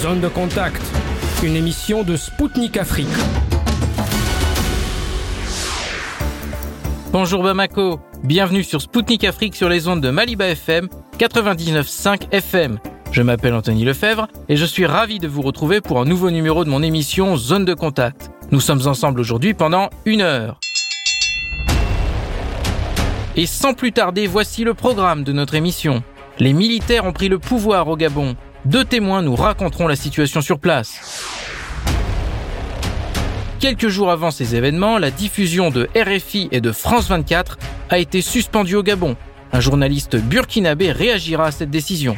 Zone 0.00 0.20
de 0.20 0.28
contact, 0.28 0.80
une 1.42 1.56
émission 1.56 2.04
de 2.04 2.16
Spoutnik 2.16 2.78
Afrique. 2.78 3.06
Bonjour 7.12 7.42
Bamako, 7.42 8.00
bienvenue 8.24 8.64
sur 8.64 8.80
Spoutnik 8.80 9.24
Afrique 9.24 9.54
sur 9.54 9.68
les 9.68 9.88
ondes 9.88 10.00
de 10.00 10.08
Maliba 10.08 10.48
FM 10.48 10.88
99.5 11.18 12.32
FM. 12.32 12.78
Je 13.12 13.20
m'appelle 13.20 13.52
Anthony 13.52 13.84
Lefebvre 13.84 14.26
et 14.48 14.56
je 14.56 14.64
suis 14.64 14.86
ravi 14.86 15.18
de 15.18 15.28
vous 15.28 15.42
retrouver 15.42 15.82
pour 15.82 16.00
un 16.00 16.06
nouveau 16.06 16.30
numéro 16.30 16.64
de 16.64 16.70
mon 16.70 16.82
émission 16.82 17.36
Zone 17.36 17.66
de 17.66 17.74
contact. 17.74 18.30
Nous 18.52 18.60
sommes 18.60 18.86
ensemble 18.86 19.20
aujourd'hui 19.20 19.52
pendant 19.52 19.90
une 20.06 20.22
heure. 20.22 20.58
Et 23.36 23.44
sans 23.44 23.74
plus 23.74 23.92
tarder, 23.92 24.26
voici 24.26 24.64
le 24.64 24.72
programme 24.72 25.24
de 25.24 25.32
notre 25.34 25.56
émission. 25.56 26.02
Les 26.38 26.54
militaires 26.54 27.04
ont 27.04 27.12
pris 27.12 27.28
le 27.28 27.38
pouvoir 27.38 27.88
au 27.88 27.98
Gabon. 27.98 28.34
Deux 28.66 28.84
témoins 28.84 29.22
nous 29.22 29.36
raconteront 29.36 29.86
la 29.88 29.96
situation 29.96 30.42
sur 30.42 30.58
place. 30.58 31.24
Quelques 33.58 33.88
jours 33.88 34.10
avant 34.10 34.30
ces 34.30 34.54
événements, 34.54 34.98
la 34.98 35.10
diffusion 35.10 35.70
de 35.70 35.88
RFI 35.96 36.48
et 36.52 36.60
de 36.60 36.70
France 36.72 37.08
24 37.08 37.58
a 37.88 37.98
été 37.98 38.20
suspendue 38.20 38.76
au 38.76 38.82
Gabon. 38.82 39.16
Un 39.52 39.60
journaliste 39.60 40.16
burkinabé 40.16 40.92
réagira 40.92 41.46
à 41.46 41.50
cette 41.50 41.70
décision. 41.70 42.16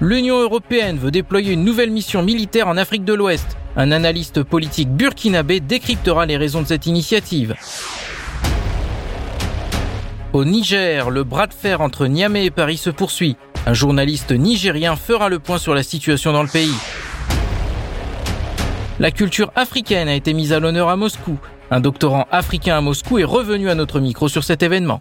L'Union 0.00 0.38
européenne 0.40 0.98
veut 0.98 1.10
déployer 1.10 1.52
une 1.52 1.64
nouvelle 1.64 1.90
mission 1.90 2.22
militaire 2.22 2.68
en 2.68 2.76
Afrique 2.76 3.04
de 3.04 3.14
l'Ouest. 3.14 3.56
Un 3.76 3.90
analyste 3.90 4.42
politique 4.42 4.90
burkinabé 4.90 5.60
décryptera 5.60 6.26
les 6.26 6.36
raisons 6.36 6.62
de 6.62 6.66
cette 6.66 6.86
initiative. 6.86 7.54
Au 10.32 10.44
Niger, 10.44 11.10
le 11.10 11.24
bras 11.24 11.46
de 11.46 11.54
fer 11.54 11.80
entre 11.80 12.06
Niamey 12.06 12.46
et 12.46 12.50
Paris 12.50 12.78
se 12.78 12.90
poursuit. 12.90 13.36
Un 13.64 13.74
journaliste 13.74 14.32
nigérien 14.32 14.96
fera 14.96 15.28
le 15.28 15.38
point 15.38 15.58
sur 15.58 15.74
la 15.74 15.84
situation 15.84 16.32
dans 16.32 16.42
le 16.42 16.48
pays. 16.48 16.74
La 18.98 19.12
culture 19.12 19.52
africaine 19.54 20.08
a 20.08 20.14
été 20.14 20.34
mise 20.34 20.52
à 20.52 20.58
l'honneur 20.58 20.88
à 20.88 20.96
Moscou. 20.96 21.38
Un 21.70 21.78
doctorant 21.78 22.26
africain 22.32 22.76
à 22.76 22.80
Moscou 22.80 23.20
est 23.20 23.24
revenu 23.24 23.70
à 23.70 23.76
notre 23.76 24.00
micro 24.00 24.28
sur 24.28 24.42
cet 24.42 24.64
événement. 24.64 25.00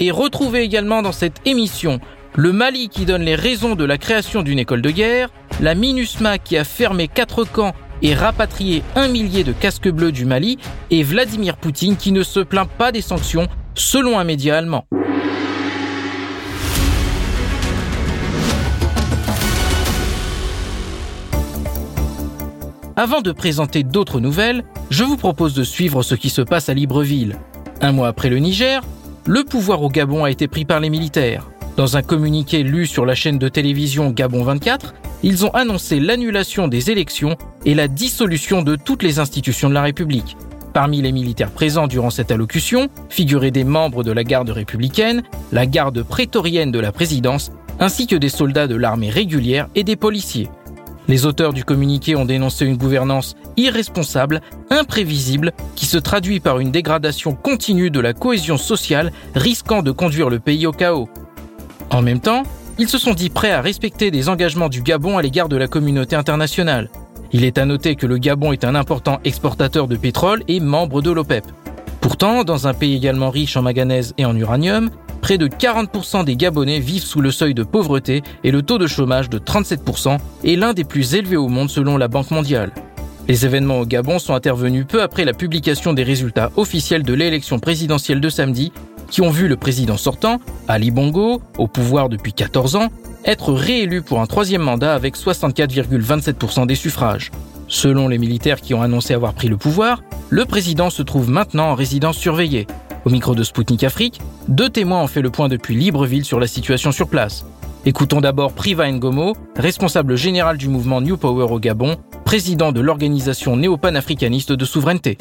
Et 0.00 0.10
retrouvez 0.10 0.62
également 0.62 1.00
dans 1.00 1.12
cette 1.12 1.40
émission 1.46 2.00
le 2.34 2.52
Mali 2.52 2.88
qui 2.88 3.06
donne 3.06 3.22
les 3.22 3.36
raisons 3.36 3.76
de 3.76 3.84
la 3.84 3.98
création 3.98 4.42
d'une 4.42 4.58
école 4.58 4.82
de 4.82 4.90
guerre, 4.90 5.30
la 5.60 5.74
MINUSMA 5.74 6.38
qui 6.38 6.58
a 6.58 6.64
fermé 6.64 7.08
quatre 7.08 7.44
camps 7.44 7.74
et 8.02 8.14
rapatrié 8.14 8.82
un 8.94 9.08
millier 9.08 9.42
de 9.42 9.52
casques 9.52 9.88
bleus 9.88 10.12
du 10.12 10.26
Mali, 10.26 10.58
et 10.90 11.02
Vladimir 11.02 11.56
Poutine 11.56 11.96
qui 11.96 12.12
ne 12.12 12.22
se 12.22 12.40
plaint 12.40 12.68
pas 12.68 12.92
des 12.92 13.00
sanctions, 13.00 13.48
selon 13.74 14.18
un 14.18 14.24
média 14.24 14.58
allemand. 14.58 14.84
Avant 22.98 23.20
de 23.20 23.30
présenter 23.30 23.82
d'autres 23.82 24.20
nouvelles, 24.20 24.64
je 24.88 25.04
vous 25.04 25.18
propose 25.18 25.52
de 25.52 25.64
suivre 25.64 26.02
ce 26.02 26.14
qui 26.14 26.30
se 26.30 26.40
passe 26.40 26.70
à 26.70 26.74
Libreville. 26.74 27.36
Un 27.82 27.92
mois 27.92 28.08
après 28.08 28.30
le 28.30 28.38
Niger, 28.38 28.82
le 29.26 29.44
pouvoir 29.44 29.82
au 29.82 29.90
Gabon 29.90 30.24
a 30.24 30.30
été 30.30 30.48
pris 30.48 30.64
par 30.64 30.80
les 30.80 30.88
militaires. 30.88 31.50
Dans 31.76 31.98
un 31.98 32.02
communiqué 32.02 32.62
lu 32.62 32.86
sur 32.86 33.04
la 33.04 33.14
chaîne 33.14 33.36
de 33.36 33.50
télévision 33.50 34.12
Gabon 34.12 34.42
24, 34.44 34.94
ils 35.22 35.44
ont 35.44 35.50
annoncé 35.50 36.00
l'annulation 36.00 36.68
des 36.68 36.90
élections 36.90 37.36
et 37.66 37.74
la 37.74 37.86
dissolution 37.86 38.62
de 38.62 38.76
toutes 38.76 39.02
les 39.02 39.18
institutions 39.18 39.68
de 39.68 39.74
la 39.74 39.82
République. 39.82 40.38
Parmi 40.72 41.02
les 41.02 41.12
militaires 41.12 41.50
présents 41.50 41.88
durant 41.88 42.08
cette 42.08 42.30
allocution 42.30 42.88
figuraient 43.10 43.50
des 43.50 43.64
membres 43.64 44.04
de 44.04 44.12
la 44.12 44.24
garde 44.24 44.48
républicaine, 44.48 45.22
la 45.52 45.66
garde 45.66 46.02
prétorienne 46.02 46.72
de 46.72 46.80
la 46.80 46.92
présidence, 46.92 47.52
ainsi 47.78 48.06
que 48.06 48.16
des 48.16 48.30
soldats 48.30 48.68
de 48.68 48.74
l'armée 48.74 49.10
régulière 49.10 49.68
et 49.74 49.84
des 49.84 49.96
policiers. 49.96 50.48
Les 51.08 51.24
auteurs 51.24 51.52
du 51.52 51.64
communiqué 51.64 52.16
ont 52.16 52.24
dénoncé 52.24 52.66
une 52.66 52.76
gouvernance 52.76 53.36
irresponsable, 53.56 54.40
imprévisible, 54.70 55.52
qui 55.76 55.86
se 55.86 55.98
traduit 55.98 56.40
par 56.40 56.58
une 56.58 56.72
dégradation 56.72 57.34
continue 57.34 57.90
de 57.90 58.00
la 58.00 58.12
cohésion 58.12 58.56
sociale, 58.56 59.12
risquant 59.34 59.82
de 59.82 59.92
conduire 59.92 60.30
le 60.30 60.40
pays 60.40 60.66
au 60.66 60.72
chaos. 60.72 61.08
En 61.90 62.02
même 62.02 62.20
temps, 62.20 62.42
ils 62.78 62.88
se 62.88 62.98
sont 62.98 63.14
dit 63.14 63.30
prêts 63.30 63.52
à 63.52 63.60
respecter 63.60 64.10
des 64.10 64.28
engagements 64.28 64.68
du 64.68 64.82
Gabon 64.82 65.16
à 65.16 65.22
l'égard 65.22 65.48
de 65.48 65.56
la 65.56 65.68
communauté 65.68 66.16
internationale. 66.16 66.90
Il 67.32 67.44
est 67.44 67.58
à 67.58 67.64
noter 67.64 67.94
que 67.94 68.06
le 68.06 68.18
Gabon 68.18 68.52
est 68.52 68.64
un 68.64 68.74
important 68.74 69.20
exportateur 69.24 69.86
de 69.86 69.96
pétrole 69.96 70.42
et 70.48 70.60
membre 70.60 71.02
de 71.02 71.10
l'OPEP. 71.10 71.44
Pourtant, 72.00 72.44
dans 72.44 72.66
un 72.66 72.74
pays 72.74 72.94
également 72.96 73.30
riche 73.30 73.56
en 73.56 73.62
manganèse 73.62 74.12
et 74.18 74.24
en 74.24 74.36
uranium, 74.36 74.90
près 75.16 75.38
de 75.38 75.48
40% 75.48 76.24
des 76.24 76.36
Gabonais 76.36 76.80
vivent 76.80 77.04
sous 77.04 77.20
le 77.20 77.30
seuil 77.30 77.54
de 77.54 77.62
pauvreté 77.62 78.22
et 78.44 78.50
le 78.50 78.62
taux 78.62 78.78
de 78.78 78.86
chômage 78.86 79.28
de 79.28 79.38
37% 79.38 80.18
est 80.44 80.56
l'un 80.56 80.74
des 80.74 80.84
plus 80.84 81.14
élevés 81.14 81.36
au 81.36 81.48
monde 81.48 81.70
selon 81.70 81.96
la 81.96 82.08
Banque 82.08 82.30
mondiale. 82.30 82.72
Les 83.28 83.44
événements 83.44 83.80
au 83.80 83.86
Gabon 83.86 84.20
sont 84.20 84.34
intervenus 84.34 84.86
peu 84.88 85.02
après 85.02 85.24
la 85.24 85.32
publication 85.32 85.92
des 85.92 86.04
résultats 86.04 86.52
officiels 86.56 87.02
de 87.02 87.12
l'élection 87.12 87.58
présidentielle 87.58 88.20
de 88.20 88.28
samedi 88.28 88.72
qui 89.10 89.20
ont 89.20 89.30
vu 89.30 89.48
le 89.48 89.56
président 89.56 89.96
sortant, 89.96 90.40
Ali 90.68 90.90
Bongo, 90.90 91.40
au 91.58 91.66
pouvoir 91.66 92.08
depuis 92.08 92.32
14 92.32 92.76
ans, 92.76 92.88
être 93.24 93.52
réélu 93.52 94.02
pour 94.02 94.20
un 94.20 94.26
troisième 94.26 94.62
mandat 94.62 94.94
avec 94.94 95.16
64,27% 95.16 96.66
des 96.66 96.74
suffrages. 96.74 97.32
Selon 97.68 98.06
les 98.06 98.18
militaires 98.18 98.60
qui 98.60 98.74
ont 98.74 98.82
annoncé 98.82 99.12
avoir 99.14 99.34
pris 99.34 99.48
le 99.48 99.56
pouvoir, 99.56 100.02
le 100.30 100.44
président 100.44 100.90
se 100.90 101.02
trouve 101.02 101.28
maintenant 101.28 101.70
en 101.70 101.74
résidence 101.74 102.16
surveillée. 102.16 102.66
Au 103.06 103.08
micro 103.08 103.36
de 103.36 103.44
Spoutnik 103.44 103.84
Afrique, 103.84 104.20
deux 104.48 104.68
témoins 104.68 105.00
ont 105.00 105.06
fait 105.06 105.22
le 105.22 105.30
point 105.30 105.46
depuis 105.46 105.76
Libreville 105.76 106.24
sur 106.24 106.40
la 106.40 106.48
situation 106.48 106.90
sur 106.90 107.08
place. 107.08 107.44
Écoutons 107.84 108.20
d'abord 108.20 108.52
Priva 108.52 108.90
Ngomo, 108.90 109.36
responsable 109.54 110.16
général 110.16 110.56
du 110.56 110.66
mouvement 110.66 111.00
New 111.00 111.16
Power 111.16 111.44
au 111.52 111.60
Gabon, 111.60 112.02
président 112.24 112.72
de 112.72 112.80
l'organisation 112.80 113.54
néo-panafricaniste 113.54 114.50
de 114.50 114.64
souveraineté. 114.64 115.18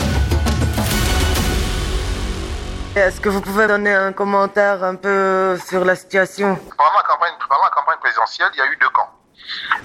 Est-ce 2.96 3.22
que 3.22 3.30
vous 3.30 3.42
pouvez 3.42 3.68
donner 3.68 3.94
un 3.94 4.14
commentaire 4.14 4.84
un 4.84 4.96
peu 4.96 5.56
sur 5.70 5.86
la 5.86 5.96
situation? 5.96 6.56
Pendant 6.56 6.98
la, 6.98 7.04
campagne, 7.04 7.34
pendant 7.48 7.66
la 7.66 7.70
campagne 7.70 8.00
présidentielle, 8.02 8.50
il 8.56 8.58
y 8.58 8.62
a 8.62 8.66
eu 8.66 8.78
deux 8.82 8.90
camps. 8.90 9.12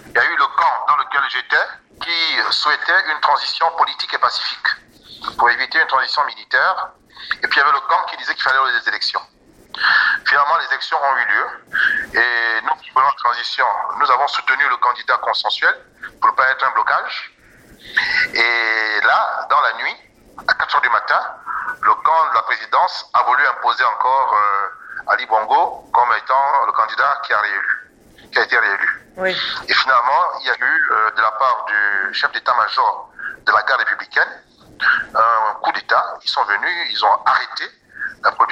Il 0.08 0.16
y 0.16 0.18
a 0.18 0.24
eu 0.24 0.36
le 0.38 0.46
camp 0.56 0.74
dans 0.88 0.96
lequel 0.96 1.20
j'étais 1.28 1.66
qui 2.00 2.50
souhaitait 2.50 3.12
une 3.14 3.20
transition 3.20 3.66
politique 3.76 4.14
et 4.14 4.18
pacifique 4.18 5.36
pour 5.36 5.50
éviter 5.50 5.78
une 5.78 5.86
transition 5.86 6.22
militaire. 6.24 6.94
Et 7.42 7.46
puis 7.48 7.56
il 7.56 7.58
y 7.58 7.60
avait 7.60 7.72
le 7.72 7.80
camp 7.88 8.04
qui 8.10 8.16
disait 8.16 8.34
qu'il 8.34 8.42
fallait 8.42 8.80
des 8.80 8.88
élections. 8.88 9.20
Finalement, 10.26 10.58
les 10.58 10.66
élections 10.66 10.98
ont 11.02 11.16
eu 11.16 11.24
lieu 11.26 12.20
et 12.20 12.62
nous 12.62 12.74
qui 12.82 12.90
voulons 12.90 13.06
la 13.06 13.12
transition, 13.12 13.66
nous 13.98 14.10
avons 14.10 14.28
soutenu 14.28 14.68
le 14.68 14.76
candidat 14.76 15.16
consensuel 15.18 15.74
pour 16.20 16.30
ne 16.30 16.36
pas 16.36 16.48
être 16.50 16.64
un 16.64 16.70
blocage. 16.70 17.36
Et 18.34 19.00
là, 19.04 19.46
dans 19.48 19.60
la 19.60 19.72
nuit, 19.74 19.96
à 20.46 20.54
4 20.54 20.76
heures 20.76 20.82
du 20.82 20.90
matin, 20.90 21.20
le 21.82 21.94
camp 21.94 22.30
de 22.30 22.34
la 22.34 22.42
présidence 22.42 23.10
a 23.14 23.22
voulu 23.22 23.46
imposer 23.46 23.84
encore 23.84 24.34
euh, 24.34 25.12
Ali 25.12 25.26
Bongo 25.26 25.88
comme 25.92 26.08
étant 26.22 26.66
le 26.66 26.72
candidat 26.72 27.20
qui 27.24 27.32
a, 27.32 27.40
réélu, 27.40 27.90
qui 28.32 28.38
a 28.38 28.42
été 28.42 28.58
réélu. 28.58 29.12
Oui. 29.16 29.36
Et 29.68 29.74
finalement, 29.74 30.22
il 30.40 30.46
y 30.46 30.50
a 30.50 30.56
eu 30.58 30.90
euh, 30.90 31.10
de 31.12 31.22
la 31.22 31.30
part 31.32 31.66
du 31.66 32.14
chef 32.14 32.30
d'état-major 32.32 33.10
de 33.46 33.52
la 33.52 33.62
garde 33.62 33.80
républicaine 33.80 34.42
un 35.14 35.54
coup 35.62 35.72
d'État. 35.72 36.18
Ils 36.22 36.30
sont 36.30 36.44
venus, 36.44 36.86
ils 36.90 37.04
ont 37.04 37.24
arrêté 37.24 37.64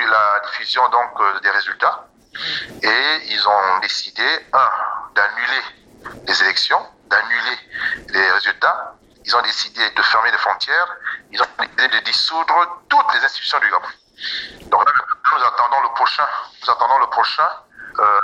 la, 0.07 0.41
diffusion 0.47 0.89
donc 0.89 1.21
euh, 1.21 1.41
des 1.41 1.51
résultats 1.51 2.09
et 2.83 3.21
ils 3.27 3.49
ont 3.49 3.79
décidé 3.81 4.25
un 4.53 4.71
d'annuler 5.15 5.63
les 6.27 6.43
élections, 6.43 6.87
d'annuler 7.07 7.59
les 8.11 8.31
résultats. 8.31 8.95
Ils 9.25 9.37
ont 9.37 9.43
décidé 9.43 9.91
de 9.91 10.03
fermer 10.03 10.31
les 10.31 10.39
frontières. 10.39 10.97
Ils 11.33 11.43
ont 11.43 11.47
décidé 11.59 11.89
de 11.89 11.99
dissoudre 12.05 12.83
toutes 12.89 13.15
les 13.15 13.25
institutions 13.25 13.59
du 13.61 13.71
Gabon. 13.71 13.89
Donc 14.71 14.85
là, 14.85 14.93
nous 15.37 15.45
attendons 15.45 15.83
le 15.83 15.89
prochain, 15.95 16.27
nous 16.63 16.71
attendons 16.71 16.99
le 16.99 17.07
prochain, 17.07 17.49
euh, 17.99 18.21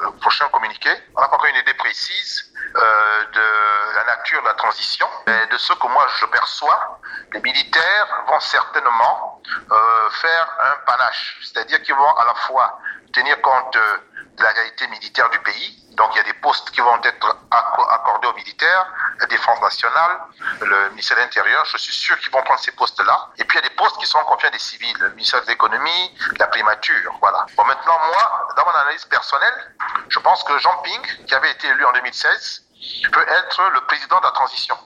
le 0.00 0.10
prochain 0.20 0.48
communiqué. 0.48 0.90
On 1.14 1.20
n'a 1.20 1.28
pas 1.28 1.36
encore 1.36 1.46
une 1.46 1.56
idée 1.56 1.74
précise 1.74 2.52
euh, 2.76 3.24
de 3.32 3.96
la 3.96 4.04
nature 4.04 4.42
de 4.42 4.46
la 4.46 4.54
transition, 4.54 5.08
mais 5.26 5.46
de 5.46 5.58
ce 5.58 5.72
que 5.72 5.86
moi 5.86 6.06
je 6.18 6.26
perçois, 6.26 7.00
les 7.32 7.40
militaires 7.40 8.24
vont 8.26 8.40
certainement 8.40 9.42
euh, 9.70 10.10
faire 10.10 10.48
un 10.60 10.76
panache, 10.84 11.38
c'est-à-dire 11.42 11.82
qu'ils 11.82 11.94
vont 11.94 12.16
à 12.16 12.24
la 12.26 12.34
fois 12.34 12.78
tenir 13.12 13.40
compte 13.40 13.74
de 13.74 14.42
la 14.42 14.50
réalité 14.50 14.86
militaire 14.88 15.30
du 15.30 15.38
pays, 15.40 15.86
donc 15.96 16.10
il 16.14 16.18
y 16.18 16.20
a 16.20 16.24
des 16.24 16.34
postes 16.34 16.70
qui 16.70 16.80
vont 16.82 17.00
être 17.02 17.38
accordés 17.50 18.28
aux 18.28 18.34
militaires, 18.34 18.86
la 19.18 19.26
défense 19.26 19.60
nationale, 19.62 20.18
le 20.60 20.90
ministère 20.90 21.16
de 21.16 21.22
l'Intérieur, 21.22 21.64
je 21.64 21.78
suis 21.78 21.94
sûr 21.94 22.18
qu'ils 22.18 22.30
vont 22.30 22.42
prendre 22.42 22.60
ces 22.60 22.72
postes-là. 22.72 23.30
Et 23.38 23.44
puis 23.44 23.58
il 23.58 23.62
y 23.62 23.66
a 23.66 23.68
des 23.70 23.74
postes 23.74 23.96
qui 23.98 24.06
sont 24.06 24.22
confiés 24.24 24.48
à 24.48 24.50
des 24.50 24.58
civils, 24.58 24.96
le 25.00 25.10
ministère 25.10 25.40
de 25.42 25.46
l'économie, 25.46 26.14
la 26.38 26.48
primature, 26.48 27.16
voilà. 27.20 27.46
Bon 27.56 27.64
maintenant 27.64 27.98
moi, 28.08 28.48
dans 28.56 28.64
mon 28.66 28.72
analyse 28.72 29.06
personnelle, 29.06 29.74
je 30.10 30.18
pense 30.18 30.44
que 30.44 30.58
Jean 30.58 30.76
Ping, 30.82 31.24
qui 31.26 31.34
avait 31.34 31.50
été 31.50 31.68
élu 31.68 31.84
en 31.86 31.92
2016, 31.92 32.65
peut 33.12 33.26
être 33.28 33.70
le 33.74 33.80
président 33.86 34.18
de 34.18 34.24
la 34.24 34.32
transition. 34.32 34.76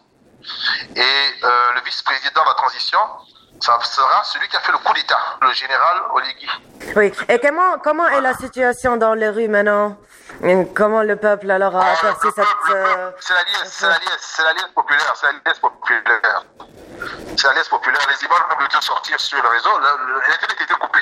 Et 0.97 1.01
euh, 1.45 1.73
le 1.75 1.81
vice-président 1.83 2.43
de 2.43 2.49
la 2.49 2.55
transition 2.55 2.99
ça 3.61 3.79
sera 3.83 4.25
celui 4.25 4.49
qui 4.49 4.57
a 4.57 4.61
fait 4.61 4.73
le 4.73 4.79
coup 4.79 4.93
d'État, 4.95 5.19
le 5.43 5.53
général 5.53 5.99
Oligui. 6.15 6.49
Oui. 6.97 7.13
Et 7.29 7.39
comment, 7.39 7.79
comment 7.79 8.09
est 8.09 8.21
la 8.23 8.33
situation 8.33 8.97
dans 8.97 9.13
les 9.13 9.29
rues 9.29 9.49
maintenant? 9.49 9.99
Comment 10.75 11.03
le 11.03 11.17
peuple 11.17 11.51
alors 11.51 11.77
a 11.77 11.93
aperçu 11.93 12.29
cette... 12.35 12.47
Euh, 12.71 13.11
c'est 13.21 13.35
la 13.35 13.43
liesse, 13.43 13.71
c'est 13.71 13.87
la 13.87 13.99
liesse, 13.99 14.21
c'est 14.21 14.45
la 14.45 14.53
liesse 14.55 14.73
populaire, 14.75 15.13
c'est 15.15 15.27
la 15.27 15.33
liesse 15.33 15.59
populaire. 15.59 16.45
C'est 17.37 17.47
la 17.49 17.55
liesse 17.55 17.69
populaire. 17.69 18.01
Les 18.09 18.25
immeubles 18.25 18.45
ont 18.51 18.65
pu 18.65 18.83
sortir 18.83 19.21
sur 19.21 19.43
le 19.43 19.49
réseau. 19.49 19.79
L'internet 19.79 20.61
était 20.61 20.75
coupé. 20.75 21.01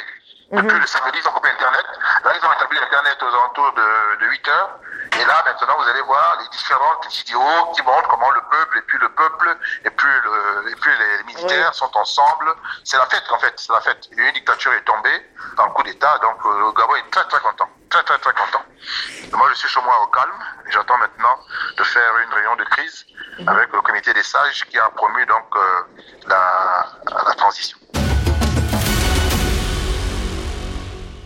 Depuis 0.50 0.74
mhm. 0.74 0.80
le 0.80 0.86
samedi, 0.86 1.18
ils 1.22 1.28
ont 1.28 1.32
coupé 1.32 1.50
Internet. 1.50 1.84
Là, 2.24 2.32
ils 2.34 2.46
ont 2.46 2.52
établi 2.52 2.78
Internet 2.78 3.22
aux 3.22 3.28
alentours 3.28 3.72
de, 3.74 4.24
de 4.24 4.30
8 4.30 4.48
heures. 4.48 4.80
Et 5.18 5.24
là, 5.24 5.42
maintenant, 5.44 5.74
vous 5.78 5.88
allez 5.88 6.02
voir 6.02 6.38
les 6.40 6.48
différentes 6.48 7.06
vidéos 7.10 7.72
qui 7.74 7.82
montrent 7.82 8.08
comment 8.08 8.30
le 8.30 8.40
peuple 8.50 8.78
et 8.78 8.82
puis 8.82 8.98
le 8.98 9.08
peuple 9.08 9.56
et 9.84 9.90
puis, 9.90 10.08
le, 10.24 10.70
et 10.70 10.76
puis 10.76 10.90
les 10.96 11.24
militaires 11.24 11.74
sont 11.74 11.90
ensemble. 11.96 12.54
C'est 12.84 12.96
la 12.96 13.06
fête, 13.06 13.24
en 13.30 13.38
fait. 13.40 13.52
C'est 13.56 13.72
la 13.72 13.80
fête. 13.80 14.06
Une 14.12 14.32
dictature 14.32 14.72
est 14.74 14.84
tombée 14.84 15.26
dans 15.56 15.66
le 15.66 15.72
coup 15.72 15.82
d'État. 15.82 16.18
Donc, 16.18 16.36
euh, 16.46 16.60
le 16.60 16.72
Gabon 16.72 16.94
est 16.94 17.10
très, 17.10 17.24
très 17.24 17.40
content. 17.40 17.68
Très, 17.90 18.02
très, 18.04 18.18
très 18.18 18.32
content. 18.32 18.62
moi, 19.32 19.48
je 19.50 19.54
suis 19.54 19.68
chez 19.68 19.80
moi 19.80 20.02
au 20.02 20.06
calme 20.08 20.44
et 20.68 20.70
j'attends 20.70 20.98
maintenant 20.98 21.38
de 21.76 21.82
faire 21.82 22.18
une 22.18 22.34
réunion 22.34 22.54
de 22.56 22.64
crise 22.64 23.06
mhm. 23.40 23.48
avec 23.48 23.72
le 23.72 23.80
comité 23.80 24.12
des 24.14 24.22
sages 24.22 24.66
qui 24.66 24.78
a 24.78 24.88
promu 24.90 25.26
donc 25.26 25.46
euh, 25.56 25.82
la, 26.28 26.86
la 27.26 27.34
transition. 27.34 27.78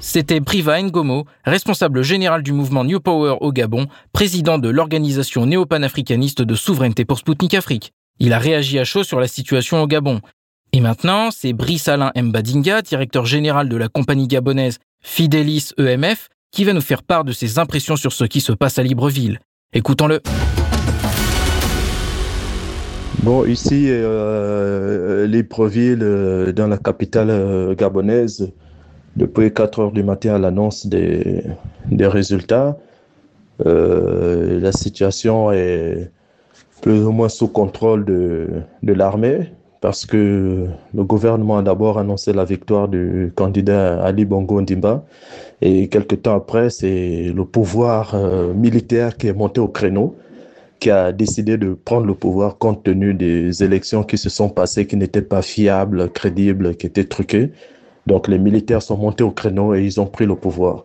C'était 0.05 0.41
Briva 0.41 0.83
Ngomo, 0.83 1.27
responsable 1.45 2.03
général 2.03 2.43
du 2.43 2.53
mouvement 2.53 2.83
New 2.83 2.99
Power 2.99 3.37
au 3.41 3.53
Gabon, 3.53 3.87
président 4.13 4.59
de 4.59 4.69
l'organisation 4.69 5.47
néo-panafricaniste 5.47 6.43
de 6.43 6.55
souveraineté 6.57 7.05
pour 7.05 7.19
Sputnik 7.19 7.55
Afrique. 7.55 7.93
Il 8.19 8.33
a 8.33 8.39
réagi 8.41 8.81
à 8.81 8.85
chaud 8.85 9.05
sur 9.05 9.21
la 9.21 9.29
situation 9.29 9.81
au 9.81 9.87
Gabon. 9.87 10.21
Et 10.73 10.81
maintenant, 10.81 11.31
c'est 11.31 11.53
Brice 11.53 11.87
Alain 11.87 12.11
Mbadinga, 12.17 12.83
directeur 12.83 13.27
général 13.27 13.69
de 13.69 13.77
la 13.77 13.89
compagnie 13.89 14.27
gabonaise 14.27 14.81
Fidelis 15.05 15.71
EMF, 15.79 16.29
qui 16.51 16.65
va 16.65 16.73
nous 16.73 16.81
faire 16.81 17.05
part 17.05 17.23
de 17.23 17.31
ses 17.31 17.61
impressions 17.61 17.95
sur 17.95 18.13
ce 18.13 18.25
qui 18.25 18.41
se 18.41 18.53
passe 18.53 18.81
à 18.81 18.83
Libreville. 18.83 19.39
Écoutons-le. 19.73 20.21
Bon, 23.23 23.45
ici, 23.45 23.87
euh, 23.89 25.29
Libreville, 25.29 26.03
euh, 26.03 26.53
dans 26.53 26.67
la 26.67 26.77
capitale 26.77 27.31
euh, 27.31 27.77
gabonaise, 27.77 28.53
depuis 29.17 29.53
4 29.53 29.79
heures 29.81 29.93
du 29.93 30.03
matin 30.03 30.35
à 30.35 30.39
l'annonce 30.39 30.87
des, 30.87 31.45
résultats. 32.01 32.77
Euh, 33.67 34.59
la 34.61 34.73
situation 34.73 35.53
est 35.53 36.11
plus 36.81 37.05
ou 37.05 37.13
moins 37.13 37.29
sous 37.29 37.49
contrôle 37.49 38.05
de, 38.05 38.49
de 38.83 38.93
l'armée 38.93 39.53
parce 39.81 40.07
que 40.07 40.67
le 40.95 41.05
gouvernement 41.05 41.59
a 41.59 41.63
d'abord 41.63 41.99
annoncé 41.99 42.33
la 42.33 42.45
victoire 42.45 42.89
du 42.89 43.33
candidat 43.35 44.03
Ali 44.03 44.25
Bongo 44.25 44.61
Ndimba 44.61 45.05
et 45.61 45.89
quelques 45.89 46.23
temps 46.23 46.37
après, 46.37 46.71
c'est 46.71 47.33
le 47.35 47.45
pouvoir 47.45 48.15
euh, 48.15 48.55
militaire 48.55 49.17
qui 49.17 49.27
est 49.29 49.33
monté 49.33 49.61
au 49.61 49.69
créneau 49.69 50.17
qui 50.83 50.91
a 50.91 51.13
décidé 51.13 51.59
de 51.59 51.75
prendre 51.75 52.07
le 52.07 52.15
pouvoir 52.15 52.59
compte 52.59 52.83
tenu 52.83 53.15
des 53.15 53.63
élections 53.63 54.03
qui 54.03 54.19
se 54.19 54.29
sont 54.29 54.49
passées, 54.49 54.85
qui 54.85 54.97
n'étaient 54.97 55.23
pas 55.23 55.41
fiables, 55.41 56.11
crédibles, 56.11 56.75
qui 56.75 56.87
étaient 56.87 57.05
truquées. 57.05 57.53
Donc 58.07 58.29
les 58.29 58.39
militaires 58.39 58.83
sont 58.83 58.97
montés 58.97 59.25
au 59.25 59.31
créneau 59.31 59.75
et 59.75 59.85
ils 59.85 60.01
ont 60.01 60.07
pris 60.07 60.27
le 60.27 60.35
pouvoir. 60.35 60.85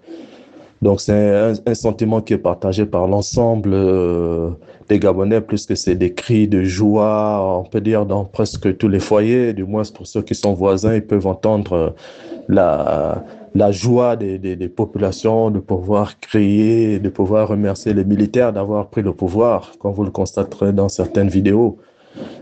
Donc 0.82 1.02
c'est 1.02 1.54
un, 1.66 1.74
sentiment 1.74 2.22
qui 2.22 2.34
est 2.34 2.38
partagé 2.38 2.86
par 2.86 3.08
l'ensemble 3.08 3.72
euh, 3.74 4.52
des 4.90 5.00
Gabonais, 5.00 5.42
puisque 5.42 5.76
c'est 5.76 5.96
des 5.96 6.14
cris 6.14 6.48
de 6.48 6.64
joie, 6.64 7.60
on 7.60 7.64
peut 7.64 7.82
dire, 7.82 8.06
dans 8.06 8.26
presque 8.26 8.78
tous 8.78 8.88
les 8.88 9.00
foyers, 9.00 9.54
du 9.54 9.64
moins 9.64 9.82
pour 9.94 10.06
ceux 10.06 10.22
qui 10.22 10.36
sont 10.36 10.54
voisins, 10.54 10.94
ils 10.94 11.06
peuvent 11.06 11.26
entendre 11.26 11.74
euh, 11.74 11.90
la, 12.48 13.24
la 13.56 13.72
joie 13.72 14.16
des, 14.16 14.38
des, 14.38 14.56
des 14.56 14.70
populations 14.70 15.50
de 15.50 15.60
pouvoir 15.60 16.20
crier, 16.20 17.00
de 17.00 17.10
pouvoir 17.10 17.48
remercier 17.48 17.94
les 17.96 18.06
militaires 18.06 18.54
d'avoir 18.54 18.88
pris 18.88 19.02
le 19.02 19.14
pouvoir, 19.14 19.74
comme 19.80 19.94
vous 19.94 20.04
le 20.04 20.12
constaterez 20.12 20.74
dans 20.74 20.90
certaines 20.90 21.30
vidéos. 21.30 21.80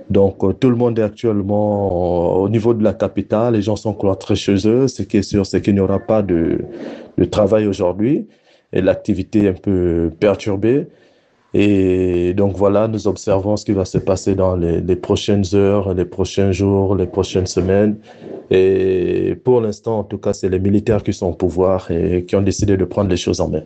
Donc, 0.09 0.43
euh, 0.43 0.53
tout 0.53 0.69
le 0.69 0.75
monde 0.75 0.99
est 0.99 1.03
actuellement 1.03 2.37
euh, 2.37 2.43
au 2.43 2.49
niveau 2.49 2.73
de 2.73 2.83
la 2.83 2.93
capitale. 2.93 3.55
Les 3.55 3.61
gens 3.61 3.75
sont 3.75 3.93
cloîtrés 3.93 4.35
chez 4.35 4.67
eux. 4.67 4.87
Ce 4.87 5.01
qui 5.03 5.17
est 5.17 5.23
sûr, 5.23 5.45
c'est 5.45 5.61
qu'il 5.61 5.73
n'y 5.73 5.79
aura 5.79 5.99
pas 5.99 6.21
de, 6.21 6.59
de 7.17 7.25
travail 7.25 7.67
aujourd'hui 7.67 8.27
et 8.73 8.81
l'activité 8.81 9.45
est 9.45 9.49
un 9.49 9.53
peu 9.53 10.11
perturbée. 10.19 10.87
Et 11.57 12.33
donc 12.33 12.57
voilà, 12.57 12.89
nous 12.89 13.07
observons 13.07 13.55
ce 13.55 13.63
qui 13.63 13.71
va 13.71 13.85
se 13.85 13.97
passer 13.97 14.35
dans 14.35 14.57
les, 14.57 14.81
les, 14.81 14.95
prochaines 14.97 15.45
heures, 15.53 15.93
les 15.93 16.03
prochains 16.03 16.51
jours, 16.51 16.95
les 16.95 17.07
prochaines 17.07 17.47
semaines. 17.47 17.95
Et 18.51 19.37
pour 19.41 19.61
l'instant, 19.61 19.99
en 19.99 20.03
tout 20.03 20.17
cas, 20.17 20.33
c'est 20.33 20.49
les 20.49 20.59
militaires 20.59 21.01
qui 21.01 21.13
sont 21.13 21.27
au 21.27 21.33
pouvoir 21.33 21.89
et 21.89 22.25
qui 22.25 22.35
ont 22.35 22.41
décidé 22.41 22.75
de 22.75 22.83
prendre 22.83 23.09
les 23.09 23.17
choses 23.17 23.39
en 23.39 23.47
main. 23.47 23.63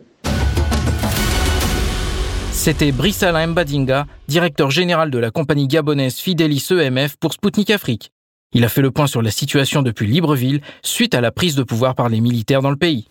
C'était 2.62 2.92
Brice 2.92 3.22
Alain 3.22 3.46
Mbadinga, 3.46 4.04
directeur 4.28 4.70
général 4.70 5.10
de 5.10 5.16
la 5.16 5.30
compagnie 5.30 5.66
gabonaise 5.66 6.16
Fidelis 6.16 6.66
EMF 6.70 7.16
pour 7.16 7.32
Sputnik 7.32 7.70
Afrique. 7.70 8.12
Il 8.52 8.66
a 8.66 8.68
fait 8.68 8.82
le 8.82 8.90
point 8.90 9.06
sur 9.06 9.22
la 9.22 9.30
situation 9.30 9.80
depuis 9.80 10.06
Libreville 10.06 10.60
suite 10.82 11.14
à 11.14 11.22
la 11.22 11.32
prise 11.32 11.54
de 11.54 11.62
pouvoir 11.62 11.94
par 11.94 12.10
les 12.10 12.20
militaires 12.20 12.60
dans 12.60 12.68
le 12.68 12.76
pays. 12.76 13.08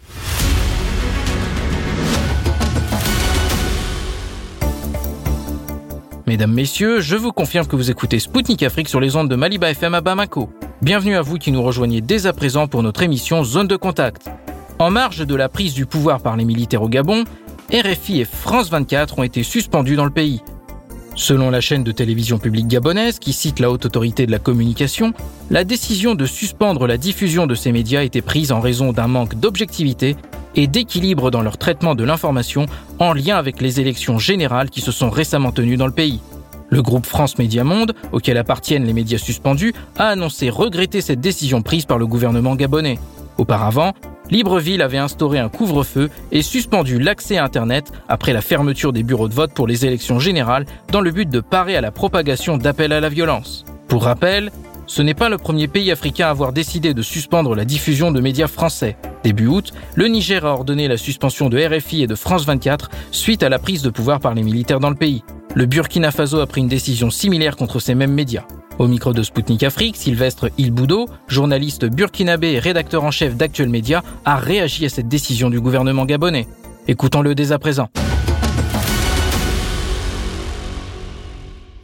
Mesdames, 6.28 6.54
Messieurs, 6.54 7.02
je 7.02 7.16
vous 7.16 7.32
confirme 7.32 7.66
que 7.66 7.76
vous 7.76 7.90
écoutez 7.90 8.20
Spoutnik 8.20 8.62
Afrique 8.62 8.88
sur 8.88 9.00
les 9.00 9.16
ondes 9.16 9.30
de 9.30 9.36
Maliba 9.36 9.72
FM 9.72 9.96
à 9.96 10.02
Bamako. 10.02 10.52
Bienvenue 10.84 11.16
à 11.16 11.24
vous 11.24 11.40
qui 11.40 11.52
nous 11.52 11.64
rejoignez 11.64 12.02
dès 12.02 12.28
à 12.28 12.34
présent 12.34 12.68
pour 12.68 12.84
notre 12.84 13.02
émission 13.02 13.44
Zone 13.44 13.68
de 13.68 13.78
contact. 13.78 14.30
En 14.78 14.92
marge 14.92 15.26
de 15.26 15.36
la 15.36 15.50
prise 15.50 15.74
du 15.74 15.88
pouvoir 15.88 16.22
par 16.22 16.38
les 16.38 16.46
militaires 16.46 16.84
au 16.84 16.88
Gabon, 16.88 17.26
RFI 17.72 18.22
et 18.22 18.26
France 18.26 18.72
24 18.72 19.20
ont 19.20 19.24
été 19.24 19.44
suspendus 19.44 19.96
dans 19.96 20.06
le 20.06 20.10
pays. 20.10 20.42
Selon 21.14 21.52
la 21.52 21.62
chaîne 21.62 21.84
de 21.84 21.92
télévision 21.92 22.40
publique 22.40 22.68
gabonaise, 22.68 23.20
qui 23.20 23.32
cite 23.32 23.60
la 23.60 23.70
haute 23.70 23.86
autorité 23.86 24.26
de 24.26 24.32
la 24.32 24.40
communication, 24.40 25.14
la 25.52 25.64
décision 25.64 26.16
de 26.16 26.26
suspendre 26.26 26.88
la 26.88 26.98
diffusion 26.98 27.46
de 27.46 27.54
ces 27.54 27.72
médias 27.72 28.02
été 28.02 28.24
prise 28.24 28.52
en 28.52 28.60
raison 28.60 28.92
d'un 28.92 29.08
manque 29.08 29.36
d'objectivité 29.36 30.16
et 30.56 30.66
d'équilibre 30.66 31.30
dans 31.30 31.44
leur 31.44 31.60
traitement 31.60 31.94
de 31.94 32.04
l'information 32.04 32.66
en 32.98 33.14
lien 33.14 33.38
avec 33.38 33.62
les 33.62 33.80
élections 33.80 34.18
générales 34.18 34.72
qui 34.72 34.82
se 34.82 34.92
sont 34.92 35.12
récemment 35.12 35.52
tenues 35.52 35.78
dans 35.78 35.86
le 35.86 35.92
pays. 35.92 36.22
Le 36.70 36.82
groupe 36.82 37.06
France 37.06 37.38
Média 37.38 37.64
Monde, 37.64 37.94
auquel 38.12 38.38
appartiennent 38.38 38.86
les 38.86 38.94
médias 38.94 39.20
suspendus, 39.20 39.74
a 39.96 40.08
annoncé 40.08 40.50
regretter 40.50 41.02
cette 41.02 41.22
décision 41.22 41.62
prise 41.62 41.86
par 41.86 42.00
le 42.00 42.08
gouvernement 42.08 42.56
gabonais. 42.56 42.98
Auparavant, 43.38 43.94
Libreville 44.32 44.82
avait 44.82 44.98
instauré 44.98 45.40
un 45.40 45.50
couvre-feu 45.50 46.10
et 46.32 46.42
suspendu 46.42 47.00
l'accès 47.00 47.38
à 47.38 47.44
Internet 47.44 47.92
après 48.08 48.34
la 48.34 48.42
fermeture 48.42 48.94
des 48.94 49.04
bureaux 49.04 49.28
de 49.28 49.34
vote 49.34 49.54
pour 49.54 49.68
les 49.68 49.86
élections 49.86 50.20
générales 50.20 50.66
dans 50.92 51.02
le 51.02 51.12
but 51.12 51.30
de 51.30 51.40
parer 51.40 51.76
à 51.76 51.82
la 51.82 51.92
propagation 51.92 52.58
d'appels 52.58 52.94
à 52.94 53.00
la 53.00 53.10
violence. 53.10 53.66
Pour 53.88 54.04
rappel, 54.04 54.52
ce 54.86 55.02
n'est 55.02 55.14
pas 55.14 55.30
le 55.30 55.38
premier 55.38 55.68
pays 55.68 55.92
africain 55.92 56.28
à 56.28 56.30
avoir 56.32 56.54
décidé 56.54 56.94
de 56.94 57.02
suspendre 57.02 57.56
la 57.56 57.66
diffusion 57.66 58.12
de 58.12 58.22
médias 58.22 58.48
français. 58.48 58.98
Début 59.24 59.48
août, 59.48 59.74
le 59.96 60.08
Niger 60.08 60.46
a 60.46 60.54
ordonné 60.54 60.88
la 60.88 60.98
suspension 60.98 61.50
de 61.50 61.60
RFI 61.60 62.04
et 62.04 62.08
de 62.08 62.16
France 62.16 62.46
24 62.46 62.90
suite 63.12 63.44
à 63.44 63.50
la 63.50 63.60
prise 63.60 63.82
de 63.82 63.90
pouvoir 63.90 64.20
par 64.20 64.34
les 64.34 64.44
militaires 64.44 64.80
dans 64.80 64.90
le 64.90 64.96
pays. 64.96 65.24
Le 65.56 65.66
Burkina 65.66 66.12
Faso 66.12 66.40
a 66.40 66.48
pris 66.48 66.62
une 66.62 66.68
décision 66.68 67.10
similaire 67.10 67.56
contre 67.56 67.80
ces 67.80 67.96
mêmes 67.96 68.14
médias. 68.14 68.46
Au 68.80 68.88
micro 68.88 69.12
de 69.12 69.24
Spoutnik 69.24 69.64
Afrique, 69.64 69.98
Sylvestre 69.98 70.48
Ilboudo, 70.58 71.08
journaliste 71.28 71.84
burkinabé 71.84 72.54
et 72.54 72.60
rédacteur 72.60 73.04
en 73.04 73.12
chef 73.12 73.36
d'Actuel 73.36 73.68
Média, 73.68 74.04
a 74.24 74.38
réagi 74.38 74.86
à 74.86 74.90
cette 74.90 75.10
décision 75.10 75.50
du 75.50 75.60
gouvernement 75.60 76.06
gabonais. 76.06 76.48
Écoutons-le 76.88 77.36
dès 77.36 77.52
à 77.52 77.60
présent. 77.60 77.90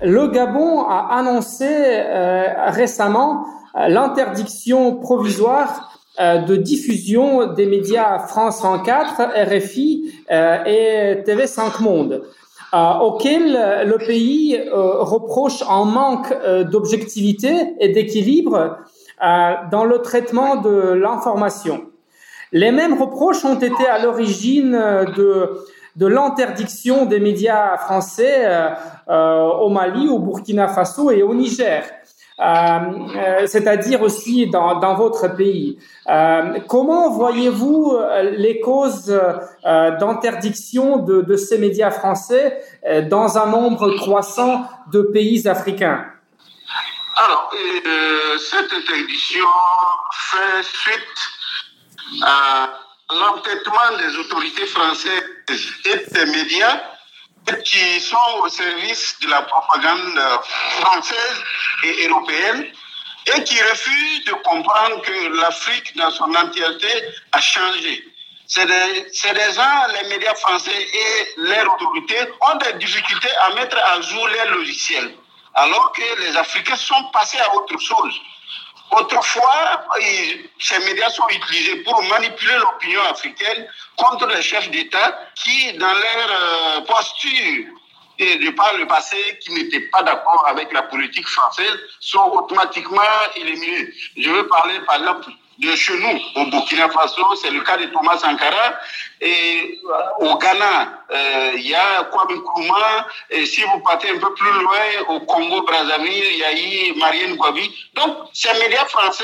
Le 0.02 0.28
Gabon 0.28 0.84
a 0.88 1.18
annoncé 1.18 1.68
euh, 1.68 2.46
récemment 2.68 3.46
euh, 3.76 3.90
l'interdiction 3.90 4.96
provisoire 4.96 6.00
euh, 6.22 6.38
de 6.38 6.56
diffusion 6.56 7.52
des 7.54 7.66
médias 7.66 8.20
France 8.20 8.62
24, 8.64 9.34
RFI 9.50 10.14
et 10.30 11.24
TV5 11.28 11.84
Monde. 11.84 12.24
Euh, 12.74 12.94
auquel 13.00 13.56
euh, 13.56 13.84
le 13.84 13.98
pays 13.98 14.58
euh, 14.58 15.04
reproche 15.04 15.64
un 15.70 15.86
manque 15.86 16.34
d'objectivité 16.72 17.76
et 17.80 17.90
d'équilibre 17.90 18.78
dans 19.72 19.86
le 19.86 20.00
traitement 20.00 20.58
de 20.58 20.92
l'information. 20.92 21.86
Les 22.52 22.72
mêmes 22.72 23.02
reproches 23.02 23.46
ont 23.46 23.58
été 23.58 23.88
à 23.88 23.98
l'origine 24.04 24.72
de, 25.16 25.58
de 25.96 26.06
l'interdiction 26.06 27.06
des 27.06 27.22
médias 27.22 27.78
français 27.78 28.46
au 29.08 29.70
Mali, 29.70 30.10
au 30.10 30.20
Burkina 30.20 30.68
Faso 30.68 31.12
et 31.12 31.24
au 31.24 31.34
Niger. 31.34 31.86
Euh, 32.38 32.44
euh, 32.44 33.48
c'est-à-dire 33.48 34.02
aussi 34.02 34.48
dans, 34.48 34.96
votre 34.96 35.28
pays. 35.38 35.80
Euh, 36.08 36.60
comment 36.68 37.10
voyez-vous 37.12 37.98
les 38.38 38.60
causes 38.60 39.08
d'interdiction 39.64 40.98
de, 40.98 41.22
de, 41.22 41.36
ces 41.38 41.58
médias 41.58 41.92
français 41.92 42.62
dans 43.10 43.38
un 43.38 43.46
nombre 43.46 43.90
croissant 43.96 44.68
de 44.92 45.02
pays 45.02 45.48
africains? 45.48 46.06
Alors, 47.18 47.50
cette 48.38 48.74
interdiction 48.74 49.46
fait 50.12 50.64
suite 50.64 52.22
à 52.22 52.70
l'entêtement 53.14 53.98
des 53.98 54.18
autorités 54.18 54.66
françaises 54.66 55.24
et 55.86 56.14
des 56.14 56.26
médias 56.26 56.82
qui 57.64 58.00
sont 58.00 58.40
au 58.44 58.50
service 58.50 59.16
de 59.22 59.30
la 59.30 59.42
propagande 59.44 60.20
française 60.80 61.44
et 61.84 62.08
européenne 62.08 62.72
et 63.28 63.44
qui 63.44 63.62
refusent 63.62 64.26
de 64.26 64.34
comprendre 64.34 65.02
que 65.02 65.42
l'Afrique 65.42 65.96
dans 65.98 66.12
son 66.12 66.34
entièreté 66.36 66.88
a 67.32 67.42
changé. 67.42 68.04
C'est 68.48 68.66
des, 68.66 69.02
des, 69.34 69.54
gens, 69.54 69.88
les 70.02 70.10
médias 70.10 70.36
français 70.36 70.72
et 70.72 71.34
leurs 71.38 71.74
autorités 71.74 72.20
ont 72.42 72.56
des 72.58 72.74
difficultés 72.74 73.36
à 73.38 73.56
mettre 73.56 73.78
à 73.78 74.02
jour 74.02 74.28
les 74.28 74.52
logiciels, 74.52 75.16
alors 75.56 75.92
que 75.94 76.22
les 76.22 76.38
Africains 76.38 76.76
sont 76.76 77.06
passés 77.12 77.40
à 77.40 77.56
autre 77.56 77.80
chose. 77.80 78.22
Autrefois, 78.92 79.86
ces 80.60 80.80
médias 80.80 81.10
sont 81.10 81.28
utilisés 81.30 81.78
pour 81.84 82.02
manipuler 82.04 82.56
l'opinion 82.58 83.02
africaine 83.10 83.68
contre 83.98 84.28
les 84.28 84.42
chefs 84.42 84.70
d'État 84.70 85.20
qui, 85.36 85.74
dans 85.74 85.94
leur 85.94 86.30
euh, 86.42 86.82
posture 86.82 87.66
et 88.18 88.38
de 88.38 88.50
par 88.52 88.74
le 88.78 88.88
passé, 88.88 89.18
qui 89.42 89.52
n'étaient 89.54 89.88
pas 89.92 90.04
d'accord 90.04 90.46
avec 90.48 90.72
la 90.72 90.84
politique 90.84 91.28
française, 91.28 91.78
sont 92.00 92.32
automatiquement 92.32 93.02
éliminés. 93.36 93.90
Je 94.18 94.30
veux 94.30 94.48
parler 94.48 94.80
par 94.82 94.96
exemple 94.98 95.30
de 95.60 95.76
chez 95.76 95.98
nous, 95.98 96.20
au 96.42 96.46
Burkina 96.48 96.90
Faso, 96.90 97.36
c'est 97.36 97.52
le 97.52 97.62
cas 97.62 97.78
de 97.78 97.86
Thomas 97.86 98.18
Sankara. 98.18 98.74
Et 99.22 99.80
euh, 99.86 100.26
au 100.26 100.38
Ghana, 100.38 101.04
euh, 101.12 101.52
il 101.56 101.68
y 101.68 101.76
a 101.76 102.04
Kwame 102.12 102.36
Nkrumah. 102.38 103.08
Et 103.30 103.46
si 103.46 103.62
vous 103.62 103.80
partez 103.80 104.10
un 104.10 104.18
peu 104.18 104.34
plus 104.34 104.52
loin, 104.52 104.80
au 105.10 105.22
Congo-Brazzaville, 105.22 106.26
il 106.32 106.38
y 106.38 106.44
a 106.44 106.96
Marianne 106.98 107.36
Gwabi. 107.36 107.74
Donc, 107.94 108.18
ces 108.34 108.54
médias 108.60 108.86
français, 108.86 109.24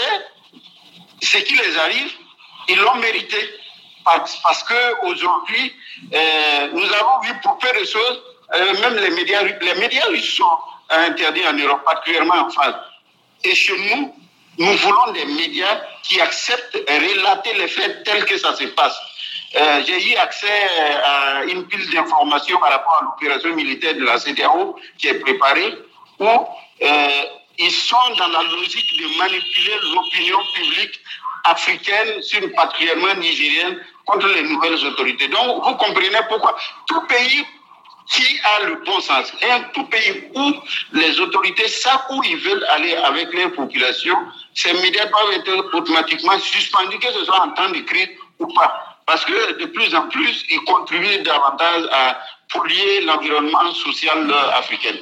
ce 1.22 1.38
qui 1.40 1.56
les 1.56 1.78
arrive, 1.78 2.12
ils 2.70 2.80
l'ont 2.80 2.96
mérité. 2.96 3.38
Parce, 4.04 4.38
parce 4.42 4.64
que 4.64 4.74
euh, 4.74 6.70
nous 6.74 6.94
avons 6.94 7.20
vu 7.24 7.34
pour 7.44 7.58
peu 7.60 7.68
de 7.80 7.86
choses, 7.86 8.24
même 8.82 8.96
les 8.96 9.12
médias, 9.12 9.44
les 9.44 9.76
médias 9.76 10.06
russes 10.08 10.36
sont 10.38 10.58
interdits 10.90 11.46
en 11.48 11.54
Europe, 11.54 11.84
particulièrement 11.84 12.36
en 12.36 12.50
France. 12.50 12.76
Et 13.44 13.54
chez 13.54 13.78
nous, 13.78 14.16
nous 14.58 14.74
voulons 14.78 15.12
des 15.14 15.26
médias 15.26 15.82
qui 16.04 16.20
acceptent 16.20 16.76
de 16.76 16.82
relater 16.82 17.54
les 17.54 17.68
faits 17.68 18.04
tels 18.04 18.26
que 18.26 18.38
ça 18.38 18.56
se 18.56 18.66
passe. 18.66 18.98
Euh, 19.56 19.82
J'ai 19.86 20.12
eu 20.12 20.16
accès 20.16 20.70
à 21.04 21.44
une 21.46 21.68
pile 21.68 21.90
d'informations 21.92 22.58
par 22.60 22.72
rapport 22.72 22.98
à 23.02 23.06
l'opération 23.06 23.54
militaire 23.56 23.96
de 23.96 24.04
la 24.04 24.18
CDAO 24.18 24.78
qui 24.98 25.08
est 25.08 25.20
préparée, 25.20 25.74
où 26.20 26.26
euh, 26.28 27.24
ils 27.60 27.72
sont 27.72 28.16
dans 28.18 28.28
la 28.28 28.44
logique 28.44 28.98
de 28.98 29.18
manipuler 29.18 29.76
l'opinion 29.94 30.40
publique 30.54 31.00
africaine, 31.44 32.22
sur 32.22 32.42
particulièrement 32.54 33.14
nigérienne, 33.16 33.80
contre 34.06 34.28
les 34.28 34.44
nouvelles 34.44 34.86
autorités. 34.86 35.28
Donc, 35.28 35.64
vous 35.64 35.76
comprenez 35.76 36.20
pourquoi 36.30 36.56
tout 36.88 37.02
pays 37.08 37.46
qui 38.12 38.40
a 38.44 38.66
le 38.68 38.76
bon 38.86 39.00
sens. 39.00 39.34
Et 39.42 39.52
un 39.52 39.62
tout 39.74 39.86
pays 39.86 40.30
où 40.36 40.52
les 40.94 41.20
autorités 41.20 41.68
savent 41.68 42.06
où 42.12 42.22
ils 42.24 42.38
veulent 42.38 42.66
aller 42.70 42.94
avec 42.96 43.34
les 43.34 43.48
populations, 43.50 44.18
ces 44.54 44.74
médias 44.74 45.06
doivent 45.06 45.34
être 45.34 45.76
automatiquement 45.76 46.38
suspendus, 46.40 47.00
que 47.00 47.12
ce 47.12 47.24
soit 47.24 47.42
en 47.42 47.50
temps 47.52 47.70
de 47.70 47.80
crise 47.80 48.10
ou 48.40 48.48
pas. 48.48 48.98
Parce 49.06 49.26
que 49.26 49.60
de 49.60 49.66
plus 49.66 49.96
en 49.96 50.08
plus, 50.10 50.46
ils 50.50 50.62
contribuent 50.62 51.24
davantage 51.24 51.84
à 51.92 52.18
polluer 52.54 53.02
l'environnement 53.02 53.72
social 53.74 54.32
africain. 54.56 54.98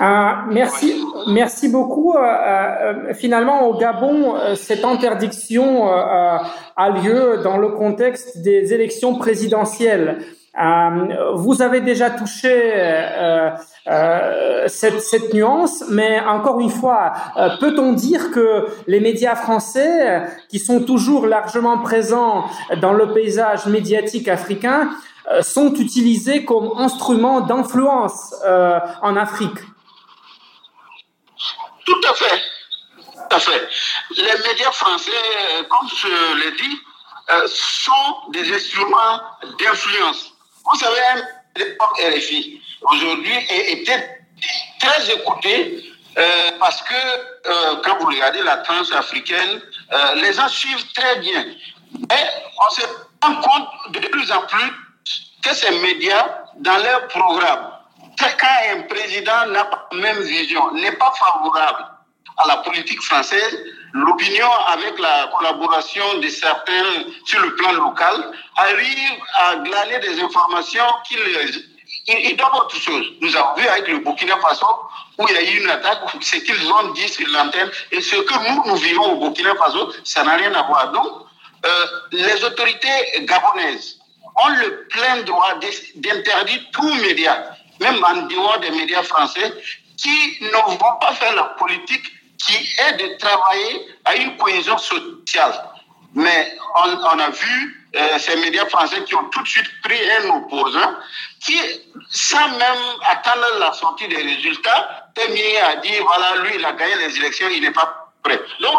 Euh, 0.00 0.32
merci, 0.48 1.00
merci 1.28 1.68
beaucoup. 1.68 2.14
Euh, 2.14 2.20
euh, 2.20 3.14
finalement, 3.14 3.68
au 3.68 3.78
Gabon, 3.78 4.34
euh, 4.34 4.56
cette 4.56 4.84
interdiction 4.84 5.88
euh, 5.88 6.38
a 6.76 6.90
lieu 6.90 7.40
dans 7.44 7.56
le 7.56 7.68
contexte 7.68 8.42
des 8.42 8.74
élections 8.74 9.14
présidentielles. 9.14 10.26
Euh, 10.60 11.32
vous 11.34 11.62
avez 11.62 11.80
déjà 11.80 12.10
touché 12.10 12.50
euh, 12.52 13.50
euh, 13.86 14.68
cette, 14.68 15.32
nuance, 15.32 15.82
mais 15.88 16.20
encore 16.20 16.60
une 16.60 16.70
fois, 16.70 17.14
peut-on 17.58 17.92
dire 17.92 18.30
que 18.30 18.66
les 18.86 19.00
médias 19.00 19.34
français, 19.34 20.22
qui 20.50 20.58
sont 20.58 20.80
toujours 20.80 21.26
largement 21.26 21.78
présents 21.78 22.50
dans 22.82 22.92
le 22.92 23.12
paysage 23.14 23.66
médiatique 23.66 24.28
africain, 24.28 24.90
sont 25.40 25.72
utilisés 25.74 26.44
comme 26.44 26.72
instruments 26.76 27.40
d'influence 27.40 28.34
en 28.44 29.16
Afrique? 29.16 29.58
Tout 31.86 32.00
à 32.10 32.14
fait. 32.14 32.40
Tout 32.96 33.36
à 33.36 33.38
fait. 33.38 33.68
Les 34.18 34.48
médias 34.48 34.72
français, 34.72 35.10
comme 35.70 35.88
je 35.88 36.44
l'ai 36.44 36.52
dit, 36.56 36.78
sont 37.46 38.30
des 38.32 38.52
instruments 38.52 39.20
d'influence 39.58 40.31
vous 40.64 40.78
savez, 40.78 41.22
l'époque 41.56 42.00
RFI, 42.00 42.60
aujourd'hui, 42.82 43.36
était 43.50 44.20
très 44.80 45.14
écouté 45.14 45.92
euh, 46.18 46.50
parce 46.58 46.82
que 46.82 46.94
euh, 46.94 47.76
quand 47.84 47.98
vous 47.98 48.06
regardez 48.06 48.42
la 48.42 48.58
tranche 48.58 48.92
africaine, 48.92 49.60
euh, 49.92 50.14
les 50.16 50.32
gens 50.32 50.48
suivent 50.48 50.92
très 50.92 51.16
bien. 51.20 51.44
Mais 52.10 52.30
on 52.66 52.70
se 52.70 52.82
rend 53.22 53.34
compte 53.40 53.92
de 53.92 54.00
plus 54.08 54.30
en 54.30 54.42
plus 54.42 54.72
que 55.42 55.54
ces 55.54 55.70
médias, 55.80 56.44
dans 56.58 56.76
leur 56.78 57.08
programme, 57.08 57.72
quand 58.18 58.76
un 58.76 58.82
président 58.82 59.46
n'a 59.48 59.64
pas 59.64 59.88
la 59.92 59.98
même 59.98 60.22
vision, 60.22 60.72
n'est 60.74 60.92
pas 60.92 61.12
favorable 61.12 61.84
à 62.36 62.46
la 62.46 62.56
politique 62.58 63.02
française, 63.02 63.58
l'opinion 63.92 64.50
avec 64.68 64.98
la 64.98 65.30
collaboration 65.36 66.18
de 66.18 66.28
certains 66.28 67.04
sur 67.24 67.40
le 67.40 67.54
plan 67.56 67.72
local 67.72 68.32
arrive 68.56 69.18
à 69.34 69.56
glaner 69.56 69.98
des 70.00 70.20
informations 70.20 70.84
qui 71.06 71.16
ils, 72.08 72.36
donnent 72.36 72.48
autre 72.54 72.76
chose. 72.76 73.06
Nous 73.20 73.36
avons 73.36 73.54
vu 73.54 73.66
avec 73.68 73.88
le 73.88 73.98
Burkina 73.98 74.36
Faso 74.38 74.66
où 75.18 75.26
il 75.28 75.34
y 75.34 75.38
a 75.38 75.42
eu 75.42 75.62
une 75.62 75.70
attaque, 75.70 76.00
ce 76.20 76.36
qu'ils 76.36 76.72
ont 76.72 76.92
dit 76.92 77.08
sur 77.08 77.28
l'antenne 77.28 77.70
et 77.90 78.00
ce 78.00 78.16
que 78.16 78.34
nous, 78.48 78.62
nous 78.66 78.76
vivons 78.76 79.12
au 79.12 79.16
Burkina 79.20 79.54
Faso, 79.56 79.92
ça 80.04 80.24
n'a 80.24 80.36
rien 80.36 80.52
à 80.54 80.62
voir. 80.62 80.90
Donc, 80.92 81.26
euh, 81.64 81.86
les 82.12 82.44
autorités 82.44 83.24
gabonaises 83.24 83.98
ont 84.42 84.48
le 84.48 84.88
plein 84.88 85.22
droit 85.22 85.54
d'interdire 85.96 86.60
tous 86.72 86.94
médias, 86.94 87.44
même 87.80 88.02
en 88.02 88.22
dehors 88.22 88.58
des 88.60 88.70
médias 88.70 89.02
français, 89.02 89.52
qui 89.96 90.38
ne 90.40 90.48
vont 90.48 90.76
pas 90.76 91.12
faire 91.12 91.36
la 91.36 91.44
politique 91.44 92.04
qui 92.46 92.54
est 92.78 92.92
de 92.94 93.16
travailler 93.18 93.86
à 94.04 94.16
une 94.16 94.36
cohésion 94.36 94.76
sociale. 94.78 95.54
Mais 96.14 96.56
on, 96.74 97.18
a 97.18 97.30
vu 97.30 97.86
euh, 97.96 98.18
ces 98.18 98.36
médias 98.36 98.66
français 98.66 99.02
qui 99.04 99.14
ont 99.14 99.24
tout 99.24 99.42
de 99.42 99.48
suite 99.48 99.70
pris 99.82 99.98
un 100.20 100.28
opposant 100.30 100.94
qui, 101.40 101.58
sans 102.10 102.48
même 102.50 102.82
attendre 103.08 103.46
la 103.58 103.72
sortie 103.72 104.08
des 104.08 104.22
résultats, 104.22 105.10
est 105.16 105.58
à 105.58 105.76
dire, 105.76 106.04
voilà, 106.04 106.42
lui, 106.42 106.56
il 106.56 106.64
a 106.64 106.72
gagné 106.72 106.96
les 106.96 107.16
élections, 107.16 107.48
il 107.50 107.62
n'est 107.62 107.70
pas 107.70 108.12
prêt. 108.22 108.40
Donc 108.60 108.74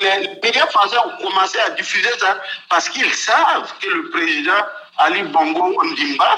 les, 0.00 0.20
les 0.20 0.40
médias 0.42 0.66
français 0.68 0.96
ont 0.98 1.22
commencé 1.22 1.58
à 1.60 1.70
diffuser 1.70 2.10
ça 2.18 2.40
parce 2.68 2.88
qu'ils 2.88 3.12
savent 3.12 3.72
que 3.80 3.88
le 3.88 4.10
président 4.10 4.62
Ali 4.98 5.22
Bongo 5.22 5.80
Ondimba 5.80 6.36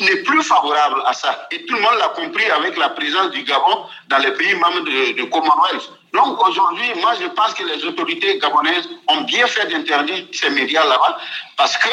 n'est 0.00 0.16
plus 0.22 0.42
favorable 0.42 1.02
à 1.06 1.12
ça. 1.12 1.46
Et 1.50 1.64
tout 1.66 1.74
le 1.74 1.80
monde 1.80 1.94
l'a 1.98 2.08
compris 2.08 2.44
avec 2.50 2.76
la 2.76 2.90
présence 2.90 3.30
du 3.30 3.42
Gabon 3.42 3.84
dans 4.08 4.18
les 4.18 4.32
pays 4.32 4.54
membres 4.54 4.80
de, 4.80 5.22
Commonwealth. 5.24 5.90
Donc 6.12 6.46
aujourd'hui, 6.46 6.86
moi 7.00 7.12
je 7.20 7.26
pense 7.28 7.54
que 7.54 7.64
les 7.64 7.84
autorités 7.84 8.38
gabonaises 8.38 8.88
ont 9.08 9.22
bien 9.22 9.46
fait 9.46 9.66
d'interdire 9.66 10.26
ces 10.32 10.50
médias 10.50 10.84
là-bas 10.84 11.18
parce 11.56 11.76
que 11.76 11.88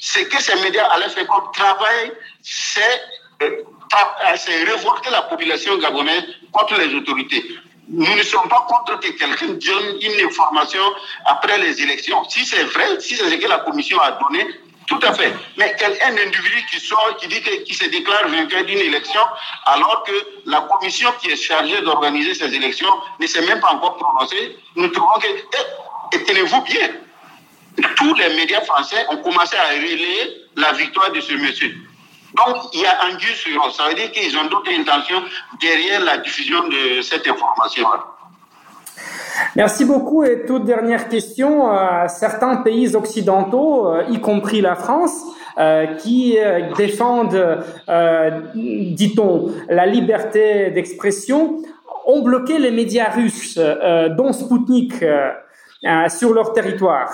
ce 0.00 0.20
que 0.20 0.42
ces 0.42 0.60
médias 0.62 0.86
allaient 0.90 1.08
faire 1.08 1.26
comme 1.26 1.50
c'est 2.42 2.80
euh, 3.42 3.50
euh 3.50 4.64
révolter 4.66 5.10
la 5.10 5.22
population 5.22 5.76
gabonaise 5.78 6.24
contre 6.52 6.78
les 6.78 6.94
autorités. 6.94 7.44
Nous 7.88 8.16
ne 8.16 8.22
sommes 8.22 8.48
pas 8.48 8.66
contre 8.68 8.98
que 9.00 9.08
quelqu'un 9.08 9.46
donne 9.46 9.98
une 10.00 10.26
information 10.26 10.82
après 11.26 11.58
les 11.58 11.82
élections. 11.82 12.24
Si 12.28 12.44
c'est 12.44 12.64
vrai, 12.64 12.98
si 13.00 13.16
c'est 13.16 13.28
ce 13.28 13.34
que 13.34 13.46
la 13.46 13.58
commission 13.58 14.00
a 14.00 14.12
donné, 14.12 14.46
tout 14.86 14.98
à 15.02 15.12
fait. 15.12 15.32
Mais 15.56 15.74
quel 15.78 15.92
un 16.02 16.12
individu 16.12 16.64
qui 16.70 16.80
sort, 16.80 17.16
qui 17.18 17.28
dit 17.28 17.40
qui 17.40 17.74
se 17.74 17.86
déclare 17.86 18.28
vainqueur 18.28 18.64
d'une 18.64 18.78
élection, 18.78 19.20
alors 19.66 20.02
que 20.04 20.12
la 20.46 20.62
commission 20.62 21.10
qui 21.20 21.30
est 21.30 21.36
chargée 21.36 21.80
d'organiser 21.82 22.34
ces 22.34 22.54
élections 22.54 22.92
ne 23.18 23.26
s'est 23.26 23.46
même 23.46 23.60
pas 23.60 23.72
encore 23.72 23.96
prononcée, 23.96 24.58
nous 24.76 24.88
trouvons 24.88 25.18
que, 25.20 26.16
et, 26.16 26.24
tenez-vous 26.24 26.60
bien, 26.62 26.88
tous 27.96 28.14
les 28.14 28.34
médias 28.36 28.60
français 28.62 29.06
ont 29.10 29.16
commencé 29.18 29.56
à 29.56 29.68
relayer 29.68 30.42
la 30.56 30.72
victoire 30.72 31.10
de 31.12 31.20
ce 31.20 31.32
monsieur. 31.34 31.74
Donc, 32.34 32.56
il 32.72 32.80
y 32.80 32.86
a 32.86 33.04
un 33.04 33.18
sur 33.18 33.74
Ça 33.74 33.88
veut 33.88 33.94
dire 33.94 34.10
qu'ils 34.10 34.36
ont 34.36 34.44
d'autres 34.46 34.72
intentions 34.72 35.22
derrière 35.60 36.00
la 36.00 36.18
diffusion 36.18 36.66
de 36.68 37.00
cette 37.00 37.26
information. 37.28 37.86
Merci 39.56 39.84
beaucoup. 39.84 40.24
Et 40.24 40.44
toute 40.46 40.64
dernière 40.64 41.08
question, 41.08 41.70
euh, 41.70 42.06
certains 42.08 42.56
pays 42.56 42.94
occidentaux, 42.96 43.88
euh, 43.88 44.02
y 44.10 44.20
compris 44.20 44.60
la 44.60 44.74
France, 44.74 45.22
euh, 45.56 45.86
qui 45.96 46.36
défendent, 46.76 47.62
dit-on, 48.56 49.52
la 49.68 49.86
liberté 49.86 50.70
d'expression, 50.70 51.62
ont 52.06 52.22
bloqué 52.22 52.58
les 52.58 52.72
médias 52.72 53.10
russes, 53.10 53.58
dont 54.16 54.32
Sputnik, 54.32 54.94
sur 56.08 56.34
leur 56.34 56.52
territoire. 56.52 57.08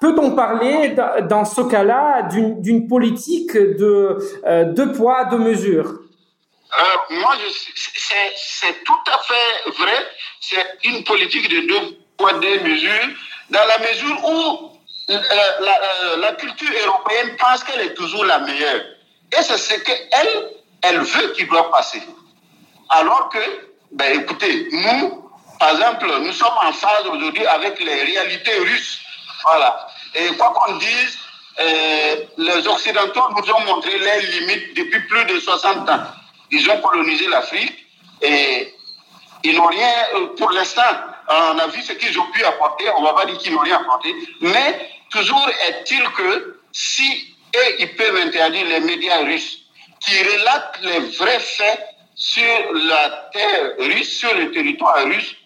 Peut-on 0.00 0.32
parler 0.32 0.94
dans 1.28 1.46
ce 1.46 1.62
cas-là 1.62 2.28
d'une 2.30 2.86
politique 2.86 3.56
de 3.56 4.18
deux 4.74 4.92
poids, 4.92 5.24
deux 5.24 5.38
mesures? 5.38 6.03
Moi, 7.10 7.36
c'est 8.36 8.84
tout 8.84 9.00
à 9.12 9.18
fait 9.18 9.70
vrai. 9.70 10.10
C'est 10.40 10.78
une 10.84 11.04
politique 11.04 11.48
de 11.48 11.60
deux 11.68 11.98
poids, 12.16 12.32
deux 12.34 12.60
mesures, 12.60 13.08
dans 13.50 13.64
la 13.66 13.78
mesure 13.78 14.24
où 14.24 14.70
la, 15.08 16.16
la, 16.16 16.32
culture 16.32 16.70
européenne 16.86 17.36
pense 17.38 17.62
qu'elle 17.64 17.80
est 17.80 17.94
toujours 17.94 18.24
la 18.24 18.38
meilleure. 18.38 18.80
Et 19.32 19.42
c'est 19.42 19.58
ce 19.58 19.74
qu'elle, 19.80 20.50
elle 20.82 21.00
veut 21.00 21.28
qu'il 21.32 21.48
doit 21.48 21.70
passer. 21.70 22.02
Alors 22.90 23.28
que, 23.28 23.38
ben 23.92 24.20
écoutez, 24.20 24.68
nous, 24.72 25.30
par 25.58 25.70
exemple, 25.70 26.06
nous 26.20 26.32
sommes 26.32 26.56
en 26.62 26.72
phase 26.72 27.06
aujourd'hui 27.06 27.46
avec 27.46 27.78
les 27.80 28.02
réalités 28.02 28.58
russes. 28.58 29.00
Voilà. 29.44 29.86
Et 30.14 30.28
quoi 30.36 30.52
qu'on 30.52 30.76
dise, 30.76 31.18
euh, 31.60 32.16
les 32.38 32.66
Occidentaux 32.66 33.28
nous 33.30 33.52
ont 33.52 33.60
montré 33.60 33.96
leurs 33.98 34.18
limites 34.18 34.76
depuis 34.76 35.00
plus 35.06 35.24
de 35.26 35.38
60 35.38 35.88
ans. 35.88 36.02
Ils 36.50 36.70
ont 36.70 36.80
colonisé 36.80 37.26
l'Afrique 37.28 37.86
et 38.22 38.74
ils 39.44 39.56
n'ont 39.56 39.66
rien, 39.66 39.88
euh, 40.14 40.26
pour 40.36 40.50
l'instant, 40.52 40.82
on 41.28 41.58
a 41.58 41.66
vu 41.68 41.82
ce 41.82 41.92
qu'ils 41.92 42.18
ont 42.18 42.30
pu 42.32 42.44
apporter, 42.44 42.84
on 42.96 43.00
ne 43.00 43.06
va 43.06 43.14
pas 43.14 43.26
dire 43.26 43.38
qu'ils 43.38 43.52
n'ont 43.52 43.60
rien 43.60 43.76
apporté, 43.76 44.14
mais 44.40 44.90
toujours 45.10 45.48
est-il 45.68 46.02
que 46.12 46.60
si 46.72 47.34
eux, 47.56 47.76
ils 47.78 47.94
peuvent 47.94 48.16
interdire 48.16 48.66
les 48.66 48.80
médias 48.80 49.22
russes 49.24 49.58
qui 50.00 50.16
relatent 50.22 50.78
les 50.82 50.98
vrais 51.18 51.40
faits 51.40 51.80
sur 52.14 52.72
la 52.72 53.30
terre 53.32 53.72
russe, 53.78 54.18
sur 54.18 54.34
le 54.34 54.50
territoire 54.52 55.04
russe, 55.04 55.36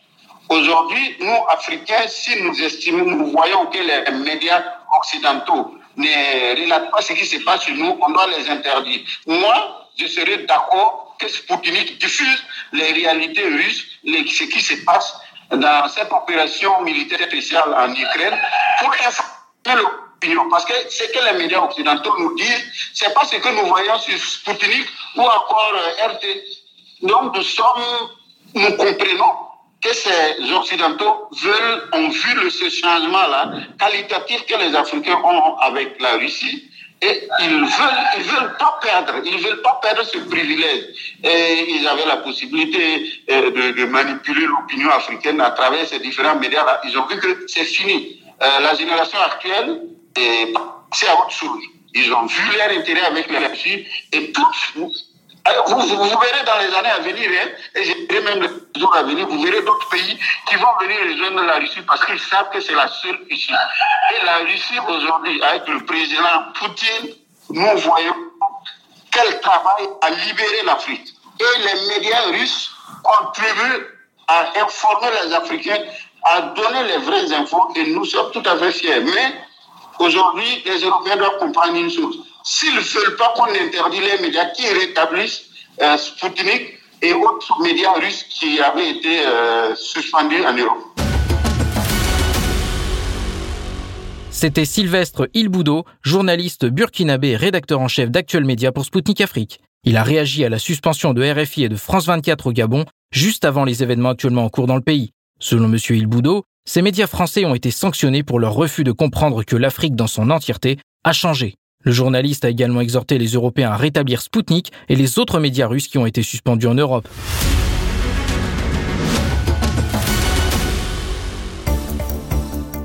aujourd'hui, 0.49 1.17
nous, 1.21 1.39
Africains, 1.49 2.07
si 2.09 2.43
nous 2.43 2.63
estimons, 2.63 3.05
nous 3.05 3.31
voyons 3.31 3.67
que 3.67 3.79
les 3.79 4.11
médias 4.19 4.63
occidentaux 4.99 5.75
ne 5.97 6.61
relatent 6.61 6.91
pas 6.91 7.03
ce 7.03 7.13
qui 7.13 7.27
se 7.27 7.43
passe 7.45 7.63
sur 7.63 7.75
nous, 7.75 7.99
on 8.01 8.11
doit 8.11 8.27
les 8.29 8.49
interdire. 8.49 9.01
Moi, 9.27 9.88
je 9.99 10.07
serais 10.07 10.39
d'accord 10.39 11.17
que 11.19 11.29
Sputnik 11.29 11.99
diffuse 11.99 12.45
les 12.73 12.93
réalités 12.93 13.45
russes, 13.45 13.85
ce 14.05 14.45
qui 14.45 14.61
se 14.61 14.85
passe 14.85 15.15
dans 15.51 15.89
cette 15.89 16.13
opération 16.13 16.83
militaire 16.83 17.27
spéciale 17.27 17.75
en 17.75 17.93
Ukraine 17.93 18.39
pour 18.79 18.93
informer 18.93 19.83
l'opinion. 19.83 20.49
Parce 20.51 20.65
que 20.65 20.75
ce 20.89 21.05
que 21.05 21.33
les 21.33 21.39
médias 21.39 21.61
occidentaux 21.61 22.15
nous 22.19 22.37
disent, 22.37 22.65
c'est 22.95 23.13
pas 23.13 23.25
ce 23.25 23.37
que 23.37 23.49
nous 23.49 23.67
voyons 23.67 23.99
sur 23.99 24.19
Sputnik 24.19 24.87
ou 25.17 25.23
encore 25.23 25.73
euh, 25.75 26.09
RT. 26.09 26.27
Donc 27.03 27.35
nous 27.35 27.43
sommes, 27.43 28.11
nous 28.55 28.77
comprenons 28.77 29.33
que 29.81 29.93
ces 29.95 30.53
Occidentaux 30.53 31.29
veulent, 31.41 31.89
ont 31.93 32.09
vu 32.09 32.51
ce 32.51 32.69
changement-là 32.69 33.53
qualitatif 33.79 34.45
que 34.47 34.57
les 34.57 34.75
Africains 34.75 35.21
ont 35.25 35.57
avec 35.59 36.01
la 36.01 36.15
Russie 36.15 36.68
et 37.01 37.29
ils 37.41 37.61
veulent, 37.61 38.05
ils 38.17 38.25
veulent 38.25 38.57
pas 38.59 38.79
perdre, 38.83 39.15
ils 39.25 39.39
veulent 39.39 39.63
pas 39.63 39.79
perdre 39.83 40.03
ce 40.03 40.19
privilège. 40.19 40.85
Et 41.23 41.71
ils 41.71 41.87
avaient 41.87 42.07
la 42.07 42.17
possibilité 42.19 43.09
euh, 43.31 43.51
de, 43.51 43.79
de 43.79 43.85
manipuler 43.87 44.47
l'opinion 44.47 44.91
africaine 44.91 45.41
à 45.41 45.51
travers 45.53 45.87
ces 45.87 46.01
différents 46.01 46.37
médias-là. 46.39 46.81
Ils 46.85 46.99
ont 46.99 47.07
vu 47.07 47.19
que 47.19 47.45
c'est 47.47 47.65
fini. 47.65 48.21
Euh, 48.43 48.61
la 48.61 48.75
génération 48.75 49.19
actuelle 49.21 49.81
est 50.17 50.53
passée 50.53 51.07
à 51.09 51.15
autre 51.15 51.31
chose. 51.31 51.63
Ils 51.95 52.13
ont 52.13 52.27
vu 52.27 52.57
leur 52.57 52.79
intérêt 52.79 53.07
avec 53.07 53.31
les 53.31 53.47
Russie 53.47 53.87
et 54.13 54.33
vous, 55.67 56.19
verrez 56.21 56.45
dans 56.45 56.59
les 56.59 56.75
années 56.75 56.91
à 56.91 56.99
venir, 57.01 57.31
hein, 57.31 57.49
et 57.75 57.85
j'ai 57.85 58.21
même 58.21 58.41
les 58.41 58.81
jours 58.81 58.95
à 58.95 59.03
venir, 59.03 59.27
vous 59.29 59.43
verrez 59.43 59.63
d'autres 59.63 59.89
pays 59.89 60.19
qui 60.49 60.57
vont 60.57 60.69
venir 60.81 60.99
rejoindre 61.01 61.47
la 61.47 61.59
Russie 61.59 61.83
parce 61.87 62.05
qu'ils 62.05 62.21
savent 62.21 62.51
que 62.51 62.61
c'est 62.61 62.75
la 62.75 62.89
seule 62.89 63.19
issue. 63.31 63.53
Et 63.53 64.25
la 64.25 64.39
Russie 64.39 64.79
aujourd'hui, 64.89 65.43
avec 65.43 65.69
le 65.69 65.85
président 65.85 66.53
Poutine, 66.55 67.15
nous 67.51 67.79
voyons 67.79 68.15
qu'elle 69.11 69.41
travaille 69.41 69.89
à 70.03 70.11
libérer 70.11 70.63
l'Afrique. 70.65 71.15
Et 71.41 71.63
les 71.63 71.89
médias 71.89 72.23
russes 72.33 72.71
contribuent 73.03 73.87
à 74.27 74.61
informer 74.63 75.09
les 75.25 75.35
Africains, 75.35 75.83
à 76.25 76.41
donner 76.41 76.85
les 76.85 76.99
vraies 76.99 77.33
infos, 77.33 77.73
et 77.77 77.87
nous 77.87 78.05
sommes 78.05 78.31
tout 78.33 78.43
à 78.45 78.57
fait 78.57 78.73
fiers. 78.73 79.01
Mais 79.01 79.35
aujourd'hui, 79.99 80.63
les 80.67 80.79
Européens 80.81 81.17
doivent 81.17 81.39
comprendre 81.39 81.75
une 81.75 81.91
chose 81.91 82.28
S'ils 82.45 82.75
ne 82.75 82.81
veulent 82.81 83.17
pas 83.17 83.35
qu'on 83.37 83.45
interdise 83.45 84.01
les 84.01 84.23
médias 84.23 84.47
qui 84.47 84.67
rétablissent 84.69 85.43
euh, 85.83 85.97
Sputnik 85.97 86.79
et 87.03 87.13
autres 87.13 87.61
médias 87.63 87.93
russes 87.95 88.25
qui 88.25 88.61
avaient 88.61 88.91
été 88.91 89.27
euh, 89.27 89.75
suspendus 89.75 90.45
en 90.45 90.53
Europe. 90.55 90.85
C'était 94.31 94.65
Sylvestre 94.65 95.29
Ilboudo, 95.35 95.85
journaliste 96.03 96.65
burkinabé 96.67 97.31
et 97.31 97.37
rédacteur 97.37 97.81
en 97.81 97.89
chef 97.89 98.11
d'Actuel 98.11 98.45
Média 98.45 98.71
pour 98.71 98.85
Sputnik 98.85 99.21
Afrique. 99.21 99.61
Il 99.85 99.97
a 99.97 100.03
réagi 100.03 100.45
à 100.45 100.49
la 100.49 100.59
suspension 100.59 101.15
de 101.15 101.23
RFI 101.23 101.65
et 101.65 101.69
de 101.69 101.77
France 101.77 102.07
24 102.07 102.47
au 102.47 102.53
Gabon 102.53 102.85
juste 103.11 103.45
avant 103.45 103.65
les 103.65 103.83
événements 103.83 104.11
actuellement 104.11 104.45
en 104.45 104.49
cours 104.49 104.67
dans 104.67 104.77
le 104.77 104.83
pays. 104.83 105.11
Selon 105.41 105.73
M. 105.73 105.79
Ilboudo, 105.91 106.45
ces 106.65 106.83
médias 106.83 107.07
français 107.07 107.45
ont 107.47 107.55
été 107.55 107.71
sanctionnés 107.71 108.23
pour 108.23 108.39
leur 108.39 108.55
refus 108.55 108.85
de 108.85 108.93
comprendre 108.93 109.43
que 109.43 109.57
l'Afrique 109.57 109.97
dans 109.97 110.07
son 110.07 110.31
entièreté 110.31 110.79
a 111.05 111.13
changé 111.13 111.57
le 111.89 111.95
journaliste 111.95 112.45
a 112.45 112.51
également 112.51 112.83
exhorté 112.83 113.17
les 113.17 113.29
Européens 113.29 113.71
à 113.71 113.77
rétablir 113.79 114.21
Sputnik 114.21 114.73
et 114.91 114.95
les 114.95 115.19
autres 115.19 115.41
médias 115.41 115.67
russes 115.67 115.89
qui 115.89 115.97
ont 115.97 116.05
été 116.05 116.23
suspendus 116.23 116.67
en 116.67 116.75
Europe. 116.75 117.09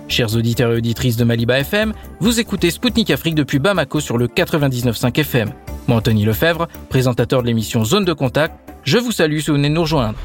Chers 0.07 0.33
auditeurs 0.37 0.71
et 0.71 0.77
auditrices 0.77 1.17
de 1.17 1.25
Maliba 1.25 1.59
FM, 1.59 1.91
vous 2.21 2.39
écoutez 2.39 2.71
Spoutnik 2.71 3.09
Afrique 3.09 3.35
depuis 3.35 3.59
Bamako 3.59 3.99
sur 3.99 4.17
le 4.17 4.27
99.5 4.27 5.19
FM. 5.19 5.49
Moi, 5.89 5.97
Anthony 5.97 6.23
Lefebvre, 6.23 6.69
présentateur 6.87 7.41
de 7.41 7.47
l'émission 7.47 7.83
Zone 7.83 8.05
de 8.05 8.13
Contact, 8.13 8.55
je 8.85 8.97
vous 8.97 9.11
salue 9.11 9.39
si 9.39 9.47
vous 9.47 9.57
venez 9.57 9.67
de 9.67 9.73
nous 9.73 9.81
rejoindre. 9.81 10.17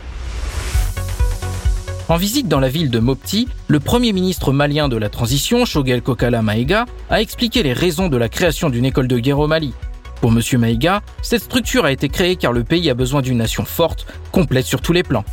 En 2.10 2.16
visite 2.16 2.48
dans 2.48 2.58
la 2.58 2.70
ville 2.70 2.88
de 2.88 3.00
Mopti, 3.00 3.48
le 3.66 3.80
premier 3.80 4.14
ministre 4.14 4.50
malien 4.50 4.88
de 4.88 4.96
la 4.96 5.10
transition, 5.10 5.66
Shogel 5.66 6.00
Kokala 6.00 6.40
Maïga, 6.40 6.86
a 7.10 7.20
expliqué 7.20 7.62
les 7.62 7.74
raisons 7.74 8.08
de 8.08 8.16
la 8.16 8.30
création 8.30 8.70
d'une 8.70 8.86
école 8.86 9.08
de 9.08 9.18
guerre 9.18 9.38
au 9.38 9.46
Mali. 9.46 9.74
Pour 10.22 10.32
M. 10.32 10.40
Maïga, 10.58 11.02
cette 11.20 11.42
structure 11.42 11.84
a 11.84 11.92
été 11.92 12.08
créée 12.08 12.36
car 12.36 12.54
le 12.54 12.64
pays 12.64 12.88
a 12.88 12.94
besoin 12.94 13.20
d'une 13.20 13.36
nation 13.36 13.66
forte, 13.66 14.06
complète 14.32 14.64
sur 14.64 14.80
tous 14.80 14.94
les 14.94 15.02
plans. 15.02 15.26